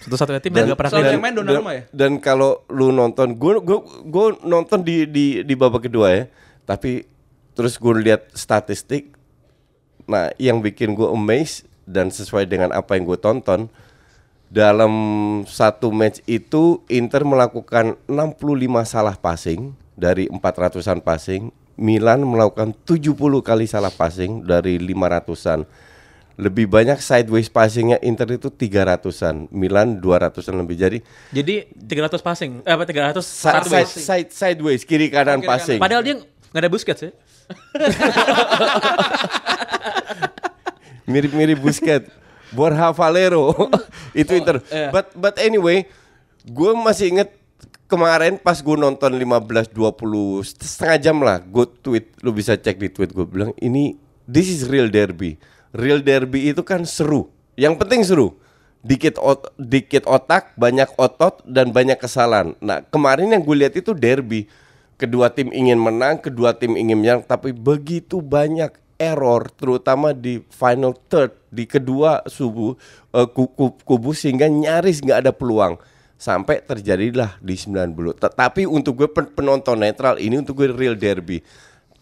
Satu-satunya 0.04 0.42
tim 0.44 0.52
yang 0.52 0.66
nggak 0.72 0.80
pernah 0.80 0.92
clean 0.92 1.13
yang 1.16 1.24
main 1.24 1.36
Donnarumma 1.36 1.72
ya? 1.74 1.84
Dan 1.96 2.12
kalau 2.20 2.62
lu 2.68 2.92
nonton, 2.92 3.34
gue 3.34 3.54
gue 3.63 3.80
gue 4.04 4.28
nonton 4.44 4.80
di 4.84 5.08
di 5.08 5.26
di 5.42 5.54
babak 5.56 5.88
kedua 5.88 6.12
ya. 6.12 6.24
Tapi 6.68 7.08
terus 7.56 7.80
gue 7.80 7.94
lihat 8.04 8.28
statistik. 8.36 9.16
Nah, 10.04 10.30
yang 10.36 10.60
bikin 10.60 10.94
gue 10.94 11.08
amazed 11.08 11.63
dan 11.88 12.12
sesuai 12.12 12.48
dengan 12.48 12.76
apa 12.76 13.00
yang 13.00 13.08
gue 13.08 13.20
tonton 13.20 13.72
dalam 14.54 14.94
satu 15.50 15.89
match 15.89 16.22
itu 16.30 16.86
Inter 16.86 17.26
melakukan 17.26 17.98
65 18.06 18.86
salah 18.86 19.18
passing 19.18 19.74
dari 19.98 20.30
400-an 20.30 21.02
passing. 21.02 21.50
Milan 21.74 22.22
melakukan 22.22 22.78
70 22.86 23.18
kali 23.42 23.66
salah 23.66 23.89
passing 23.89 24.46
dari 24.46 24.78
500-an. 24.78 25.66
Lebih 26.34 26.65
banyak 26.65 26.98
sideways 26.98 27.46
passingnya 27.46 28.02
Inter 28.02 28.26
itu 28.32 28.50
300-an, 28.50 29.48
Milan 29.50 30.02
200-an 30.02 30.56
lebih. 30.58 30.76
Jadi 30.76 30.98
Jadi 31.30 31.56
300 31.78 32.19
passing, 32.19 32.52
eh, 32.62 32.74
apa 32.74 32.84
300 32.84 33.22
Sa- 33.22 33.62
satu 33.62 33.69
side, 33.86 34.30
sideways 34.30 34.82
kiri 34.82 35.08
kanan 35.08 35.38
kiri 35.38 35.46
kanan. 35.46 35.52
passing. 35.54 35.78
Padahal 35.78 36.02
dia 36.02 36.15
nggak 36.17 36.58
ada 36.58 36.69
Busquets 36.69 37.02
ya. 37.02 37.12
Mirip-mirip 41.06 41.60
Busquets. 41.60 42.10
Borja 42.50 42.93
Valero 42.93 43.50
itu 44.13 44.30
Inter. 44.32 44.62
iya. 44.69 44.89
But 44.89 45.10
but 45.13 45.36
anyway, 45.38 45.89
gue 46.46 46.72
masih 46.78 47.10
inget 47.10 47.30
kemarin 47.89 48.38
pas 48.38 48.58
gue 48.58 48.78
nonton 48.78 49.10
15 49.10 49.69
20 49.69 49.74
setengah 50.46 50.98
jam 50.98 51.17
lah, 51.17 51.41
gue 51.41 51.65
tweet, 51.82 52.13
lu 52.22 52.30
bisa 52.30 52.54
cek 52.54 52.78
di 52.78 52.89
tweet 52.89 53.10
gue 53.10 53.26
bilang 53.26 53.54
ini 53.58 53.98
this 54.26 54.46
is 54.48 54.69
real 54.69 54.86
derby. 54.86 55.41
Real 55.73 55.99
derby 56.05 56.53
itu 56.53 56.62
kan 56.62 56.86
seru. 56.86 57.33
Yang 57.57 57.73
penting 57.81 58.01
seru. 58.05 58.38
Dikit 58.83 59.15
ot, 59.17 59.49
dikit 59.57 60.03
otak, 60.05 60.53
banyak 60.59 60.91
otot 60.99 61.41
dan 61.47 61.71
banyak 61.71 61.97
kesalahan. 61.97 62.53
Nah, 62.59 62.83
kemarin 62.91 63.31
yang 63.31 63.41
gue 63.41 63.55
lihat 63.57 63.73
itu 63.73 63.95
derby. 63.95 64.45
Kedua 64.99 65.33
tim 65.33 65.49
ingin 65.49 65.79
menang, 65.79 66.21
kedua 66.21 66.53
tim 66.53 66.77
ingin 66.77 66.99
menyerang, 66.99 67.23
tapi 67.25 67.55
begitu 67.55 68.21
banyak 68.21 68.69
error 69.01 69.49
terutama 69.57 70.13
di 70.13 70.39
final 70.47 70.93
third 71.09 71.33
di 71.49 71.65
kedua 71.67 72.23
subuh 72.23 72.77
eh, 73.12 73.27
ku- 73.27 73.51
ku- 73.51 73.75
kubu 73.83 74.15
sehingga 74.15 74.47
nyaris 74.47 75.01
nggak 75.03 75.27
ada 75.27 75.31
peluang 75.36 75.75
sampai 76.15 76.63
terjadilah 76.63 77.36
di 77.43 77.57
90 77.57 77.89
tetapi 78.15 78.63
untuk 78.63 79.03
gue 79.03 79.09
pen- 79.12 79.33
penonton 79.33 79.75
netral 79.75 80.15
ini 80.21 80.39
untuk 80.39 80.63
gue 80.63 80.71
real 80.71 80.95
derby 80.95 81.43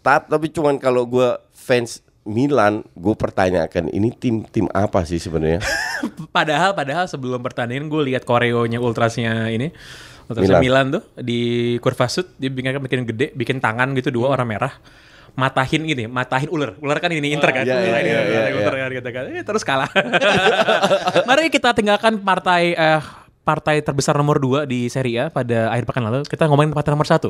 Ta- 0.06 0.22
tapi 0.22 0.52
cuman 0.54 0.78
kalau 0.78 1.10
gue 1.10 1.30
fans 1.56 2.06
Milan 2.22 2.86
gue 2.94 3.16
pertanyakan 3.18 3.90
ini 3.90 4.14
tim 4.14 4.46
tim 4.46 4.70
apa 4.70 5.02
sih 5.10 5.18
sebenarnya? 5.18 5.62
Padahal 6.38 6.78
padahal 6.78 7.10
sebelum 7.10 7.42
pertandingan 7.42 7.90
gue 7.90 8.14
lihat 8.14 8.30
koreonya 8.30 8.78
ultrasnya 8.78 9.50
ini 9.50 9.74
ultrasnya 10.30 10.62
Milan. 10.62 10.94
tuh 10.94 11.04
di 11.18 11.76
kurva 11.82 12.06
sud 12.06 12.30
dia 12.38 12.54
bikin 12.54 12.78
bikin 12.78 13.02
gede 13.10 13.28
bikin 13.34 13.58
tangan 13.58 13.98
gitu 13.98 14.14
dua 14.14 14.38
orang 14.38 14.54
merah 14.54 14.74
matahin 15.36 15.88
gini 15.88 16.06
matahin 16.12 16.52
ular. 16.52 16.76
Ular 16.84 17.00
kan 17.00 17.12
ini 17.12 17.32
Inter 17.32 17.52
kan? 17.56 17.64
ini, 19.32 19.42
terus 19.48 19.64
kalah. 19.64 19.88
Mari 21.28 21.48
kita 21.48 21.72
tinggalkan 21.72 22.20
partai 22.20 22.76
eh, 22.76 23.02
partai 23.52 23.84
terbesar 23.84 24.16
nomor 24.16 24.40
2 24.40 24.64
di 24.64 24.88
Serie 24.88 25.28
A 25.28 25.34
pada 25.34 25.76
akhir 25.76 25.84
pekan 25.84 26.08
lalu. 26.08 26.24
Kita 26.24 26.48
ngomongin 26.48 26.72
partai 26.72 26.96
nomor 26.96 27.08
satu. 27.08 27.28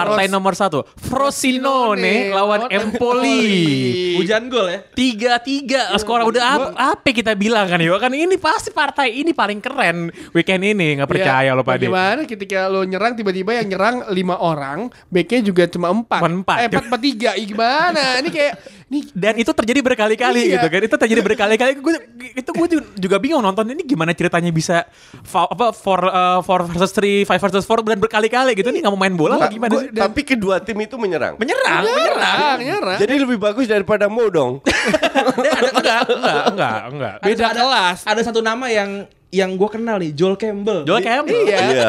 Partai 0.00 0.24
nomor 0.32 0.56
satu 0.56 0.88
Frosinone 0.96 2.32
lawan 2.32 2.72
Empoli. 2.72 4.16
Hujan 4.16 4.48
gol 4.48 4.72
ya. 4.72 4.80
tiga 4.96 5.36
tiga 5.42 5.92
skor 6.00 6.24
udah 6.24 6.44
apa, 6.56 6.68
apa 6.96 7.08
kita 7.12 7.36
bilang 7.36 7.68
kan 7.68 7.76
yo? 7.84 8.00
Kan 8.00 8.16
ini 8.16 8.40
pasti 8.40 8.72
partai 8.72 9.12
ini 9.12 9.36
paling 9.36 9.60
keren 9.60 10.08
weekend 10.32 10.64
ini. 10.64 10.96
Nggak 10.96 11.10
percaya 11.10 11.40
Ya, 11.42 11.58
lo 11.58 11.66
pak 11.66 11.82
Bagaimana 11.82 12.22
ketika 12.22 12.70
lo 12.70 12.86
nyerang 12.86 13.18
tiba-tiba 13.18 13.58
yang 13.58 13.66
nyerang 13.74 13.96
lima 14.14 14.38
orang, 14.38 14.86
backnya 15.10 15.40
juga 15.42 15.66
cuma 15.66 15.90
empat. 15.90 16.20
Cuma 16.22 16.30
empat. 16.30 16.56
Eh, 16.62 16.66
empat, 16.70 16.84
empat 16.86 17.00
tiga. 17.02 17.30
Ih, 17.34 17.46
gimana? 17.50 18.22
Ini 18.22 18.28
kayak 18.30 18.54
ini 18.92 19.00
dan 19.10 19.32
itu 19.34 19.48
terjadi 19.48 19.80
berkali-kali 19.80 20.42
Iya. 20.44 20.52
gitu 20.54 20.66
kan 20.68 20.80
itu 20.82 20.96
terjadi 20.98 21.20
berkali-kali 21.22 21.72
gue 21.74 21.92
itu 22.34 22.50
gue 22.50 22.66
juga, 22.98 23.16
bingung 23.16 23.40
nonton 23.40 23.64
ini 23.66 23.80
gimana 23.82 24.12
ceritanya 24.12 24.48
bisa 24.48 24.84
fa- 25.22 25.48
apa 25.48 25.72
four 25.72 26.04
uh, 26.04 26.38
four 26.40 26.68
versus 26.68 26.92
three 26.92 27.24
five 27.24 27.40
versus 27.40 27.64
four 27.64 27.80
dan 27.80 27.96
berkali-kali 27.96 28.52
gitu 28.52 28.68
nih 28.68 28.84
nggak 28.84 28.92
mau 28.92 29.00
main 29.00 29.16
bola 29.16 29.34
apa 29.36 29.48
gimana 29.48 29.72
gua- 29.72 29.82
sih 29.82 29.90
tapi 29.90 30.20
kedua 30.22 30.60
tim 30.60 30.76
itu 30.76 30.94
menyerang 30.94 31.34
menyerang 31.34 31.80
menyerang 31.80 32.04
nyerang, 32.12 32.58
nyerang. 32.60 32.98
jadi 33.00 33.14
lebih 33.18 33.38
bagus 33.38 33.64
daripada 33.64 34.04
Mo 34.06 34.28
dong 34.28 34.60
enggak 35.72 36.00
enggak 36.10 36.42
enggak 36.50 36.80
enggak 36.86 37.14
Beda 37.22 37.44
ada, 37.46 37.54
kelas. 37.56 37.98
Ada 38.04 38.20
satu 38.24 38.40
nama 38.40 38.66
yang 38.66 38.90
yang 39.32 39.48
gue 39.50 39.64
kenal 39.66 39.96
nih, 39.96 40.12
Joel 40.12 40.36
Campbell. 40.36 40.84
Joel 40.84 41.00
Campbell 41.00 41.40
Iya. 41.48 41.58
Iya. 41.64 41.88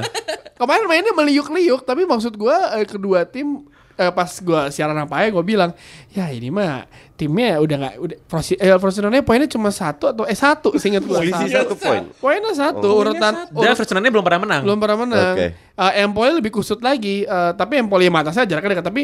Kemarin 0.56 0.86
mainnya 0.86 1.12
meliuk-liuk, 1.12 1.84
tapi 1.84 2.06
maksud 2.06 2.32
gua 2.34 2.80
eh, 2.80 2.88
kedua 2.88 3.26
tim 3.26 3.68
eh, 3.96 4.10
pas 4.10 4.30
gua 4.40 4.68
siaran 4.68 4.96
apa 4.96 5.22
ya 5.22 5.30
gua 5.30 5.42
bilang, 5.42 5.72
ya 6.10 6.28
ini 6.28 6.48
mah 6.48 6.86
timnya 7.14 7.58
udah 7.58 7.78
nggak 7.78 7.96
udah 7.98 8.18
Frosi, 8.26 8.54
eh, 8.56 8.74
Frosinone 8.76 9.22
poinnya 9.22 9.46
cuma 9.46 9.70
satu 9.70 10.10
atau 10.10 10.24
eh 10.24 10.34
satu 10.34 10.74
seingat 10.76 11.04
gua. 11.04 11.22
Selisih 11.22 11.50
satu 11.54 11.74
poin 11.76 12.04
Poinnya 12.18 12.52
satu 12.52 12.88
Oh. 12.90 13.00
urutan 13.00 13.34
dan 13.34 13.54
urut- 13.54 13.78
Frosinone 13.78 14.10
belum 14.10 14.24
pernah 14.24 14.42
menang 14.42 14.62
belum 14.64 14.80
pernah 14.80 14.98
menang. 15.00 15.34
Oke. 15.36 15.48
Eh, 15.54 15.92
Empoli 16.02 16.32
lebih 16.34 16.52
kusut 16.52 16.80
lagi, 16.80 17.24
eh, 17.24 17.52
tapi 17.54 17.78
Empoli 17.78 18.06
yang 18.06 18.18
atasnya 18.18 18.46
jaraknya 18.46 18.78
dekat. 18.78 18.86
Tapi 18.88 19.02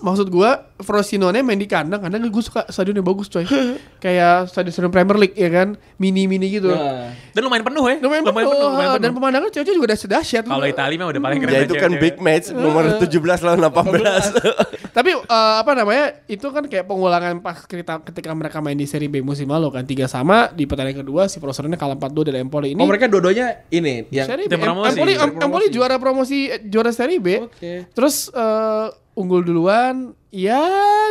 maksud 0.00 0.28
gua 0.30 0.68
Frosinone 0.78 1.42
main 1.42 1.58
di 1.58 1.66
kandang, 1.66 1.98
kadang 1.98 2.22
gue 2.22 2.44
suka 2.44 2.62
stadionnya 2.70 3.02
bagus 3.02 3.26
coy. 3.26 3.42
Kayak 4.04 4.46
stadion 4.46 4.94
Premier 4.94 5.18
League 5.18 5.34
ya 5.34 5.50
kan, 5.50 5.74
mini-mini 5.98 6.54
gitu. 6.54 6.70
Nah, 6.70 7.10
dan 7.34 7.40
lumayan 7.42 7.66
penuh 7.66 7.82
ya 7.82 7.98
Lumayan 7.98 8.22
penuh, 8.30 8.46
lumayan 8.46 8.94
eh, 8.94 9.02
dan 9.02 9.10
pemandangan 9.10 9.50
cewek 9.50 9.74
juga 9.74 9.90
udah 9.90 9.98
sedahsyat. 9.98 10.44
kalau 10.46 10.66
Italia 10.70 10.96
mah 11.02 11.10
udah 11.10 11.22
paling 11.22 11.38
keren 11.42 11.50
ya 11.50 11.60
itu 11.66 11.74
kan 11.74 11.90
big 11.98 12.16
match 12.22 12.54
nomor 12.54 12.94
17 12.94 13.10
lawan 13.42 13.58
18 13.58 14.38
Tapi 14.98 15.10
eh, 15.18 15.54
apa 15.58 15.70
namanya? 15.74 16.22
Itu 16.30 16.46
kan 16.54 16.62
kayak 16.70 16.86
pengulangan 16.86 17.42
pas 17.42 17.58
ketika, 17.66 17.98
ketika 18.06 18.30
mereka 18.38 18.62
main 18.62 18.78
di 18.78 18.86
Serie 18.86 19.10
B 19.10 19.18
musim 19.18 19.50
lalu 19.50 19.74
kan 19.74 19.82
tiga 19.82 20.06
sama 20.06 20.46
di 20.54 20.62
pertandingan 20.62 21.02
kedua 21.02 21.26
si 21.26 21.42
Frosinone 21.42 21.74
kalah 21.74 21.98
4-2 21.98 22.30
dari 22.30 22.38
Empoli 22.38 22.78
ini. 22.78 22.80
oh 22.82 22.86
mereka 22.86 23.10
dua-duanya 23.10 23.66
ini 23.74 24.06
yang 24.14 24.30
Serie 24.30 24.46
B. 24.46 24.54
Empoli. 24.54 25.18
Empoli 25.18 25.66
juara 25.74 25.98
promosi 25.98 26.54
juara 26.70 26.94
Serie 26.94 27.18
B. 27.18 27.50
Oke. 27.50 27.90
Terus 27.90 28.30
eh, 28.30 28.86
unggul 29.18 29.42
duluan. 29.42 30.14
Ya 30.28 30.60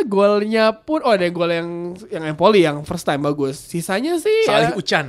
golnya 0.06 0.72
pun 0.86 1.02
oh 1.02 1.12
ada 1.12 1.26
gol 1.28 1.50
yang 1.50 1.98
yang 2.08 2.24
Empoli 2.24 2.64
yang 2.64 2.86
first 2.88 3.04
time 3.04 3.20
bagus. 3.20 3.60
Sisanya 3.60 4.16
sih 4.16 4.48
Salih 4.48 4.72
ya, 4.72 4.78
Ucan 4.78 5.06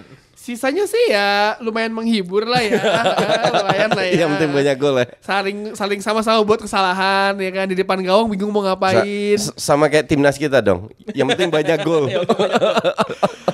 Sisanya 0.50 0.90
sih 0.90 1.14
ya 1.14 1.54
lumayan 1.62 1.94
menghibur 1.94 2.42
lah 2.42 2.58
ya. 2.58 2.82
lumayan 3.54 3.90
lah 3.94 4.02
ya. 4.02 4.26
Yang 4.26 4.30
penting 4.34 4.50
banyak 4.50 4.76
gol 4.82 4.96
ya. 4.98 5.06
Saling 5.22 5.58
saling 5.78 6.02
sama-sama 6.02 6.42
buat 6.42 6.58
kesalahan 6.58 7.38
ya 7.38 7.54
kan 7.54 7.70
di 7.70 7.78
depan 7.78 8.02
gawang 8.02 8.26
bingung 8.26 8.50
mau 8.50 8.66
Sa- 8.66 8.74
ngapain. 8.74 9.38
s- 9.38 9.54
sama 9.54 9.86
kayak 9.86 10.10
timnas 10.10 10.42
kita 10.42 10.58
dong. 10.58 10.90
Yang 11.14 11.38
penting 11.38 11.50
banyak 11.54 11.78
gol. 11.86 12.10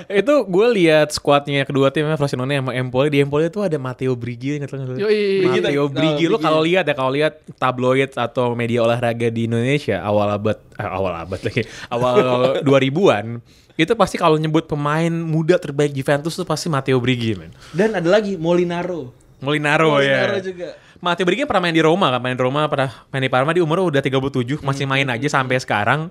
itu 0.06 0.34
gue 0.48 0.68
lihat 0.72 1.12
squadnya 1.12 1.68
kedua 1.68 1.92
timnya 1.92 2.16
Frosinone 2.16 2.56
sama 2.56 2.72
Empoli 2.72 3.12
di 3.12 3.20
Empoli 3.20 3.50
itu 3.50 3.60
ada 3.60 3.76
Matteo 3.76 4.16
Brigi 4.16 4.56
ingat 4.56 4.72
lo. 4.72 4.96
Matteo 4.96 5.92
Brigi, 5.92 5.92
Brigi 5.92 6.26
oh, 6.30 6.32
lo 6.32 6.38
kalau 6.40 6.62
lihat 6.64 6.88
ya 6.88 6.96
kalau 6.96 7.12
lihat 7.12 7.44
tabloid 7.60 8.16
atau 8.16 8.56
media 8.56 8.86
olahraga 8.86 9.28
di 9.28 9.52
Indonesia 9.52 10.00
awal 10.00 10.32
abad 10.32 10.56
eh, 10.78 10.88
awal 10.88 11.14
abad 11.20 11.40
lagi 11.44 11.68
awal 11.92 12.16
2000-an 12.68 13.42
itu 13.76 13.92
pasti 13.94 14.16
kalau 14.16 14.40
nyebut 14.40 14.64
pemain 14.72 15.12
muda 15.12 15.60
terbaik 15.60 15.92
Juventus 15.92 16.32
tuh 16.36 16.48
pasti 16.48 16.72
Matteo 16.72 16.96
Brigi 17.04 17.36
men. 17.36 17.52
Dan 17.76 17.92
ada 17.92 18.08
lagi 18.08 18.40
Molinaro. 18.40 19.12
Molinaro, 19.44 20.00
Molinaro 20.00 20.40
ya. 20.40 20.44
juga. 20.44 20.68
Matteo 21.04 21.28
Brigi 21.28 21.44
pernah 21.44 21.68
main 21.68 21.76
di 21.76 21.84
Roma 21.84 22.08
kan, 22.08 22.24
main 22.24 22.40
di 22.40 22.42
Roma 22.42 22.72
pernah 22.72 22.90
main 23.12 23.22
di 23.22 23.30
Parma 23.30 23.52
di 23.52 23.60
umur 23.60 23.84
udah 23.92 24.00
37, 24.00 24.64
masih 24.64 24.88
main 24.88 25.06
aja 25.12 25.28
sampai 25.28 25.60
sekarang. 25.60 26.08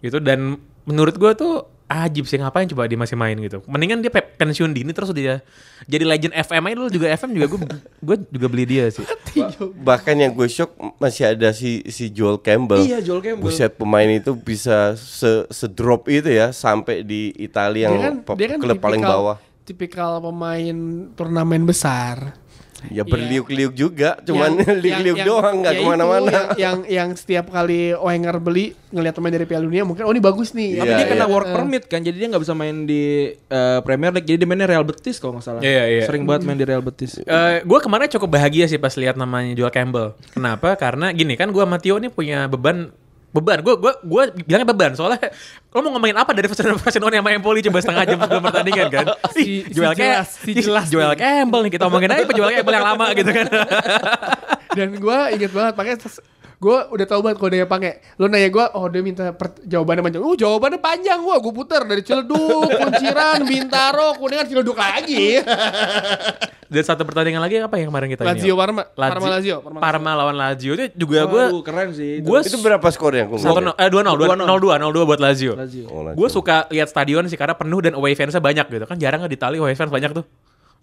Gitu 0.00 0.16
dan 0.20 0.56
menurut 0.88 1.14
gua 1.20 1.36
tuh 1.36 1.68
ajib 1.86 2.24
sih 2.24 2.36
ngapain 2.36 2.64
coba 2.66 2.84
dia 2.84 2.96
masih 2.96 3.14
main 3.14 3.36
gitu. 3.36 3.60
Mendingan 3.64 3.98
dia 3.98 4.08
pe- 4.08 4.24
pensiun 4.34 4.70
dini 4.70 4.90
terus 4.90 5.10
dia 5.10 5.44
jadi 5.84 6.02
legend 6.02 6.32
FM 6.32 6.62
aja 6.62 6.74
dulu 6.74 6.88
juga 6.88 7.06
FM 7.10 7.30
juga 7.32 7.46
gue 7.46 7.60
gue 8.06 8.16
juga 8.30 8.46
beli 8.46 8.64
dia 8.66 8.84
sih. 8.88 9.04
Bahkan 9.78 10.14
yang 10.16 10.32
gue 10.32 10.46
shock 10.46 10.70
masih 10.96 11.30
ada 11.30 11.50
si 11.50 11.84
si 11.86 12.08
Joel 12.08 12.38
Campbell. 12.38 12.80
Iya, 12.80 12.98
Joel 13.00 13.20
Campbell. 13.20 13.44
Buset 13.44 13.72
pemain 13.74 14.06
itu 14.06 14.32
bisa 14.34 14.94
se 14.94 15.44
sedrop 15.48 16.08
itu 16.08 16.26
ya 16.26 16.50
sampai 16.50 17.00
di 17.00 17.32
Italia 17.34 17.88
yang 17.88 18.18
pe- 18.18 18.36
klub 18.56 18.78
paling 18.78 19.00
tipikal- 19.00 19.14
bawah. 19.14 19.36
Tipikal 19.64 20.12
pemain 20.20 20.76
turnamen 21.12 21.64
besar. 21.64 22.36
Ya 22.90 23.02
berliuk-liuk 23.06 23.72
juga, 23.72 24.18
cuman 24.24 24.60
liuk-liuk 24.84 25.18
doang 25.24 25.62
nggak 25.64 25.74
ya 25.74 25.80
ke 25.80 25.84
mana-mana. 25.84 26.30
Yang, 26.30 26.48
yang 26.58 26.76
yang 26.88 27.08
setiap 27.16 27.48
kali 27.48 27.96
Wenger 27.96 28.36
beli 28.40 28.76
ngelihat 28.94 29.14
pemain 29.18 29.34
dari 29.34 29.46
Piala 29.48 29.64
Dunia 29.66 29.82
mungkin 29.82 30.06
oh 30.06 30.12
ini 30.12 30.22
bagus 30.22 30.52
nih. 30.52 30.78
Iya, 30.78 30.80
Tapi 30.82 30.92
dia 30.94 31.06
kena 31.10 31.26
iya. 31.26 31.32
work 31.32 31.48
permit 31.50 31.84
kan, 31.88 32.00
jadi 32.04 32.16
dia 32.16 32.28
nggak 32.30 32.42
bisa 32.42 32.54
main 32.54 32.76
di 32.84 33.32
eh, 33.34 33.78
Premier 33.82 34.12
League. 34.14 34.28
Jadi 34.28 34.38
dia 34.44 34.48
mainnya 34.48 34.68
Real 34.68 34.84
Betis 34.86 35.16
kalau 35.22 35.38
nggak 35.38 35.46
salah. 35.46 35.60
Iya, 35.62 35.84
iya. 35.88 36.04
Sering 36.04 36.24
banget 36.24 36.42
main 36.46 36.58
di 36.58 36.66
Real 36.66 36.82
Betis. 36.84 37.20
Eh 37.20 37.62
gue 37.62 37.78
kemarin 37.80 38.06
cukup 38.10 38.28
bahagia 38.36 38.66
sih 38.66 38.78
pas 38.80 38.92
lihat 38.94 39.14
namanya 39.14 39.52
Joel 39.54 39.72
Campbell. 39.72 40.16
Kenapa? 40.32 40.74
Karena 40.76 41.10
gini 41.14 41.34
kan 41.38 41.50
gue 41.50 41.62
sama 41.62 41.78
Tio 41.78 41.96
ini 41.98 42.08
punya 42.10 42.46
beban 42.50 42.90
beban. 43.34 43.58
Gue 43.60 43.74
gue 43.74 43.92
gue 44.00 44.22
bilangnya 44.46 44.68
beban. 44.70 44.94
Soalnya 44.94 45.34
lo 45.68 45.82
mau 45.82 45.90
ngomongin 45.92 46.14
apa 46.14 46.30
dari 46.30 46.46
Frosinone 46.46 46.78
Frosinone 46.78 47.18
sama 47.18 47.34
Empoli 47.34 47.60
coba 47.60 47.82
setengah 47.82 48.04
jam 48.06 48.18
sebelum 48.22 48.42
pertandingan 48.42 48.86
kan? 48.88 49.06
Si- 49.34 49.42
Ih, 49.42 49.74
Joel 49.74 49.92
si 49.92 49.98
jelas, 49.98 50.28
si 50.38 50.50
jelas 50.54 50.86
Joel 50.86 51.12
nih. 51.12 51.18
Campbell 51.18 51.62
nih. 51.66 51.72
Kita 51.74 51.84
omongin 51.90 52.08
aja 52.08 52.22
Joel 52.24 52.50
Campbell 52.54 52.76
yang 52.78 52.86
lama 52.86 53.06
gitu 53.12 53.30
kan. 53.34 53.46
Dan 54.78 54.88
gue 54.94 55.18
inget 55.34 55.50
banget 55.50 55.74
pakai 55.74 55.94
gue 56.64 56.78
udah 56.96 57.06
tahu 57.06 57.20
banget 57.20 57.36
kalau 57.36 57.50
dia 57.52 57.66
pakai 57.68 57.92
lo 58.16 58.24
nanya 58.24 58.48
gue 58.48 58.64
oh 58.72 58.88
dia 58.88 59.04
minta 59.04 59.24
per- 59.30 59.60
jawabannya 59.60 60.00
panjang 60.00 60.22
uh 60.24 60.32
jawabannya 60.34 60.80
panjang 60.80 61.20
wah 61.20 61.36
gue 61.36 61.52
putar 61.52 61.84
dari 61.84 62.00
Ciledug 62.00 62.72
Kunciran 62.72 63.44
Bintaro 63.44 64.16
Kuningan 64.16 64.48
Ciledug 64.48 64.72
lagi 64.72 65.44
dan 66.74 66.82
satu 66.82 67.04
pertandingan 67.04 67.38
lagi 67.38 67.60
apa 67.60 67.76
yang 67.76 67.92
kemarin 67.92 68.08
kita 68.08 68.24
ini? 68.24 68.30
Lazio 68.34 68.54
Parma 68.56 68.82
Lazio. 68.96 69.12
Parma 69.12 69.28
Lazio 69.28 69.56
Parma 69.62 70.10
lawan 70.16 70.34
Lazio 70.34 70.72
itu 70.72 70.84
juga 70.96 71.28
gue 71.28 71.44
keren 71.62 71.92
sih. 71.92 72.18
itu. 72.18 72.26
gue 72.26 72.38
Itu 72.40 72.58
berapa 72.58 72.88
skornya? 72.90 73.28
Kung? 73.28 73.38
satu 73.38 73.60
nol- 73.60 73.76
eh 73.76 73.86
dua 73.86 74.02
nol 74.02 74.16
dua 74.16 74.34
nol 74.34 74.58
dua 74.58 74.74
nol 74.80 74.90
dua 74.90 75.04
buat 75.06 75.20
Lazio. 75.20 75.54
Lazio. 75.54 75.86
Oh, 75.86 76.02
Lazio. 76.02 76.18
Gue 76.18 76.28
suka 76.32 76.66
lihat 76.72 76.90
stadion 76.90 77.28
sih 77.28 77.36
karena 77.36 77.54
penuh 77.54 77.78
dan 77.78 77.94
away 77.94 78.16
fansnya 78.16 78.42
banyak 78.42 78.66
gitu 78.66 78.86
kan 78.88 78.96
jarang 78.98 79.22
nggak 79.22 79.30
di 79.30 79.38
Itali 79.38 79.56
away 79.60 79.76
fans 79.76 79.92
banyak 79.92 80.10
tuh. 80.10 80.24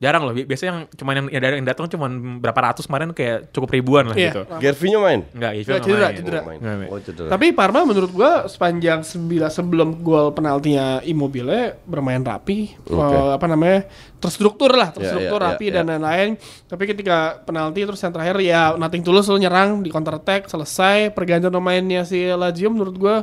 Jarang 0.02 0.26
loh. 0.26 0.34
Bi- 0.34 0.50
Biasanya 0.50 0.70
yang 0.74 0.82
cuman 0.92 1.14
yang 1.14 1.26
yang, 1.30 1.62
yang 1.62 1.68
datang 1.70 1.86
cuman 1.86 2.10
berapa 2.42 2.58
ratus 2.58 2.90
kemarin 2.90 3.14
kayak 3.14 3.54
cukup 3.54 3.70
ribuan 3.70 4.10
lah 4.10 4.18
Iya. 4.18 4.34
gitu. 4.34 4.42
Gervinho 4.58 5.00
main? 5.00 5.22
Nggak, 5.30 5.52
cedera, 5.62 5.78
main. 6.10 6.18
cedera. 6.18 6.40
Oh, 6.42 6.48
main. 6.50 6.58
Nggak 6.58 6.76
main. 6.76 6.90
Oh, 6.90 6.98
cedera. 7.00 7.30
Tapi 7.30 7.46
Parma 7.54 7.86
menurut 7.86 8.10
gue 8.10 8.32
sepanjang 8.50 9.00
sembilan 9.02 9.48
sebelum 9.48 10.02
gol 10.02 10.34
penaltinya 10.34 11.00
Immobile 11.02 11.78
bermain 11.84 12.20
rapi, 12.20 12.74
Oke. 12.84 12.98
eh, 12.98 13.32
apa 13.32 13.46
namanya 13.46 13.86
terstruktur 14.18 14.70
lah, 14.72 14.90
terstruktur 14.90 15.38
Ya, 15.38 15.46
ya, 15.46 15.50
rapi 15.54 15.66
ya, 15.66 15.74
dan 15.78 15.84
ya. 15.84 15.90
lain-lain. 15.94 16.30
Tapi 16.66 16.84
ketika 16.88 17.18
penalti 17.40 17.80
terus 17.84 18.02
yang 18.02 18.10
terakhir 18.12 18.38
ya 18.40 18.74
nothing 18.76 19.02
tulus 19.02 19.26
lo 19.26 19.38
nyerang 19.38 19.80
di 19.80 19.90
counter 19.90 20.14
attack 20.16 20.46
selesai 20.46 21.14
pergantian 21.14 21.50
pemainnya 21.52 22.02
si 22.02 22.26
Lazio 22.26 22.70
menurut 22.70 22.96
gue 22.96 23.16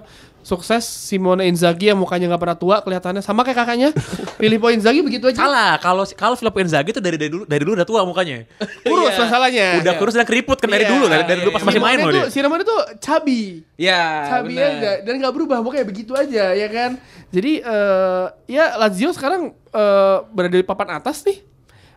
sukses 0.49 0.81
Simone 0.81 1.45
Inzaghi 1.45 1.87
yang 1.87 1.97
mukanya 1.97 2.25
nggak 2.27 2.41
pernah 2.41 2.57
tua 2.57 2.77
kelihatannya 2.81 3.21
sama 3.21 3.45
kayak 3.45 3.59
kakaknya 3.59 3.89
Filippo 4.41 4.69
Inzaghi 4.69 5.01
begitu 5.01 5.29
aja 5.29 5.37
Salah, 5.39 5.77
kalau 5.77 6.09
kalau 6.11 6.33
Filippo 6.33 6.57
Inzaghi 6.57 6.91
itu 6.91 6.99
dari 6.99 7.15
dari 7.15 7.29
dulu 7.29 7.45
dari 7.45 7.61
dulu 7.61 7.75
udah 7.75 7.85
tua 7.85 8.01
mukanya. 8.03 8.49
kurus 8.89 9.11
Iya. 9.11 9.21
masalahnya 9.21 9.67
Udah 9.79 9.93
kurus 9.95 10.15
dan 10.15 10.25
keriput 10.25 10.57
kan 10.57 10.67
dari 10.67 10.83
Iya, 10.83 10.91
dulu 10.91 11.05
dari, 11.07 11.23
dari 11.23 11.39
dulu 11.39 11.51
pas 11.53 11.63
masih 11.63 11.79
main 11.79 11.97
loh 11.99 12.09
dia. 12.11 12.25
si 12.27 12.39
Simone 12.39 12.65
tuh 12.65 12.81
cabi 12.99 13.61
Ya, 13.77 14.03
Cabi 14.27 14.57
aja 14.57 14.99
dan 15.01 15.15
nggak 15.15 15.31
berubah 15.31 15.61
pokoknya 15.61 15.85
begitu 15.85 16.11
aja 16.11 16.51
ya 16.51 16.67
kan. 16.67 16.97
Jadi 17.29 17.61
eh 17.61 18.25
ya 18.49 18.75
Lazio 18.77 19.13
sekarang 19.13 19.53
eh, 19.53 20.17
berada 20.29 20.55
di 20.55 20.65
papan 20.65 20.97
atas 20.97 21.23
nih 21.23 21.45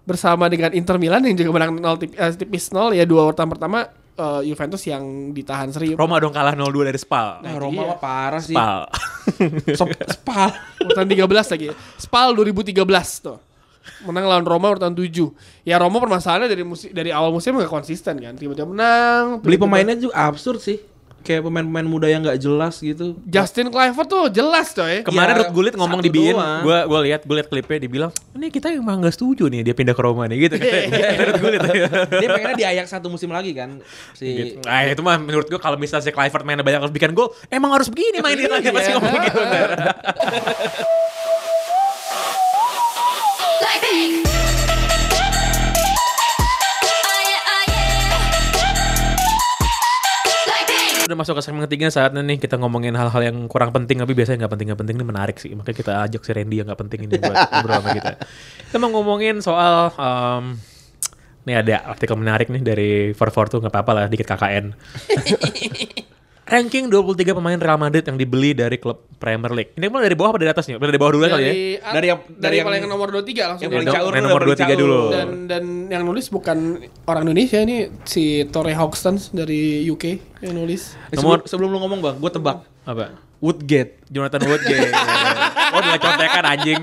bersama 0.02 0.45
dengan 0.45 0.70
Inter 0.72 0.97
Milan 0.97 1.22
yang 1.24 1.34
juga 1.36 1.49
menang 1.52 1.72
0 1.74 1.97
tip- 1.97 2.14
eh, 2.14 2.34
tipis 2.36 2.68
0 2.68 2.91
ya 2.91 3.02
dua 3.04 3.22
urutan 3.24 3.45
pertama 3.47 3.86
eh, 4.14 4.41
Juventus 4.45 4.82
yang 4.84 5.03
ditahan 5.32 5.70
seri. 5.70 5.93
Roma 5.93 6.18
dong 6.18 6.32
kalah 6.32 6.53
0-2 6.53 6.88
dari 6.88 6.99
Spal. 6.99 7.41
Nah, 7.41 7.55
Roma 7.55 7.88
mah 7.88 7.99
parah 7.99 8.41
sih. 8.41 8.55
Spal. 8.55 8.82
Sop- 9.80 9.95
Spal. 10.07 10.49
urutan 10.82 11.05
13 11.05 11.28
lagi. 11.28 11.68
Spal 11.95 12.34
2013 12.34 12.76
tuh. 13.22 13.38
Menang 14.05 14.30
lawan 14.30 14.45
Roma 14.45 14.68
urutan 14.70 14.93
7. 14.93 15.09
Ya 15.66 15.82
Roma 15.82 15.97
permasalahannya 15.97 16.49
dari 16.49 16.62
musim 16.62 16.93
dari 16.93 17.09
awal 17.09 17.34
musim 17.34 17.57
nggak 17.57 17.70
konsisten 17.70 18.18
kan. 18.18 18.34
Tiba-tiba 18.38 18.70
menang. 18.70 19.41
Beli 19.41 19.57
pemainnya 19.57 19.97
juga 19.97 20.14
absurd 20.22 20.62
sih. 20.62 20.78
Kayak 21.22 21.46
pemain-pemain 21.46 21.86
muda 21.86 22.10
yang 22.10 22.26
nggak 22.26 22.38
jelas 22.38 22.82
gitu. 22.82 23.14
Justin 23.24 23.70
Kluivert 23.70 24.10
tuh 24.10 24.26
jelas 24.28 24.74
coy. 24.74 25.06
Kemarin 25.06 25.34
Ya, 25.34 25.40
Ruth 25.46 25.54
Gullit 25.54 25.74
ngomong 25.78 26.02
di 26.02 26.10
Bein, 26.10 26.34
doang. 26.34 26.66
gua 26.66 26.90
gua 26.90 27.00
lihat 27.06 27.22
gua 27.24 27.36
lihat 27.38 27.48
klipnya 27.48 27.78
dibilang, 27.78 28.12
"Ini 28.34 28.50
kita 28.50 28.74
emang 28.74 29.00
nggak 29.00 29.14
setuju 29.14 29.46
nih 29.46 29.62
dia 29.62 29.78
pindah 29.78 29.94
ke 29.94 30.02
Roma 30.02 30.26
nih." 30.26 30.50
gitu. 30.50 30.58
Kata 30.58 31.24
Ruth 31.30 31.42
Gullit. 31.42 31.62
Dia 32.10 32.28
pengennya 32.28 32.58
di 32.58 32.66
Ajax 32.66 32.88
satu 32.90 33.08
musim 33.08 33.30
lagi 33.30 33.54
kan. 33.54 33.78
Si 34.12 34.26
Gitu. 34.26 34.66
Nah 34.66 34.90
itu 34.90 35.02
mah 35.06 35.22
menurut 35.22 35.46
gua 35.46 35.62
kalau 35.62 35.78
misalnya 35.78 36.10
si 36.10 36.12
Clivert 36.12 36.42
mainnya 36.42 36.66
banyak 36.66 36.82
harus 36.82 36.94
bikin 36.94 37.14
gol, 37.14 37.30
emang 37.48 37.70
harus 37.72 37.88
begini 37.88 38.18
mainin 38.20 38.50
lagi 38.50 38.74
pasti 38.74 38.92
ngomong 38.98 39.14
gitu. 39.22 39.40
Udah 51.12 51.28
masuk 51.28 51.36
ke 51.36 51.43
segmen 51.43 51.68
ketiga 51.68 51.91
saatnya 51.91 52.24
nih 52.24 52.39
kita 52.39 52.55
ngomongin 52.55 52.95
hal-hal 52.95 53.20
yang 53.20 53.36
kurang 53.51 53.76
penting 53.76 53.99
tapi 53.99 54.16
biasanya 54.16 54.47
nggak 54.47 54.53
penting 54.55 54.68
nggak 54.72 54.80
penting 54.80 54.95
ini 54.95 55.03
menarik 55.12 55.36
sih 55.43 55.51
makanya 55.51 55.76
kita 55.76 55.91
ajak 56.07 56.22
si 56.24 56.32
Randy 56.32 56.55
yang 56.64 56.72
nggak 56.72 56.80
penting 56.88 56.99
ini 57.03 57.20
buat 57.20 57.36
ngobrol 57.51 57.76
sama 57.84 57.89
kita. 57.91 58.12
Kita 58.72 58.78
mau 58.80 58.89
ngomongin 58.95 59.43
soal 59.43 59.91
um, 59.99 60.55
nih 61.43 61.59
ada 61.59 61.76
artikel 61.91 62.16
menarik 62.16 62.47
nih 62.47 62.64
dari 62.64 62.89
44 63.12 63.51
tuh 63.51 63.59
nggak 63.59 63.76
apa-apa 63.76 63.91
lah 63.91 64.03
dikit 64.07 64.24
KKN. 64.24 64.72
Ranking 66.52 66.91
23 66.91 67.32
pemain 67.32 67.56
Real 67.56 67.80
Madrid 67.80 68.04
yang 68.04 68.20
dibeli 68.20 68.52
dari 68.52 68.76
klub 68.76 69.08
Premier 69.16 69.56
League. 69.56 69.72
Ini 69.72 69.88
mulai 69.88 70.04
dari 70.06 70.20
bawah 70.20 70.36
apa 70.36 70.39
dari 70.43 70.52
atas 70.52 70.68
nih? 70.68 70.76
Dari 70.76 70.99
bawah 70.99 71.12
dulu 71.16 71.24
kali 71.24 71.32
ya? 71.32 71.39
Dari, 71.39 71.64
Dari 71.80 72.08
yang- 72.12 72.22
dari, 72.28 72.36
dari 72.38 72.56
yang- 72.60 72.68
paling 72.68 72.82
nomor 72.84 73.08
23 73.10 73.24
langsung. 73.47 73.64
yang 73.64 73.72
dari 73.72 73.72
paling 73.72 73.88
Yang 73.88 73.95
caur 73.95 74.12
yang 74.12 74.12
dulu, 74.12 74.28
nomor 74.28 74.41
paling 74.43 74.52
23 74.52 74.68
caur. 74.68 74.82
dulu. 74.84 75.02
dan 75.10 75.28
dan 75.47 75.64
yang 75.88 76.04
nulis 76.04 76.26
bukan 76.28 76.58
orang 77.08 77.22
Indonesia 77.24 77.56
ini 77.58 77.76
si 78.04 78.24
Torre 78.45 78.76
Hoxton 78.76 79.16
dari 79.32 79.62
UK 79.88 80.04
yang 80.41 80.54
nulis. 80.54 80.99
Eh, 81.08 81.16
sebelum, 81.16 81.39
sebelum 81.47 81.70
lu 81.72 81.80
ngomong 81.80 81.99
bang, 82.04 82.16
gue 82.20 82.32
tebak. 82.34 82.68
Apa? 82.84 83.16
Woodgate. 83.39 84.04
Jonathan 84.06 84.43
Woodgate. 84.43 84.91
oh, 85.74 85.80
udah 85.80 85.97
contekan 85.97 86.43
anjing. 86.45 86.82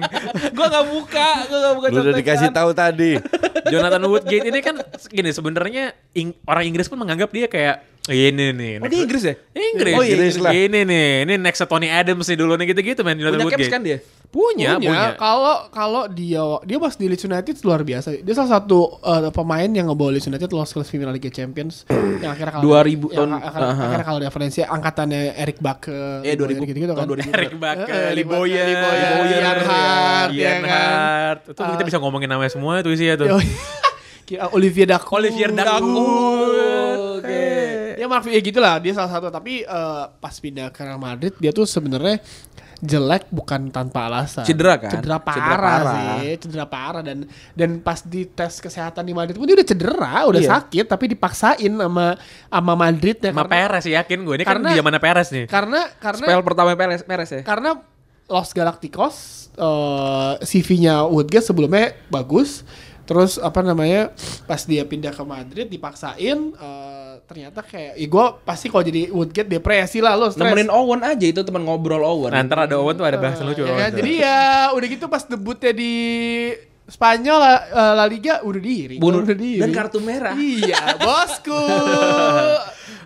gue 0.48 0.66
gak 0.66 0.86
buka, 0.88 1.28
gue 1.44 1.58
gak 1.60 1.74
buka 1.76 1.86
Lu 1.92 2.00
udah 2.02 2.14
dikasih 2.16 2.50
tahu 2.50 2.72
tadi. 2.72 3.20
Jonathan 3.68 4.00
Woodgate 4.02 4.48
ini 4.48 4.58
kan 4.58 4.80
gini 5.06 5.28
sebenarnya 5.28 5.92
Ing- 6.14 6.34
orang 6.42 6.64
Inggris 6.64 6.88
pun 6.88 6.96
menganggap 6.96 7.28
dia 7.30 7.46
kayak 7.46 7.97
ini 8.08 8.46
nih. 8.50 8.72
Oh 8.78 8.86
dia 8.86 9.00
Inggris 9.00 9.22
ya? 9.22 9.34
Inggris. 9.50 9.92
Oh, 9.92 10.02
iya, 10.02 10.14
Inggris 10.14 10.34
lah. 10.36 10.50
Ini 10.50 10.80
nih, 10.82 11.06
ini 11.22 11.34
next 11.36 11.60
Tony 11.62 11.86
Adams 11.86 12.24
nih 12.24 12.36
dulu 12.36 12.52
nih 12.54 12.66
gitu-gitu 12.68 13.00
main 13.00 13.14
Jonathan 13.14 13.40
Punya 13.40 13.52
caps 13.54 13.68
kan 13.68 13.82
dia? 13.82 13.98
Punya, 14.28 14.76
punya. 14.76 15.16
Kalau 15.16 15.56
kalau 15.68 16.02
dia 16.06 16.36
dia 16.62 16.76
pas 16.76 16.92
di 16.92 17.06
Leeds 17.06 17.24
United 17.24 17.56
luar 17.62 17.80
biasa. 17.80 18.12
Dia 18.14 18.34
salah 18.34 18.58
satu 18.58 18.78
eh, 18.98 19.30
pemain 19.30 19.64
yang 19.66 19.88
ngebawa 19.88 20.12
Leeds 20.12 20.26
United 20.26 20.48
lolos 20.48 20.68
ke 20.68 20.82
final 20.82 21.10
Liga 21.10 21.28
Champions 21.28 21.88
yang 22.18 22.30
akhirnya 22.30 22.52
kalah 22.54 22.64
2000 22.84 23.08
yang 23.08 23.24
tahun- 23.24 23.32
akhirnya, 23.38 23.64
aha. 23.66 23.82
akhirnya 23.82 24.04
kalah 24.04 24.20
di 24.20 24.28
Valencia 24.28 24.64
angkatannya 24.66 25.20
Eric 25.34 25.58
Bakke 25.58 25.96
Eh, 26.22 26.34
2000 26.34 26.60
gitu-gitu 26.62 26.86
kan. 26.90 26.96
tahun 26.98 27.08
2000. 27.10 27.32
Eric 27.32 27.52
Bakke, 27.56 28.00
Liboya, 28.12 28.62
Liboya, 28.62 29.08
Ian 29.24 29.58
Hart, 29.64 30.30
ya 30.30 30.44
Ian 30.44 30.60
kan. 30.60 30.68
Hart. 30.68 31.40
Itu 31.48 31.60
kita 31.64 31.84
bisa 31.86 31.98
ngomongin 31.98 32.28
namanya 32.28 32.50
semua 32.50 32.80
tuh 32.80 32.92
isinya 32.92 33.16
tuh. 33.16 33.28
Yo, 33.28 33.38
Ki- 34.28 34.36
Olivier 34.52 34.84
Dacour. 34.84 35.24
Olivier 35.24 35.48
Dacour. 35.48 36.77
Oke. 38.08 38.14
Ya 38.24 38.24
Mark 38.24 38.24
ya 38.26 38.40
gitulah 38.40 38.74
dia 38.78 38.92
salah 38.92 39.10
satu 39.10 39.28
tapi 39.28 39.60
eh, 39.60 40.04
pas 40.14 40.32
pindah 40.32 40.68
ke 40.68 40.80
Real 40.80 40.96
Madrid 40.96 41.36
dia 41.36 41.52
tuh 41.52 41.62
sebenarnya 41.62 42.24
jelek 42.78 43.26
bukan 43.28 43.68
tanpa 43.68 44.06
alasan. 44.06 44.46
Cedera 44.46 44.78
kan? 44.78 44.86
Cedera 44.88 45.18
parah, 45.18 45.34
Cedera 45.36 45.58
parah. 45.58 45.94
sih, 46.22 46.30
cedera 46.38 46.64
parah 46.64 47.02
dan 47.02 47.18
dan 47.52 47.70
pas 47.78 47.98
di 48.00 48.22
tes 48.24 48.54
kesehatan 48.56 49.02
di 49.02 49.10
Madrid 49.10 49.34
pun 49.34 49.44
dia 49.44 49.58
udah 49.58 49.66
cedera, 49.66 50.14
udah 50.24 50.38
Iya. 50.38 50.50
sakit 50.56 50.86
tapi 50.86 51.10
dipaksain 51.10 51.72
sama 51.74 52.14
sama 52.46 52.72
Madrid 52.74 53.18
ya 53.18 53.34
Sama 53.34 53.44
Perez 53.44 53.82
yakin 53.84 54.18
gue. 54.22 54.34
Ini 54.36 54.44
kan 54.44 54.50
Karena- 54.56 54.70
di 54.70 54.78
zamannya 54.78 55.02
Perez 55.02 55.28
nih. 55.28 55.44
karena 55.44 55.80
karena 55.98 56.24
Spell 56.24 56.42
pertama 56.42 56.70
Perez, 56.72 57.02
Perez 57.02 57.30
ya. 57.32 57.42
karena 57.42 57.70
Los 58.24 58.50
Galacticos 58.52 59.16
eh, 59.52 60.32
CV-nya 60.40 61.02
Woodgate 61.02 61.44
sebelumnya 61.44 61.98
bagus. 62.06 62.62
Terus 63.02 63.40
apa 63.40 63.58
namanya 63.58 64.12
pas 64.44 64.62
dia 64.62 64.84
pindah 64.84 65.10
ke 65.10 65.24
Madrid 65.24 65.66
dipaksain 65.66 66.38
eh, 66.54 67.07
ternyata 67.28 67.60
kayak 67.60 67.92
ya 67.94 68.06
gue 68.08 68.24
pasti 68.40 68.66
kalau 68.66 68.80
jadi 68.80 69.12
Woodgate 69.12 69.46
depresi 69.46 70.00
lah 70.00 70.16
lo 70.16 70.32
stres. 70.32 70.40
Nemenin 70.40 70.72
Owen 70.72 71.04
aja 71.04 71.22
itu 71.22 71.44
teman 71.44 71.60
ngobrol 71.60 72.00
Owen. 72.00 72.32
Nah, 72.32 72.40
ntar 72.40 72.64
ada 72.64 72.80
Owen 72.80 72.96
tuh 72.96 73.04
ada 73.04 73.20
bahasan 73.20 73.44
lucu. 73.44 73.62
Ya 73.62 73.76
kan? 73.78 73.92
Jadi 73.92 74.12
ya 74.16 74.40
udah 74.72 74.86
gitu 74.88 75.04
pas 75.06 75.22
debutnya 75.22 75.70
di 75.70 75.92
Spanyol 76.88 77.36
La, 77.36 77.52
eh, 77.52 77.92
La 77.94 78.04
Liga 78.08 78.40
udah 78.40 78.56
diri. 78.58 78.96
Bunuh- 78.96 79.20
udah 79.20 79.36
diri. 79.36 79.60
dan 79.60 79.68
kartu 79.70 80.00
merah. 80.00 80.32
Iya, 80.32 80.96
bosku. 81.04 81.60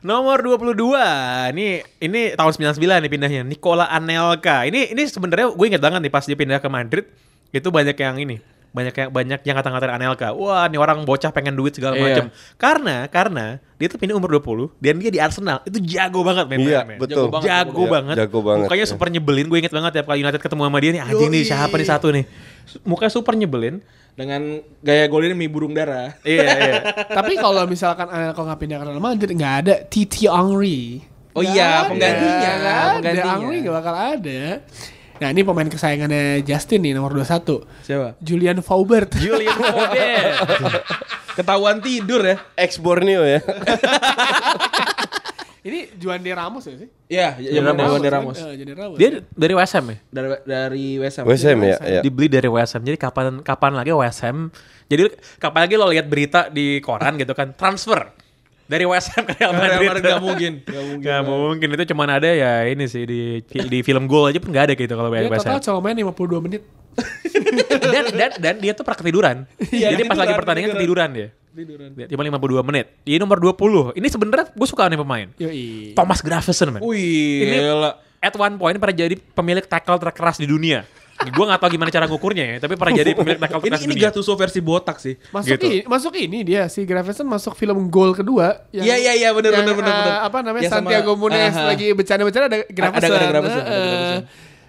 Nomor 0.02 0.38
22. 0.38 1.50
Ini 1.50 1.66
ini 1.98 2.22
tahun 2.32 2.52
99 2.54 2.78
nih 2.78 3.10
pindahnya. 3.10 3.42
Nicola 3.42 3.86
Anelka. 3.86 4.62
Ini 4.62 4.94
ini 4.94 5.02
sebenarnya 5.02 5.50
gue 5.50 5.66
inget 5.66 5.82
banget 5.82 5.98
nih 5.98 6.10
pas 6.10 6.22
dia 6.22 6.34
pindah 6.34 6.58
ke 6.58 6.68
Madrid 6.68 7.06
itu 7.50 7.68
banyak 7.68 7.94
yang 7.94 8.16
ini 8.16 8.38
banyak 8.72 8.94
yang 8.94 9.08
banyak 9.08 9.40
yang 9.44 9.54
kata-kata 9.54 9.84
Anelka. 9.86 10.28
Wah, 10.32 10.64
ini 10.64 10.76
orang 10.76 11.04
bocah 11.04 11.28
pengen 11.28 11.52
duit 11.52 11.72
segala 11.72 11.92
Iya. 11.92 12.02
macam. 12.02 12.24
Karena 12.56 13.04
karena 13.06 13.46
dia 13.76 13.86
tuh 13.86 13.96
pindah 13.96 14.16
umur 14.16 14.32
20 14.34 14.72
dan 14.78 14.96
dia 14.96 15.08
di 15.08 15.20
Arsenal. 15.20 15.60
Itu 15.62 15.76
jago 15.78 16.20
banget 16.22 16.48
main 16.48 16.58
Iya, 16.58 16.80
main. 16.82 16.96
betul. 16.96 17.28
Jago 17.28 17.36
banget. 17.36 17.46
Jago 17.46 17.84
banget. 17.86 18.16
jago 18.18 18.38
banget, 18.40 18.66
Mukanya 18.66 18.80
ya. 18.80 18.88
super 18.88 19.08
nyebelin. 19.08 19.46
Gue 19.46 19.58
inget 19.58 19.70
banget 19.70 19.92
tiap 19.94 20.06
kali 20.06 20.20
United 20.20 20.40
ketemu 20.40 20.62
sama 20.64 20.78
dia 20.80 20.90
nih 20.90 21.02
anjing 21.02 21.30
nih 21.30 21.42
siapa 21.44 21.74
nih 21.74 21.86
satu 21.86 22.06
nih. 22.10 22.24
Mukanya 22.82 23.12
super 23.12 23.34
nyebelin. 23.34 23.84
Dengan 24.12 24.40
gaya 24.80 25.08
golnya 25.08 25.32
mie 25.32 25.48
burung 25.48 25.72
dara. 25.72 26.12
iya, 26.22 26.44
iya. 26.44 26.74
Tapi 27.16 27.32
kalau 27.36 27.64
misalkan 27.64 28.04
kalau 28.08 28.44
nggak 28.46 28.58
pindah 28.58 28.76
ke 28.78 28.84
Real 28.86 29.00
Madrid 29.00 29.32
nggak 29.32 29.54
ada 29.62 29.74
Titi 29.84 30.24
Henry. 30.24 31.00
Oh 31.32 31.40
Nggak 31.40 31.48
iya, 31.50 31.64
ada. 31.64 31.88
penggantinya 31.88 32.52
kan, 32.58 32.90
penggantinya. 32.94 33.32
Henry 33.34 33.56
nggak 33.60 33.72
bakal 33.74 33.94
ada. 33.96 34.42
Nah 35.22 35.30
ini 35.30 35.46
pemain 35.46 35.70
kesayangannya 35.70 36.42
Justin 36.42 36.82
nih 36.82 36.98
nomor 36.98 37.14
21 37.14 37.62
Siapa? 37.86 38.18
Julian 38.18 38.58
Faubert. 38.58 39.14
Julian 39.14 39.54
Foden. 39.54 40.34
Ketahuan 41.38 41.78
tidur 41.78 42.26
ya. 42.26 42.42
Ex 42.58 42.82
Borneo 42.82 43.22
ya. 43.22 43.38
ini 45.68 45.94
Juan 45.94 46.26
de 46.26 46.34
Ramos 46.34 46.66
ya 46.66 46.74
sih? 46.74 46.90
Iya, 47.06 47.38
Juan 47.38 47.54
zaman 47.54 47.78
Ramos. 47.78 47.86
Juan 47.86 48.02
de 48.02 48.10
Ramos. 48.10 48.36
Eh, 48.42 48.54
Juan 48.58 48.66
de 48.66 48.74
Ramos. 48.74 48.96
dia 48.98 49.08
dari 49.30 49.54
West 49.54 49.72
Ham 49.78 49.86
ya? 49.94 49.96
Dari 50.10 50.28
dari 50.42 50.86
West 50.98 51.16
Ham. 51.22 51.24
West 51.30 51.44
Ham 51.46 51.60
ya, 51.62 51.76
ya. 51.78 52.00
dibeli 52.02 52.26
dari 52.26 52.50
West 52.50 52.74
Ham. 52.74 52.82
Jadi 52.82 52.98
kapan 52.98 53.46
kapan 53.46 53.72
lagi 53.78 53.94
West 53.94 54.26
Ham? 54.26 54.50
Jadi 54.90 55.06
kapan 55.38 55.70
lagi 55.70 55.74
lo 55.78 55.86
lihat 55.86 56.10
berita 56.10 56.50
di 56.50 56.82
koran 56.82 57.14
gitu 57.14 57.30
kan 57.38 57.54
transfer 57.54 58.10
dari 58.72 58.88
West 58.88 59.12
Ham 59.12 59.22
ke 59.22 59.36
Real 59.36 59.52
Real 59.52 59.60
Madrid? 59.60 59.86
Madrid 59.86 60.02
nggak 60.02 60.22
mungkin, 60.22 60.52
nggak 60.64 60.84
mungkin. 60.88 61.04
Nggak 61.04 61.20
mungkin 61.22 61.68
itu 61.70 61.84
cuman 61.92 62.08
ada 62.10 62.28
ya 62.28 62.52
ini 62.64 62.84
sih 62.86 63.04
di 63.04 63.20
di 63.44 63.78
film 63.82 64.08
Goal 64.08 64.32
aja 64.32 64.40
pun 64.40 64.48
nggak 64.48 64.64
ada 64.66 64.74
gitu 64.74 64.88
kalau 64.90 65.08
Dia 65.08 65.28
West 65.28 65.44
total 65.44 65.60
Ham. 65.60 65.64
cuma 65.68 65.78
main 65.84 65.94
52 65.94 66.40
menit. 66.40 66.62
dan, 67.82 68.04
dan 68.10 68.30
dan 68.36 68.54
dia 68.56 68.72
tuh 68.72 68.82
pernah 68.82 68.98
ketiduran. 68.98 69.36
Iya, 69.68 69.92
Jadi 69.92 70.02
pas 70.04 70.16
lagi 70.18 70.32
pertandingan 70.32 70.72
ketiduran. 70.72 71.10
ketiduran 71.12 71.28
dia. 71.28 71.28
Tiduran. 71.52 71.88
Dia 71.92 72.06
Cuma 72.08 72.24
52 72.24 72.64
menit. 72.64 72.86
Ini 73.02 73.16
nomor 73.18 73.36
20. 73.36 73.92
Ini 73.92 74.06
sebenarnya 74.08 74.44
gue 74.48 74.66
suka 74.66 74.88
nih 74.88 74.96
pemain. 74.96 75.28
Yoi. 75.36 75.92
Thomas 75.92 76.20
Gravesen 76.20 76.68
man. 76.70 76.80
Wih, 76.80 77.44
Ini 77.44 77.56
gila. 77.60 77.92
at 78.18 78.34
one 78.34 78.56
point 78.56 78.76
pernah 78.76 78.96
jadi 78.98 79.14
pemilik 79.16 79.60
tackle 79.62 80.00
terkeras 80.00 80.36
di 80.36 80.46
dunia. 80.46 80.84
Gue 81.24 81.44
gak 81.44 81.58
tahu 81.58 81.70
gimana 81.70 81.88
cara 81.88 82.04
ngukurnya 82.04 82.44
ya, 82.44 82.56
tapi 82.58 82.74
pernah 82.74 82.94
jadi 82.94 83.10
pemilik 83.12 83.38
tackle 83.38 83.60
Ini 83.60 83.76
ini 83.76 83.86
dunia. 83.88 84.02
Gattuso 84.08 84.32
versi 84.32 84.58
botak 84.58 84.96
sih. 84.96 85.14
Masuk 85.28 85.48
Gitu. 85.52 85.64
ini, 85.64 85.78
masuk 85.84 86.12
ini 86.16 86.38
dia 86.42 86.66
si 86.66 86.82
Gravenson 86.82 87.24
masuk 87.24 87.52
film 87.52 87.86
gol 87.86 88.10
kedua. 88.12 88.66
yang- 88.70 88.82
Iya, 88.82 88.96
iya, 88.98 89.12
iya, 89.14 89.28
bener, 89.30 89.50
yang, 89.50 89.62
bener, 89.62 89.74
bener, 89.76 89.88
eh, 89.88 90.00
bener. 90.02 90.14
Apa 90.22 90.38
namanya 90.40 90.62
sama- 90.66 90.88
Santiago 90.88 91.12
Munez 91.14 91.52
Aha. 91.52 91.68
lagi 91.68 91.86
bercanda-bercanda 91.90 92.46
ada 92.48 92.58
Gravenson. 92.64 93.12
ada 93.12 93.26
Gravenson, 93.28 93.62
ada 93.62 93.76
Eh. 93.76 94.20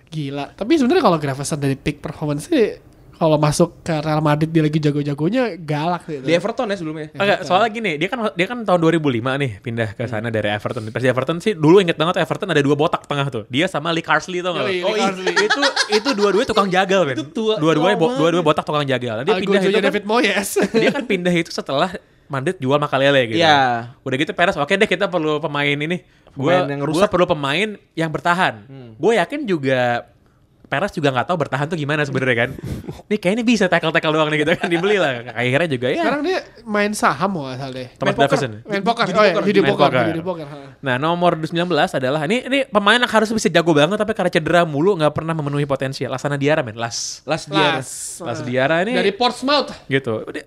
Gila. 0.07 0.45
Tapi 0.51 0.71
sebenarnya 0.75 1.03
kalau 1.03 1.17
Gravenson 1.17 1.57
dari 1.57 1.73
peak 1.73 1.97
performance 1.97 2.45
sih 2.45 2.77
kalau 3.23 3.37
masuk 3.37 3.79
ke 3.79 3.95
Real 3.95 4.19
Madrid 4.19 4.51
dia 4.51 4.59
lagi 4.59 4.75
jago-jagonya 4.77 5.55
galak 5.57 6.03
sih. 6.03 6.19
Di 6.19 6.31
Everton 6.33 6.67
ya 6.67 6.75
sebelumnya. 6.75 7.07
Enggak, 7.13 7.39
soalnya 7.41 7.69
gini, 7.69 7.95
dia 7.95 8.05
kan 8.05 8.19
dia 8.29 8.45
kan 8.45 8.59
tahun 8.61 8.79
2005 8.83 8.99
nih 9.39 9.51
pindah 9.57 9.89
ke 9.93 10.03
sana 10.05 10.27
dari 10.27 10.49
Everton. 10.49 10.91
Pas 10.91 10.99
di 10.99 11.07
Everton 11.07 11.39
sih 11.39 11.55
dulu 11.55 11.79
inget 11.79 11.95
banget 11.95 12.19
Everton 12.19 12.51
ada 12.51 12.59
dua 12.59 12.75
botak 12.75 13.07
tengah 13.07 13.31
tuh. 13.31 13.43
Dia 13.47 13.65
sama 13.65 13.89
Lee 13.89 14.03
Carsley 14.03 14.43
tuh 14.43 14.51
enggak? 14.51 14.67
Lee 14.67 14.83
Oh, 14.83 14.91
iya. 14.91 15.07
Carsley. 15.07 15.33
itu 15.39 15.61
itu 15.93 16.09
dua-duanya 16.11 16.47
tukang 16.49 16.67
jagal, 16.67 17.01
men. 17.05 17.15
Dua-duanya 17.55 17.95
bo- 17.95 18.11
dua-dua 18.13 18.43
botak 18.43 18.63
tukang 18.63 18.83
jagal. 18.83 19.23
Dia 19.23 19.39
pindah 19.39 19.61
itu 19.61 19.71
kan, 19.71 19.83
David 19.85 20.03
Moyes. 20.03 20.49
dia 20.83 20.91
kan 20.91 21.03
pindah 21.03 21.31
itu 21.31 21.47
setelah 21.49 21.95
Madrid 22.25 22.59
jual 22.59 22.75
Makalele 22.75 23.23
gitu. 23.29 23.39
Iya. 23.39 23.95
Udah 24.01 24.17
gitu 24.17 24.31
Perez, 24.31 24.53
oke 24.53 24.69
deh 24.69 24.85
kita 24.85 25.07
perlu 25.07 25.39
pemain 25.39 25.63
ini. 25.69 26.03
Rusak. 26.33 27.07
perlu 27.07 27.23
pemain 27.23 27.77
yang 27.93 28.09
bertahan. 28.09 28.65
Gue 28.97 29.15
yakin 29.15 29.45
juga 29.45 30.11
Perez 30.73 30.89
juga 30.89 31.09
nggak 31.09 31.27
tahu 31.29 31.37
bertahan 31.37 31.65
tuh 31.65 31.77
gimana 31.77 32.01
sebenarnya 32.01 32.37
kan. 32.39 32.49
Nih 33.05 33.17
kayaknya 33.17 33.43
bisa 33.43 33.65
tackle-tackle 33.67 34.09
doang 34.09 34.25
nih 34.27 34.41
gitu 34.41 34.51
kan 34.55 34.65
dibeli 34.65 34.97
lah. 34.97 35.29
Akhirnya 35.31 35.69
juga 35.69 35.87
ya. 35.87 36.01
Sekarang 36.01 36.21
dia 36.23 36.41
main 36.63 36.91
saham 36.91 37.29
mau 37.31 37.45
asal 37.45 37.69
deh. 37.69 37.93
Thomas 37.93 38.09
main 38.09 38.17
poker. 38.17 38.25
Davidson. 38.35 38.51
Main 38.65 38.81
poker. 38.81 39.05
Judi 39.05 39.13
Oh 39.13 39.21
iya, 39.21 39.31
poker, 39.31 39.43
judi 39.45 39.59
main 39.59 39.69
poker, 39.69 39.85
poker. 39.87 40.05
judi 40.09 40.21
poker. 40.23 40.45
ha. 40.47 40.57
Nah 40.81 40.95
nomor 40.97 41.37
19 41.37 41.53
adalah 41.69 42.21
ini 42.25 42.41
ini 42.41 42.59
pemain 42.65 42.97
yang 42.97 43.07
harus 43.07 43.29
bisa 43.29 43.47
jago 43.47 43.69
banget 43.71 43.95
tapi 43.95 44.11
karena 44.11 44.31
cedera 44.31 44.61
mulu 44.63 44.97
nggak 44.97 45.13
pernah 45.13 45.31
memenuhi 45.31 45.63
potensial. 45.63 46.09
Lasana 46.09 46.33
Diarra 46.33 46.61
men, 46.61 46.73
Las. 46.73 47.21
Last 47.23 47.47
dia. 47.47 47.77
Las. 47.77 48.17
Las 48.17 48.41
Diarra 48.41 48.81
ini 48.81 48.93
Dari 48.93 49.13
Portsmouth. 49.13 49.69
gitu. 49.85 50.25
Eh, 50.25 50.41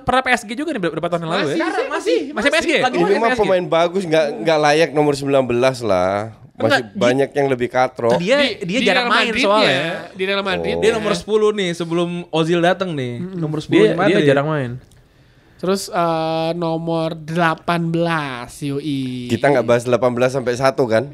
pernah 0.00 0.22
PSG 0.22 0.54
juga 0.54 0.72
nih 0.72 0.80
ber- 0.80 0.88
beberapa 0.88 1.10
tahun 1.10 1.22
yang 1.22 1.32
lalu 1.34 1.48
ya. 1.50 1.56
Masih, 1.60 1.84
masih, 1.86 2.18
Masih 2.32 2.50
PSG. 2.50 2.72
Lagi 2.80 2.96
Ini 2.96 3.18
mah 3.18 3.34
pemain 3.34 3.64
bagus, 3.66 4.02
nggak 4.02 4.24
nggak 4.40 4.58
layak 4.58 4.90
nomor 4.90 5.12
19 5.12 5.44
lah. 5.82 6.32
Masih 6.56 6.64
Enggak, 6.64 6.80
di- 6.82 6.96
banyak 6.96 7.30
yang 7.30 7.46
lebih 7.46 7.68
katro. 7.68 8.10
Dia 8.16 8.36
Di- 8.40 8.64
dia 8.64 8.78
di 8.80 8.86
jarang 8.86 9.06
Real 9.06 9.12
main 9.12 9.28
Madrid 9.28 9.44
soalnya. 9.44 9.68
ya, 9.68 9.92
Di 10.10 10.22
Real 10.24 10.40
Madrid. 10.42 10.74
Oh. 10.74 10.80
Dia 10.80 10.90
nomor 10.90 11.12
10 11.12 11.52
nih 11.52 11.70
sebelum 11.72 12.08
Ozil 12.30 12.60
datang 12.60 12.90
nih. 12.90 13.12
Nomor 13.20 13.60
10 13.60 13.68
Dia, 13.68 13.92
di 13.92 14.00
dia 14.08 14.16
dia? 14.18 14.28
jarang 14.32 14.48
main. 14.48 14.70
Terus 15.56 15.88
eh, 15.88 16.50
nomor 16.52 17.16
18 17.16 17.64
yoi. 18.62 19.32
Kita 19.32 19.48
nggak 19.48 19.64
bahas 19.64 19.88
18 19.88 19.96
sampai 20.28 20.52
1 20.52 20.76
kan? 20.84 21.04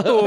Tuh, 0.00 0.22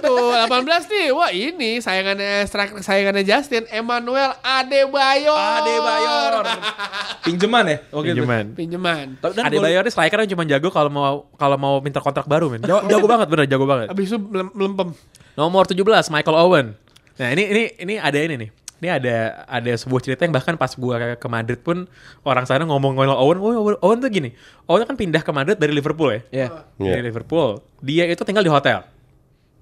tuh 0.00 0.32
18 0.32 0.48
nih. 0.88 1.06
Wah, 1.12 1.28
ini 1.28 1.76
sayangannya 1.78 2.48
striker 2.48 2.80
sayangannya 2.80 3.20
Justin, 3.22 3.68
Emmanuel 3.68 4.32
Adebayor. 4.40 5.36
Adebayor. 5.60 6.42
Pinjeman 7.28 7.64
ya? 7.68 7.78
Oke. 7.92 8.08
tuh. 8.08 8.16
Pinjaman. 8.16 8.44
Pinjaman. 8.56 9.06
Dan 9.20 9.42
Ada 9.44 9.52
gol- 9.52 9.64
Bayor 9.64 9.82
ini 9.84 9.92
striker 9.92 10.18
yang 10.24 10.30
cuma 10.32 10.44
jago 10.48 10.68
kalau 10.72 10.88
mau 10.88 11.28
kalau 11.36 11.56
mau 11.60 11.74
minta 11.78 12.00
kontrak 12.00 12.24
baru 12.24 12.48
men. 12.48 12.64
Jago, 12.64 12.88
jago 12.88 13.06
banget 13.06 13.26
bener 13.28 13.44
jago 13.44 13.68
banget. 13.68 13.92
Habis 13.92 14.08
itu 14.08 14.16
melem- 14.16 14.52
melempem. 14.56 14.88
Nomor 15.36 15.68
17 15.68 15.76
Michael 16.08 16.36
Owen. 16.38 16.66
Nah, 17.12 17.28
ini 17.28 17.44
ini 17.44 17.62
ini 17.78 17.94
ada 18.00 18.16
ini 18.16 18.34
nih. 18.40 18.61
Ini 18.82 18.98
ada 18.98 19.46
ada 19.46 19.72
sebuah 19.78 20.02
cerita 20.02 20.26
yang 20.26 20.34
bahkan 20.34 20.58
pas 20.58 20.74
gua 20.74 21.14
ke- 21.14 21.30
Madrid 21.30 21.62
pun 21.62 21.86
orang 22.26 22.42
sana 22.50 22.66
ngomong 22.66 22.98
ngomong 22.98 23.14
Owen, 23.14 23.38
"Woi, 23.38 23.54
Owen, 23.54 23.76
Owen 23.78 23.98
tuh 24.02 24.10
gini. 24.10 24.34
Owen 24.66 24.82
kan 24.82 24.98
pindah 24.98 25.22
ke 25.22 25.30
Madrid 25.30 25.54
dari 25.54 25.70
Liverpool 25.70 26.10
ya. 26.10 26.20
Iya. 26.34 26.48
Iya. 26.82 26.90
Dari 26.98 27.02
Liverpool. 27.06 27.62
Dia 27.78 28.10
itu 28.10 28.26
tinggal 28.26 28.42
di 28.42 28.50
hotel. 28.50 28.82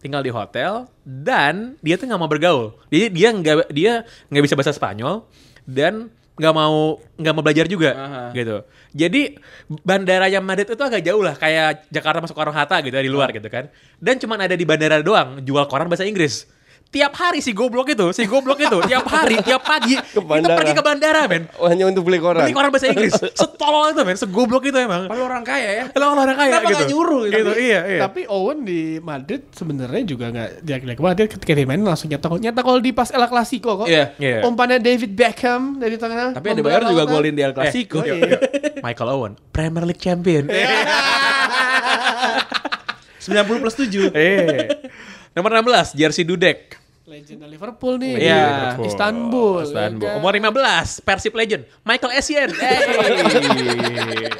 Tinggal 0.00 0.24
di 0.24 0.32
hotel 0.32 0.88
dan 1.04 1.76
dia 1.84 2.00
tuh 2.00 2.08
nggak 2.08 2.16
mau 2.16 2.32
bergaul. 2.32 2.72
Dia 2.88 3.12
dia 3.12 3.28
nggak 3.28 3.68
dia 3.68 4.08
nggak 4.32 4.42
bisa 4.48 4.56
bahasa 4.56 4.72
Spanyol 4.72 5.28
dan 5.68 6.08
nggak 6.40 6.54
mau 6.56 6.96
nggak 7.20 7.34
mau 7.36 7.44
belajar 7.44 7.68
juga 7.68 7.92
Aha. 7.92 8.22
gitu. 8.32 8.64
Jadi 8.96 9.36
bandaranya 9.84 10.40
Madrid 10.40 10.64
itu 10.64 10.80
agak 10.80 11.04
jauh 11.04 11.20
lah 11.20 11.36
kayak 11.36 11.92
Jakarta 11.92 12.24
masuk 12.24 12.32
Soekarno 12.32 12.56
Hatta 12.56 12.80
gitu 12.80 12.96
di 12.96 13.12
luar 13.12 13.28
gitu 13.36 13.52
kan. 13.52 13.68
Dan 14.00 14.16
cuma 14.16 14.40
ada 14.40 14.56
di 14.56 14.64
bandara 14.64 15.04
doang 15.04 15.44
jual 15.44 15.68
koran 15.68 15.92
bahasa 15.92 16.08
Inggris. 16.08 16.48
Tiap 16.90 17.14
hari 17.14 17.38
si 17.38 17.54
goblok 17.54 17.94
itu, 17.94 18.10
si 18.10 18.26
goblok 18.26 18.58
itu 18.58 18.82
tiap 18.82 19.06
hari, 19.06 19.38
tiap 19.46 19.62
pagi 19.62 19.94
itu 20.10 20.18
bandara. 20.26 20.58
pergi 20.58 20.72
ke 20.74 20.82
bandara, 20.82 21.22
men. 21.30 21.46
Oh, 21.54 21.70
hanya 21.70 21.86
untuk 21.86 22.02
beli 22.02 22.18
koran. 22.18 22.42
Beli 22.42 22.50
koran 22.50 22.74
bahasa 22.74 22.90
Inggris. 22.90 23.14
Setolol 23.30 23.94
itu, 23.94 24.02
men. 24.02 24.18
Segoblok 24.18 24.66
itu 24.66 24.74
emang. 24.74 25.06
Padahal 25.06 25.30
orang 25.30 25.46
kaya 25.46 25.70
ya. 25.70 25.84
Kalau 25.94 26.18
orang 26.18 26.34
kaya 26.34 26.50
Kenapa 26.50 26.66
gitu. 26.66 26.74
nggak 26.74 26.90
nyuruh 26.90 27.22
gitu? 27.30 27.38
gitu. 27.38 27.52
Iya, 27.62 27.80
iya. 27.86 28.00
Tapi 28.02 28.20
Owen 28.26 28.66
di 28.66 28.98
Madrid 28.98 29.46
sebenarnya 29.54 30.02
juga 30.02 30.34
nggak 30.34 30.48
jelek-jelek 30.66 30.98
banget. 30.98 31.14
Dia 31.14 31.26
ketika 31.30 31.52
dia 31.54 31.66
main 31.70 31.78
langsung 31.78 32.10
nyetak 32.10 32.30
nyetak 32.42 32.64
gol 32.66 32.82
di 32.82 32.90
pas 32.90 33.08
El 33.14 33.22
Clasico 33.30 33.70
kok. 33.78 33.86
Iya. 33.86 34.04
Iya. 34.18 34.42
Umpannya 34.42 34.82
David 34.82 35.14
Beckham 35.14 35.78
dari 35.78 35.94
tengah. 35.94 36.34
Tapi 36.34 36.46
ada 36.50 36.58
Bayor 36.58 36.82
juga 36.90 37.06
golin 37.06 37.38
di 37.38 37.42
El 37.46 37.54
Clasico. 37.54 38.02
Eh, 38.02 38.10
iya, 38.10 38.14
iya. 38.18 38.38
Michael 38.82 39.10
Owen, 39.14 39.32
Premier 39.54 39.86
League 39.86 40.02
champion. 40.02 40.50
90 43.20 43.62
plus 43.62 43.74
7. 43.78 44.10
Eh. 44.10 44.66
Nomor 45.30 45.62
16, 45.62 45.94
Jersey 45.94 46.26
Dudek. 46.26 46.79
Legend 47.02 47.40
Liverpool 47.44 47.94
nih. 47.96 48.12
Iya. 48.18 48.36
di 48.36 48.50
Liverpool. 48.52 48.86
Istanbul. 48.86 49.56
Istanbul. 49.64 50.04
ya 50.04 50.12
kan? 50.12 50.18
Umur 50.18 50.32
15, 50.32 51.00
Persib 51.02 51.34
Legend, 51.34 51.62
Michael 51.82 52.12
Essien. 52.14 52.48
Hey. 52.52 52.80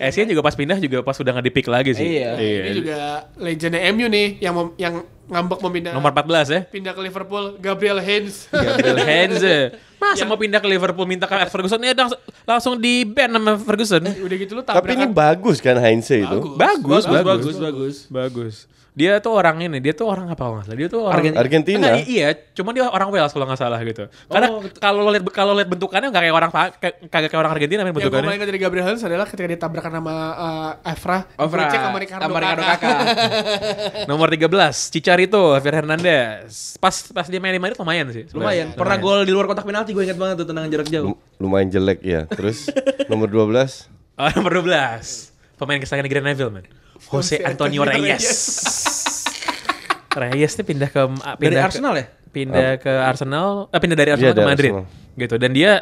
Essien 0.00 0.24
juga 0.24 0.40
pas 0.40 0.56
pindah 0.56 0.76
juga 0.76 0.98
pas 1.00 1.12
udah 1.12 1.28
nggak 1.30 1.44
di 1.44 1.52
pick 1.52 1.68
lagi 1.68 1.92
sih. 1.92 2.16
Iya. 2.16 2.32
Ini 2.36 2.70
juga 2.74 2.98
legendnya 3.36 3.80
MU 3.90 4.08
nih 4.08 4.40
yang 4.40 4.54
mem- 4.54 4.74
yang 4.76 4.94
ngambek 5.28 5.60
mau 5.60 5.70
pindah 5.70 5.92
Nomor 5.92 6.10
14 6.10 6.48
ya. 6.48 6.60
pindah 6.64 6.90
ke 6.90 7.00
Liverpool 7.00 7.44
Gabriel 7.56 8.00
Heinz. 8.00 8.48
Gabriel 8.50 8.96
Henze. 9.06 9.76
Masa 9.94 10.24
mau 10.24 10.34
pindah 10.34 10.56
ke 10.56 10.64
Liverpool 10.66 11.04
minta 11.04 11.28
ke 11.28 11.34
Alex 11.34 11.52
Ferguson 11.52 11.76
ya 11.78 11.92
dang- 11.92 12.16
langsung 12.42 12.80
di 12.80 13.04
ban 13.04 13.28
sama 13.28 13.60
Ferguson. 13.60 14.00
Udah 14.00 14.36
gitu 14.38 14.52
lu 14.54 14.64
Tapi 14.64 14.88
ini 14.90 15.04
bagus 15.06 15.60
kan 15.60 15.76
Heinze 15.76 16.16
itu. 16.18 16.38
Bagus, 16.56 17.04
Bagus, 17.04 17.04
bagus, 17.04 17.56
bagus. 17.58 17.96
Bagus. 18.08 18.56
Dia 18.92 19.16
tuh 19.16 19.32
orang 19.32 19.56
ini, 19.60 19.78
dia 19.78 19.90
tuh 19.90 20.04
orang 20.04 20.26
apa 20.26 20.40
kalau 20.40 20.56
nggak 20.56 20.66
salah? 20.66 20.76
Dia 20.76 20.88
tuh 20.88 21.00
orang 21.00 21.16
Argen- 21.16 21.38
Argentina. 21.38 21.86
Enggak, 21.92 22.06
iya, 22.06 22.28
cuma 22.50 22.70
dia 22.70 22.84
orang 22.84 23.08
Wales 23.08 23.30
kalau 23.30 23.44
nggak 23.44 23.56
salah 23.56 23.78
gitu. 23.80 24.04
Karena 24.26 24.48
Oh, 24.50 24.60
kalau 24.74 25.06
lihat 25.08 25.24
kalau 25.28 25.52
lihat 25.52 25.68
bentukannya 25.68 26.08
nggak 26.08 26.22
kayak 26.22 26.34
orang 26.34 26.50
kayak- 26.50 26.74
kagak 27.06 27.28
kayak 27.28 27.38
orang 27.38 27.52
Argentina 27.52 27.80
main 27.80 27.88
Yang 27.88 27.96
gue 27.96 28.02
bentukannya. 28.04 28.28
main 28.28 28.40
dari 28.42 28.58
Gabriel 28.58 28.84
Heinz 28.84 29.02
adalah 29.02 29.24
ketika 29.24 29.46
ditabrakan 29.48 29.92
sama 29.94 30.14
uh, 30.32 30.70
Evra, 30.84 31.18
Ovra. 31.36 31.62
Gocek 31.64 31.80
sama 31.80 31.98
Ricardo, 31.98 32.22
Sama 32.24 32.36
Ricardo 32.36 32.62
Kakak. 32.62 32.80
Kakak. 32.82 33.00
Nomor 34.10 34.26
13, 34.28 34.50
Chicharito, 34.90 35.42
Javier 35.54 35.74
Hernandez. 35.76 36.74
Pas 36.76 36.94
pas 37.08 37.26
dia 37.26 37.38
main 37.38 37.52
di 37.52 37.60
Madrid 37.60 37.76
lumayan 37.76 38.06
sih. 38.08 38.26
Lumayan. 38.28 38.74
sebenarnya. 38.74 38.74
Pernah 38.74 38.96
gol 38.98 39.20
di 39.22 39.30
luar 39.30 39.46
kotak 39.46 39.62
penalti 39.62 39.90
gue 39.92 40.02
ingat 40.02 40.18
banget 40.18 40.36
tuh 40.36 40.46
tendangan 40.46 40.68
jarak 40.68 40.88
jauh. 40.88 41.06
Lum- 41.08 41.20
Lumayan 41.38 41.68
jelek 41.68 41.98
ya. 42.00 42.26
Terus 42.26 42.66
nomor 43.06 43.26
12 43.26 43.86
Oh, 44.18 44.28
nomor 44.34 44.52
12. 44.60 45.30
Pemain 45.56 45.78
kesayangan 45.78 46.04
Grand 46.06 46.26
Neville, 46.26 46.50
man. 46.50 46.64
Jose 47.06 47.40
Antonio 47.40 47.82
Reyes. 47.82 48.26
Reyes 50.12 50.52
nih 50.52 50.66
pindah 50.66 50.88
ke 50.88 51.00
pindah 51.06 51.38
Dari 51.38 51.54
ke- 51.54 51.64
Arsenal 51.64 51.94
ya? 51.94 52.06
Pindah 52.30 52.70
ke 52.76 52.92
Arsenal, 52.92 53.48
eh 53.68 53.78
pindah 53.78 53.96
dari 53.96 54.10
Arsenal 54.10 54.28
Iya, 54.28 54.32
ke 54.32 54.38
dari 54.38 54.50
Madrid. 54.50 54.72
Arsenal. 54.72 55.16
Gitu. 55.16 55.34
Dan 55.36 55.50
dia 55.50 55.72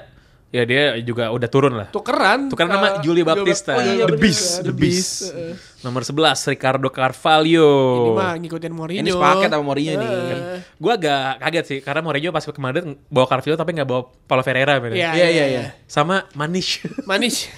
ya 0.48 0.62
dia 0.64 0.82
juga 0.98 1.28
udah 1.28 1.44
turun 1.46 1.74
lah. 1.74 1.88
Tukeran. 1.88 2.48
Tukeran 2.48 2.68
ke- 2.68 2.74
nama 2.74 2.88
Julio 2.98 3.20
Baptista. 3.22 3.72
Oh 3.72 3.82
iya, 3.82 4.04
The 4.04 4.08
bener. 4.10 4.20
Beast, 4.22 4.44
The 4.54 4.62
The 4.62 4.72
Beast. 4.72 4.96
Beast. 4.96 5.12
Heeh. 5.30 5.54
Nomor 5.78 6.02
11 6.02 6.16
Ricardo 6.46 6.88
Carvalho. 6.88 7.68
Ini 7.94 8.10
mah 8.14 8.32
ngikutin 8.34 8.72
Mourinho. 8.72 9.00
Ini 9.00 9.10
sepaket 9.10 9.48
sama 9.48 9.62
Mourinho 9.62 9.92
nih. 9.94 10.08
Eh, 10.08 10.60
Gue 10.74 10.92
agak 10.94 11.20
kaget 11.38 11.64
sih 11.66 11.78
karena 11.78 12.00
Mourinho 12.00 12.30
pas 12.30 12.42
ke 12.42 12.52
Madrid 12.58 12.84
bawa 13.06 13.26
Carvalho 13.26 13.54
tapi 13.54 13.70
nggak 13.72 13.86
bawa 13.86 14.00
Paulo 14.24 14.42
Ferreira 14.42 14.76
men. 14.78 14.92
Iya, 14.92 15.12
Iya, 15.14 15.26
iya, 15.30 15.44
iya. 15.46 15.62
Sama 15.84 16.24
Manish. 16.32 16.84
Manis. 17.04 17.48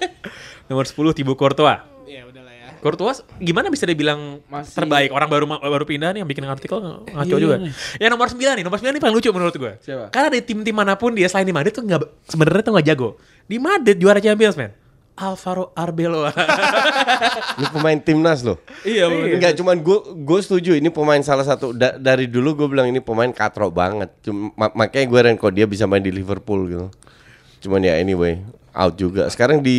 Nomor 0.68 0.84
10 0.84 0.96
Thibaut 1.12 1.34
Courtois. 1.34 1.82
Courtois 2.80 3.20
gimana 3.36 3.68
bisa 3.68 3.84
dibilang 3.84 4.40
Masih- 4.48 4.72
terbaik 4.74 5.12
orang 5.12 5.28
baru 5.28 5.44
baru 5.46 5.84
pindah 5.84 6.16
nih 6.16 6.20
yang 6.24 6.28
bikin 6.28 6.44
artikel 6.48 6.80
ngaco 6.80 7.36
juga. 7.36 7.56
Ya 8.00 8.08
nomor 8.08 8.26
9 8.26 8.40
nih, 8.56 8.64
nomor 8.64 8.80
9 8.80 8.96
nih 8.96 9.00
paling 9.00 9.16
lucu 9.16 9.28
menurut 9.30 9.54
gue. 9.54 9.72
Siapa? 9.84 10.08
Karena 10.08 10.28
di 10.32 10.40
tim-tim 10.40 10.72
mana 10.72 10.96
pun 10.96 11.12
dia 11.12 11.28
selain 11.28 11.44
di 11.44 11.52
Madrid 11.52 11.70
tuh 11.70 11.84
nggak 11.84 12.00
sebenarnya 12.26 12.62
tuh 12.64 12.72
nggak 12.74 12.86
jago. 12.88 13.08
Di 13.44 13.60
Madrid 13.60 13.96
juara 14.00 14.18
Champions 14.18 14.56
man. 14.56 14.72
Alvaro 15.20 15.76
Arbeloa. 15.76 16.32
Ini 17.60 17.66
pemain 17.68 17.98
timnas 18.00 18.40
loh. 18.40 18.56
iya, 18.82 19.04
Enggak, 19.04 19.52
cuman 19.52 19.76
gue 19.76 19.98
gue 20.16 20.38
setuju 20.40 20.72
ini 20.72 20.88
pemain 20.88 21.20
salah 21.20 21.44
satu 21.44 21.76
da- 21.76 22.00
dari 22.00 22.24
dulu 22.24 22.56
gue 22.56 22.68
bilang 22.72 22.88
ini 22.88 23.04
pemain 23.04 23.28
katro 23.28 23.68
banget. 23.68 24.08
Cuma 24.24 24.48
ma- 24.56 24.72
makanya 24.72 25.06
gue 25.06 25.20
kok 25.36 25.52
dia 25.52 25.68
bisa 25.68 25.84
main 25.84 26.00
di 26.00 26.08
Liverpool 26.08 26.60
gitu. 26.66 26.86
Cuman 27.60 27.84
ya 27.84 28.00
anyway 28.00 28.40
out 28.72 28.96
juga. 28.96 29.28
Sekarang 29.28 29.60
di 29.60 29.78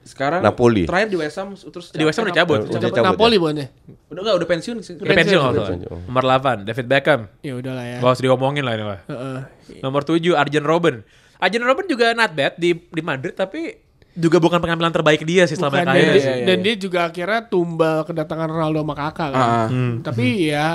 Sekarang 0.00 0.40
Napoli. 0.40 0.88
Terakhir 0.88 1.08
di 1.12 1.18
West 1.20 1.36
Ham 1.36 1.52
terus 1.54 1.86
Di 1.92 2.04
West 2.04 2.16
Ham 2.16 2.24
udah 2.26 2.36
cabut. 2.36 2.60
Udah 2.66 2.80
Cabut 2.80 2.96
cabut 2.96 3.08
Napoli 3.14 3.36
ya? 3.36 3.40
bukan 3.40 3.54
ya? 3.56 3.66
Udah 4.10 4.20
enggak 4.24 4.36
udah 4.40 4.48
pensiun 4.48 4.76
sih. 4.80 4.94
Udah 4.96 5.14
pensiun 5.14 5.40
salah. 5.40 5.54
pensiun. 5.54 5.78
Nomor 6.08 6.24
8 6.24 6.66
David 6.68 6.86
Beckham. 6.88 7.20
Ya 7.44 7.52
udahlah 7.54 7.84
ya. 7.84 7.98
Gak 8.00 8.10
usah 8.16 8.24
diomongin 8.24 8.64
lah 8.64 8.74
ini 8.74 8.84
lah. 8.84 9.00
Heeh. 9.06 9.38
Nomor 9.84 10.02
7 10.02 10.18
Arjen 10.34 10.64
Robben. 10.64 11.04
Arjen 11.40 11.62
Robben 11.64 11.86
juga 11.88 12.12
not 12.16 12.32
bad 12.32 12.56
di 12.56 12.76
di 12.76 13.02
Madrid 13.04 13.32
tapi 13.36 13.90
juga 14.10 14.42
bukan 14.42 14.58
pengambilan 14.58 14.90
terbaik 14.90 15.22
dia 15.22 15.46
sih 15.46 15.54
selama 15.54 15.86
karirnya 15.86 16.10
dan, 16.10 16.18
iya, 16.18 16.32
iya, 16.34 16.46
dan 16.46 16.58
iya. 16.58 16.64
dia 16.66 16.74
juga 16.74 16.98
akhirnya 17.06 17.40
tumbal 17.46 18.02
kedatangan 18.02 18.48
Ronaldo 18.50 18.82
sama 18.82 18.94
kakak 18.98 19.28
kan. 19.30 19.40
Ah. 19.40 19.68
Tapi 20.02 20.26
ya 20.50 20.70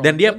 Dan 0.00 0.14
dia 0.16 0.30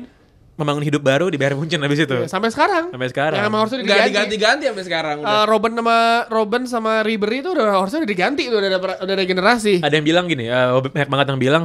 membangun 0.57 0.81
hidup 0.81 0.99
baru 0.99 1.29
di 1.29 1.37
Bayern 1.37 1.55
Munchen 1.55 1.77
habis 1.79 2.01
itu. 2.01 2.17
ya, 2.17 2.25
sampai 2.25 2.49
sekarang. 2.49 2.89
Sampai 2.89 3.07
sekarang. 3.07 3.37
Yang 3.37 3.45
emang 3.45 3.59
harusnya 3.61 3.77
Enggak 3.79 3.93
diganti. 3.95 4.09
diganti-ganti 4.09 4.63
sampai 4.65 4.83
sekarang 4.83 5.15
Eh, 5.15 5.23
udah. 5.23 5.45
Robin 5.45 5.73
sama 5.73 5.97
Robin 6.27 6.63
sama 6.65 6.91
Ribery 7.01 7.37
itu 7.39 7.49
udah 7.51 7.65
harusnya 7.77 7.99
udah 8.01 8.09
diganti 8.09 8.43
tuh 8.45 8.57
udah 8.57 8.69
ada 8.69 8.79
udah 8.99 9.13
ada 9.13 9.23
generasi. 9.23 9.73
Ada 9.79 9.93
yang 9.93 10.05
bilang 10.05 10.25
gini, 10.25 10.45
eh, 10.45 10.65
banyak 10.83 11.07
banget 11.07 11.25
yang 11.27 11.39
bilang 11.39 11.63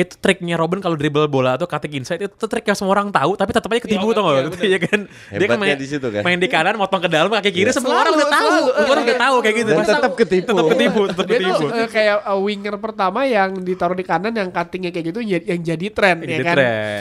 itu 0.00 0.14
triknya 0.14 0.54
Robin 0.54 0.78
kalau 0.78 0.94
dribble 0.94 1.26
bola 1.26 1.54
atau 1.54 1.64
cutting 1.64 1.92
inside 1.94 2.20
itu 2.22 2.44
trik 2.44 2.62
yang 2.62 2.74
semua 2.74 2.92
orang 2.92 3.08
tahu 3.08 3.34
tapi 3.34 3.50
tetap 3.50 3.68
aja 3.68 3.80
ketipu 3.80 4.06
Iya, 4.06 4.14
tau 4.14 4.22
iya, 4.22 4.32
gak? 4.32 4.44
bener. 4.46 4.64
Iya 4.70 4.78
kan? 4.78 5.00
Dia 5.02 5.10
kan 5.10 5.30
Hebatnya 5.30 5.58
main 5.58 5.76
di 5.76 5.86
situ 5.86 6.06
kan? 6.06 6.22
Main 6.22 6.38
di 6.38 6.48
kanan, 6.48 6.74
motong 6.74 7.00
ke 7.00 7.08
dalam, 7.08 7.28
kaki 7.28 7.50
kiri, 7.50 7.66
Iya. 7.66 7.74
semua 7.74 7.94
orang 7.98 8.12
udah 8.12 8.28
tahu. 8.28 8.48
Semua 8.70 8.90
orang 8.90 9.04
udah 9.04 9.20
tahu 9.20 9.36
kayak 9.40 9.56
gitu. 9.56 9.70
Dan 9.70 9.84
tetap 9.84 10.12
ketipu. 10.14 10.48
Tetap 10.50 10.66
ketipu, 10.68 11.00
tetap 11.06 11.24
Dia 11.24 11.36
ketipu. 11.36 11.54
tuh 11.60 11.68
eh, 11.74 11.88
kayak 11.88 12.16
uh, 12.24 12.38
winger 12.38 12.74
pertama 12.76 13.20
yang 13.22 13.50
ditaruh 13.56 13.92
di 13.92 14.02
kanan 14.02 14.32
yang 14.32 14.48
cuttingnya 14.48 14.90
kayak 14.90 15.06
gitu 15.06 15.20
ya- 15.20 15.44
yang 15.46 15.60
jadi 15.60 15.86
tren 15.90 16.16
Yang 16.20 16.30
ya 16.30 16.38
kan. 16.40 16.56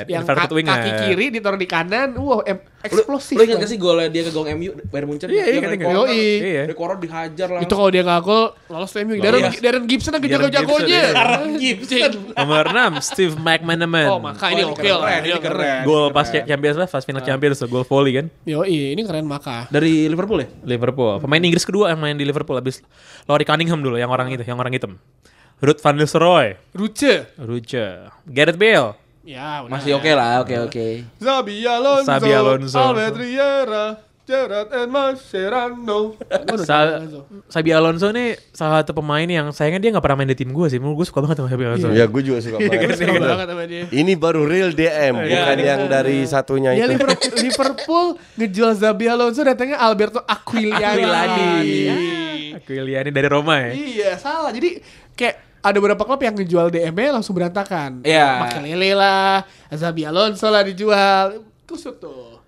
Yang 0.06 0.22
inverted 0.22 0.46
ka- 0.46 0.56
winger. 0.56 0.76
kaki 0.76 0.92
kiri 1.02 1.26
ditaruh 1.32 1.58
di 1.58 1.68
kanan, 1.68 2.10
wow 2.16 2.42
em- 2.44 2.62
Lu, 2.80 2.96
eksplosif. 2.96 3.36
lu 3.36 3.44
ingat 3.44 3.60
gak 3.60 3.68
sih 3.68 3.76
golnya 3.76 4.08
dia 4.08 4.24
ke 4.24 4.32
gong 4.32 4.48
MU 4.54 4.72
Bayern 4.88 5.04
Munchen? 5.06 5.28
Iya, 5.28 5.52
iya, 5.52 5.60
Yang. 5.60 5.92
Yoi. 5.92 6.24
Iya. 6.40 6.64
Dihajar 6.98 7.48
lah. 7.52 7.60
Itu 7.60 7.74
kalau 7.74 7.90
dia 7.90 8.02
nggak 8.02 8.22
gol 8.22 8.44
lolos 8.66 8.90
ke 8.90 9.04
MU. 9.04 9.20
Darren, 9.20 9.42
Lolos. 9.42 9.60
Darren 9.60 9.84
Gibson 9.84 10.12
lagi 10.12 10.28
Darren 10.28 10.48
jago-jagonya. 10.48 11.04
Gibson, 11.60 11.92
iya. 11.92 12.08
Nomor 12.38 12.66
6 12.66 12.89
Steve 12.98 13.38
McManaman. 13.38 14.08
Oh, 14.10 14.18
maka 14.18 14.50
ini 14.50 14.66
Oh, 14.66 14.74
oke 14.74 14.82
keren, 14.82 14.98
lah. 14.98 15.22
ini 15.22 15.38
keren. 15.38 15.82
Gol 15.86 16.10
pas 16.10 16.26
Champions 16.26 16.78
lah, 16.82 16.88
pas 16.90 17.04
final 17.06 17.22
Champions 17.22 17.58
tuh, 17.62 17.70
gol 17.70 17.86
volley 17.86 18.18
kan. 18.18 18.26
Yo, 18.44 18.66
ini 18.66 18.98
keren 19.06 19.30
maka. 19.30 19.70
Dari 19.70 20.10
Liverpool 20.10 20.42
ya? 20.42 20.48
Liverpool. 20.66 21.22
Pemain 21.22 21.44
Inggris 21.46 21.64
kedua 21.64 21.94
yang 21.94 22.02
main 22.02 22.18
di 22.18 22.26
Liverpool 22.26 22.58
habis 22.58 22.82
Laurie 23.30 23.46
Cunningham 23.46 23.80
dulu 23.80 24.02
yang 24.02 24.10
orang 24.10 24.34
itu, 24.34 24.42
yang 24.42 24.58
orang 24.58 24.74
hitam. 24.74 24.98
Ruth 25.60 25.84
van 25.84 25.96
Nistelrooy, 26.00 26.56
Ruce. 26.72 27.36
Ruce, 27.36 28.10
Gareth 28.26 28.56
Bale, 28.56 28.96
Ya, 29.30 29.62
udah. 29.62 29.78
Masih 29.78 29.94
oke 29.94 30.10
lah, 30.10 30.42
oke 30.42 30.56
oke. 30.66 31.06
Zabi 31.22 31.62
Alonso. 31.62 32.10
Xabi 32.10 32.32
Alonso. 32.34 32.80
Albert 32.82 33.14
Riera. 33.20 33.86
Gerard 34.30 34.70
and 34.70 34.94
Mascherano. 34.94 36.14
Sa 36.62 37.02
Sabi 37.50 37.74
Alonso 37.74 38.14
nih 38.14 38.38
salah 38.54 38.86
satu 38.86 38.94
pemain 38.94 39.26
yang 39.26 39.50
sayangnya 39.50 39.82
dia 39.82 39.90
nggak 39.98 40.06
pernah 40.06 40.22
main 40.22 40.30
di 40.30 40.38
tim 40.38 40.54
gue 40.54 40.70
sih. 40.70 40.78
Menurut 40.78 41.02
gue 41.02 41.08
suka 41.10 41.26
banget 41.26 41.42
sama 41.42 41.50
Sabi 41.50 41.66
Alonso. 41.66 41.90
Ya 41.90 42.06
gue 42.06 42.22
juga 42.22 42.38
suka 42.46 42.62
banget. 42.62 42.94
Suka 42.94 43.18
banget 43.18 43.48
sama 43.50 43.64
dia. 43.66 43.84
Ini 43.90 44.14
baru 44.14 44.46
real 44.46 44.70
DM, 44.78 45.14
bukan 45.18 45.58
yang 45.58 45.82
dari 45.90 46.30
satunya 46.30 46.78
Ya 46.78 46.86
itu. 46.86 46.94
Liverpool, 46.94 47.34
Liverpool 47.42 48.06
ngejual 48.38 48.72
Zabi 48.78 49.06
Alonso 49.10 49.42
datangnya 49.42 49.82
Alberto 49.82 50.22
Aquiliani. 50.22 50.78
Aquilani. 50.78 51.50
Iya. 51.66 51.96
Aquiliani 52.62 53.10
dari 53.10 53.28
Roma 53.34 53.56
ya. 53.66 53.72
Iya, 53.74 54.12
salah. 54.22 54.54
Jadi 54.54 54.78
kayak 55.18 55.36
ada 55.66 55.78
beberapa 55.82 56.06
klub 56.06 56.22
yang 56.22 56.38
ngejual 56.38 56.70
DM-nya 56.70 57.18
langsung 57.18 57.34
berantakan. 57.34 58.06
Iya. 58.06 58.46
Makelele 58.46 58.94
lah, 58.94 59.42
Zabi 59.74 60.06
Alonso 60.06 60.54
lah 60.54 60.62
dijual. 60.62 61.42
Kusut 61.66 61.98
tuh. 61.98 62.39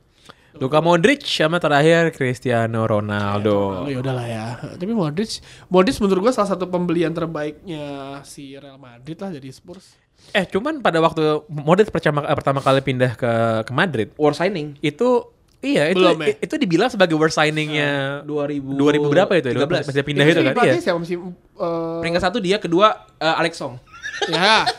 Luka 0.61 0.77
Modric 0.77 1.25
sama 1.25 1.57
terakhir 1.57 2.13
Cristiano 2.13 2.85
Ronaldo. 2.85 3.81
Oh, 3.81 3.89
ya 3.89 3.97
udahlah 3.97 4.27
ya. 4.29 4.45
Tapi 4.77 4.93
Modric, 4.93 5.41
Modric 5.73 5.97
menurut 5.97 6.29
gua 6.29 6.33
salah 6.37 6.53
satu 6.53 6.69
pembelian 6.69 7.09
terbaiknya 7.09 8.21
si 8.21 8.53
Real 8.53 8.77
Madrid 8.77 9.17
lah 9.17 9.33
jadi 9.33 9.49
Spurs. 9.49 9.97
Eh 10.37 10.45
cuman 10.45 10.85
pada 10.85 11.01
waktu 11.01 11.41
Modric 11.49 11.89
pertama, 11.89 12.29
eh, 12.29 12.37
pertama 12.37 12.61
kali 12.61 12.77
pindah 12.85 13.17
ke 13.17 13.31
ke 13.65 13.73
Madrid 13.73 14.13
War 14.21 14.37
signing 14.37 14.77
itu 14.77 15.25
iya 15.65 15.89
itu 15.89 15.97
Belum, 15.97 16.21
ya? 16.21 16.37
itu 16.37 16.55
dibilang 16.61 16.93
sebagai 16.93 17.17
worst 17.17 17.41
signingnya 17.41 18.21
2000 18.29 18.61
2000 18.77 19.01
berapa 19.09 19.33
itu? 19.41 19.49
13. 19.57 19.65
Pas 19.81 19.93
dia 19.97 20.05
pindah 20.05 20.25
itu 20.29 20.41
kan? 20.45 20.53
Iya. 20.61 20.77
siapa 20.77 21.01
sih? 21.09 21.17
Eh, 21.17 21.97
Peringkat 22.05 22.21
satu 22.21 22.37
dia, 22.37 22.61
kedua 22.61 23.09
eh, 23.17 23.33
Alex 23.41 23.57
Song. 23.57 23.81
ya. 24.29 24.69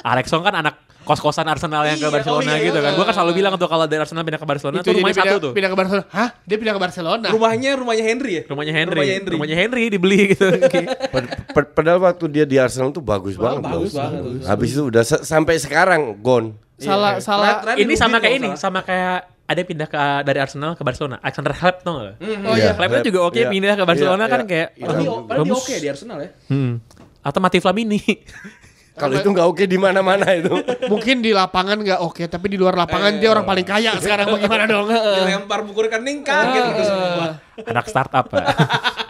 Alex 0.00 0.32
Song 0.32 0.40
kan 0.40 0.56
anak 0.56 0.83
kos-kosan 1.04 1.44
Arsenal 1.44 1.84
yang 1.84 1.94
ke 1.94 2.02
Iya, 2.02 2.10
Barcelona 2.10 2.48
oh 2.48 2.56
iya. 2.56 2.66
gitu 2.66 2.78
kan. 2.78 2.92
Gue 2.92 3.04
kan 3.04 3.14
selalu 3.14 3.32
bilang 3.36 3.52
tuh 3.54 3.68
kalau 3.68 3.84
dari 3.84 4.00
Arsenal 4.00 4.22
pindah 4.22 4.40
ke 4.40 4.48
Barcelona 4.48 4.74
Itu 4.74 4.82
tuh 4.82 4.88
jadi 4.88 4.98
rumahnya 4.98 5.14
pindah, 5.14 5.30
satu 5.30 5.44
tuh. 5.44 5.52
pindah 5.52 5.70
ke 5.70 5.76
Barcelona. 5.76 6.04
Hah? 6.08 6.28
Dia 6.42 6.56
pindah 6.56 6.74
ke 6.74 6.82
Barcelona. 6.82 7.26
Rumahnya 7.28 7.70
rumahnya 7.74 8.04
Henry 8.04 8.32
ya? 8.34 8.42
Rumahnya 8.44 8.72
Henry. 8.72 8.96
Rumahnya 8.96 9.14
Henry. 9.14 9.32
Rumahnya 9.32 9.56
Henry 9.56 9.82
dibeli 9.86 10.18
gitu. 10.30 10.46
Pad- 11.14 11.30
pad- 11.50 11.70
Padahal 11.70 11.98
waktu 12.00 12.24
dia 12.28 12.44
di 12.44 12.56
Arsenal 12.56 12.90
tuh 12.90 13.00
bagus 13.00 13.36
banget. 13.36 13.62
bagus 13.62 13.92
banget. 13.92 14.42
Habis 14.42 14.70
itu 14.72 14.82
udah 14.84 15.02
sa- 15.02 15.22
sampai 15.22 15.54
sekarang 15.56 16.16
gone. 16.18 16.56
Salah 16.74 17.20
salah. 17.20 17.62
Terakhir 17.62 17.80
ini 17.80 17.94
sama 17.94 18.16
kayak 18.18 18.34
ini, 18.34 18.48
salah. 18.50 18.58
sama 18.58 18.80
kayak 18.82 19.16
ada 19.44 19.56
yang 19.56 19.68
pindah 19.68 19.86
ke 19.86 20.00
dari 20.24 20.38
Arsenal 20.38 20.72
ke 20.72 20.82
Barcelona. 20.82 21.20
Alexander 21.20 21.52
Hleb 21.52 21.76
tau 21.80 21.94
gak? 22.00 22.14
Oh 22.16 22.24
Iya. 22.50 22.56
iya. 22.56 22.72
Hleb 22.74 22.90
juga 23.04 23.20
oke 23.22 23.36
Iya. 23.36 23.48
pindah 23.48 23.74
ke 23.74 23.84
Barcelona 23.84 24.24
Iya, 24.24 24.32
kan 24.32 24.40
iya. 24.40 24.48
kayak 24.48 24.68
Padahal 24.80 25.44
dia- 25.44 25.54
oke 25.54 25.74
di 25.76 25.86
Arsenal 25.86 26.18
ya. 26.18 26.30
Hmm. 26.48 26.72
Atau 27.20 27.38
Mati 27.38 27.58
Flamini. 27.58 28.00
Kalau 28.94 29.14
itu 29.18 29.26
nggak 29.26 29.46
oke 29.50 29.64
di 29.66 29.74
mana-mana 29.74 30.22
itu. 30.38 30.54
Mungkin 30.92 31.18
di 31.18 31.34
lapangan 31.34 31.82
nggak 31.82 32.00
oke, 32.00 32.30
tapi 32.30 32.46
di 32.54 32.58
luar 32.58 32.78
lapangan 32.78 33.18
dia 33.18 33.34
orang 33.34 33.42
paling 33.42 33.66
kaya 33.66 33.98
sekarang 33.98 34.30
bagaimana 34.30 34.70
dong? 34.70 34.86
Dilempar 34.86 35.66
buku 35.66 35.90
rekening 35.90 36.22
kaget 36.22 36.62
gitu 36.78 36.82
semua. 36.86 37.42
Anak 37.66 37.86
startup. 37.90 38.26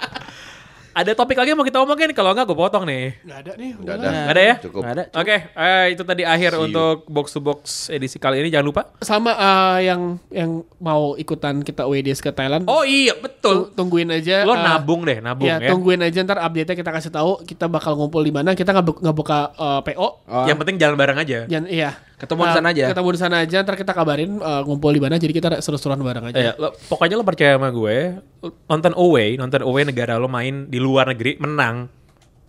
Ada 0.94 1.10
topik 1.12 1.34
lagi 1.34 1.50
yang 1.50 1.58
mau 1.58 1.66
kita 1.66 1.82
omongin? 1.82 2.10
Kalau 2.10 2.30
enggak 2.30 2.46
gue 2.46 2.54
potong 2.54 2.84
nih. 2.84 3.18
Nggak 3.20 3.38
ada 3.40 3.52
nih. 3.54 3.70
Nggak 3.74 3.82
udah 3.84 3.94
ada. 3.98 4.08
Nggak 4.14 4.30
ada 4.30 4.42
ya? 4.42 4.54
Cukup. 4.62 4.80
Nggak 4.80 4.94
ada. 4.94 5.04
Oke, 5.12 5.36
eh, 5.50 5.84
itu 5.90 6.02
tadi 6.02 6.22
akhir 6.22 6.50
See 6.50 6.56
you. 6.56 6.66
untuk 6.68 6.96
box 7.08 7.26
to 7.28 7.40
box 7.40 7.58
edisi 7.88 8.16
kali 8.16 8.38
ini. 8.38 8.48
Jangan 8.48 8.64
lupa. 8.64 8.82
Sama 9.00 9.34
eh, 9.34 9.78
yang 9.84 10.00
yang 10.30 10.50
mau 10.78 11.14
ikutan 11.14 11.60
kita 11.60 11.82
WDS 11.82 12.20
ke 12.20 12.30
Thailand. 12.30 12.64
Oh 12.66 12.82
iya, 12.82 13.10
betul. 13.12 13.68
tung- 13.68 13.90
tungguin 13.90 14.06
aja. 14.08 14.42
Lo 14.42 14.54
eh, 14.54 14.62
nabung 14.62 15.02
deh, 15.02 15.18
nabung 15.18 15.44
ya, 15.44 15.58
ya. 15.58 15.68
tungguin 15.68 15.98
aja 16.00 16.18
ntar 16.22 16.38
update-nya 16.38 16.76
kita 16.76 16.90
kasih 16.92 17.10
tahu 17.10 17.42
kita 17.42 17.66
bakal 17.66 17.94
ngumpul 17.94 18.22
di 18.22 18.30
mana. 18.30 18.54
Kita 18.54 18.70
nggak 18.70 18.86
bu- 18.86 19.00
nggak 19.02 19.16
buka 19.16 19.38
eh, 19.52 19.80
PO. 19.84 20.08
Oh, 20.24 20.46
Yang 20.46 20.58
penting 20.62 20.76
jalan 20.78 20.94
bareng 20.94 21.18
aja. 21.18 21.38
Jangan 21.44 21.66
iya. 21.66 21.90
Ketemu 22.24 22.40
di 22.40 22.50
Eh, 22.50 22.56
sana 22.56 22.68
aja. 22.72 22.84
Ketemu 22.90 23.08
di 23.12 23.18
sana 23.20 23.36
aja 23.44 23.56
ntar 23.60 23.76
kita 23.76 23.92
kabarin 23.92 24.30
eh, 24.36 24.62
ngumpul 24.64 24.90
di 24.90 25.00
mana 25.04 25.14
jadi 25.14 25.30
kita 25.30 25.48
seru-seruan 25.60 26.00
bareng 26.00 26.24
aja. 26.32 26.36
Eh, 26.36 26.52
lo, 26.58 26.72
pokoknya 26.88 27.14
lo 27.14 27.24
percaya 27.24 27.54
sama 27.54 27.68
gue, 27.68 28.18
nonton 28.66 28.92
away, 28.96 29.36
nonton 29.36 29.62
away 29.62 29.84
negara 29.84 30.16
lo 30.16 30.26
main 30.26 30.66
di 30.66 30.82
luar 30.82 31.12
negeri 31.12 31.36
menang, 31.38 31.86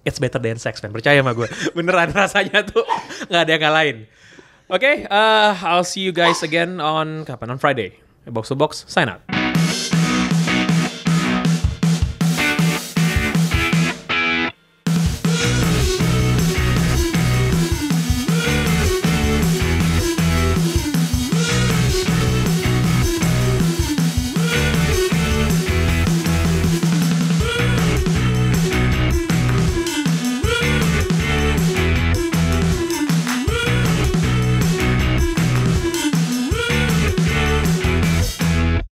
it's 0.01 0.17
better 0.17 0.39
than 0.39 0.57
sex, 0.57 0.81
man. 0.81 0.89
Percaya 0.89 1.19
sama 1.19 1.35
gue. 1.35 1.45
Beneran 1.77 2.09
rasanya 2.09 2.65
tuh 2.65 2.81
nggak 3.29 3.41
ada 3.45 3.51
yang 3.51 3.61
ngalahin. 3.61 3.97
Oke, 4.65 5.05
eh, 5.05 5.51
I'll 5.61 5.85
see 5.85 6.01
you 6.01 6.09
guys 6.09 6.41
again 6.41 6.81
on 6.81 7.21
kapan? 7.21 7.53
On 7.53 7.59
Friday. 7.61 8.01
Box 8.25 8.49
to 8.49 8.57
box, 8.57 8.81
sign 8.89 9.05
out. 9.05 9.44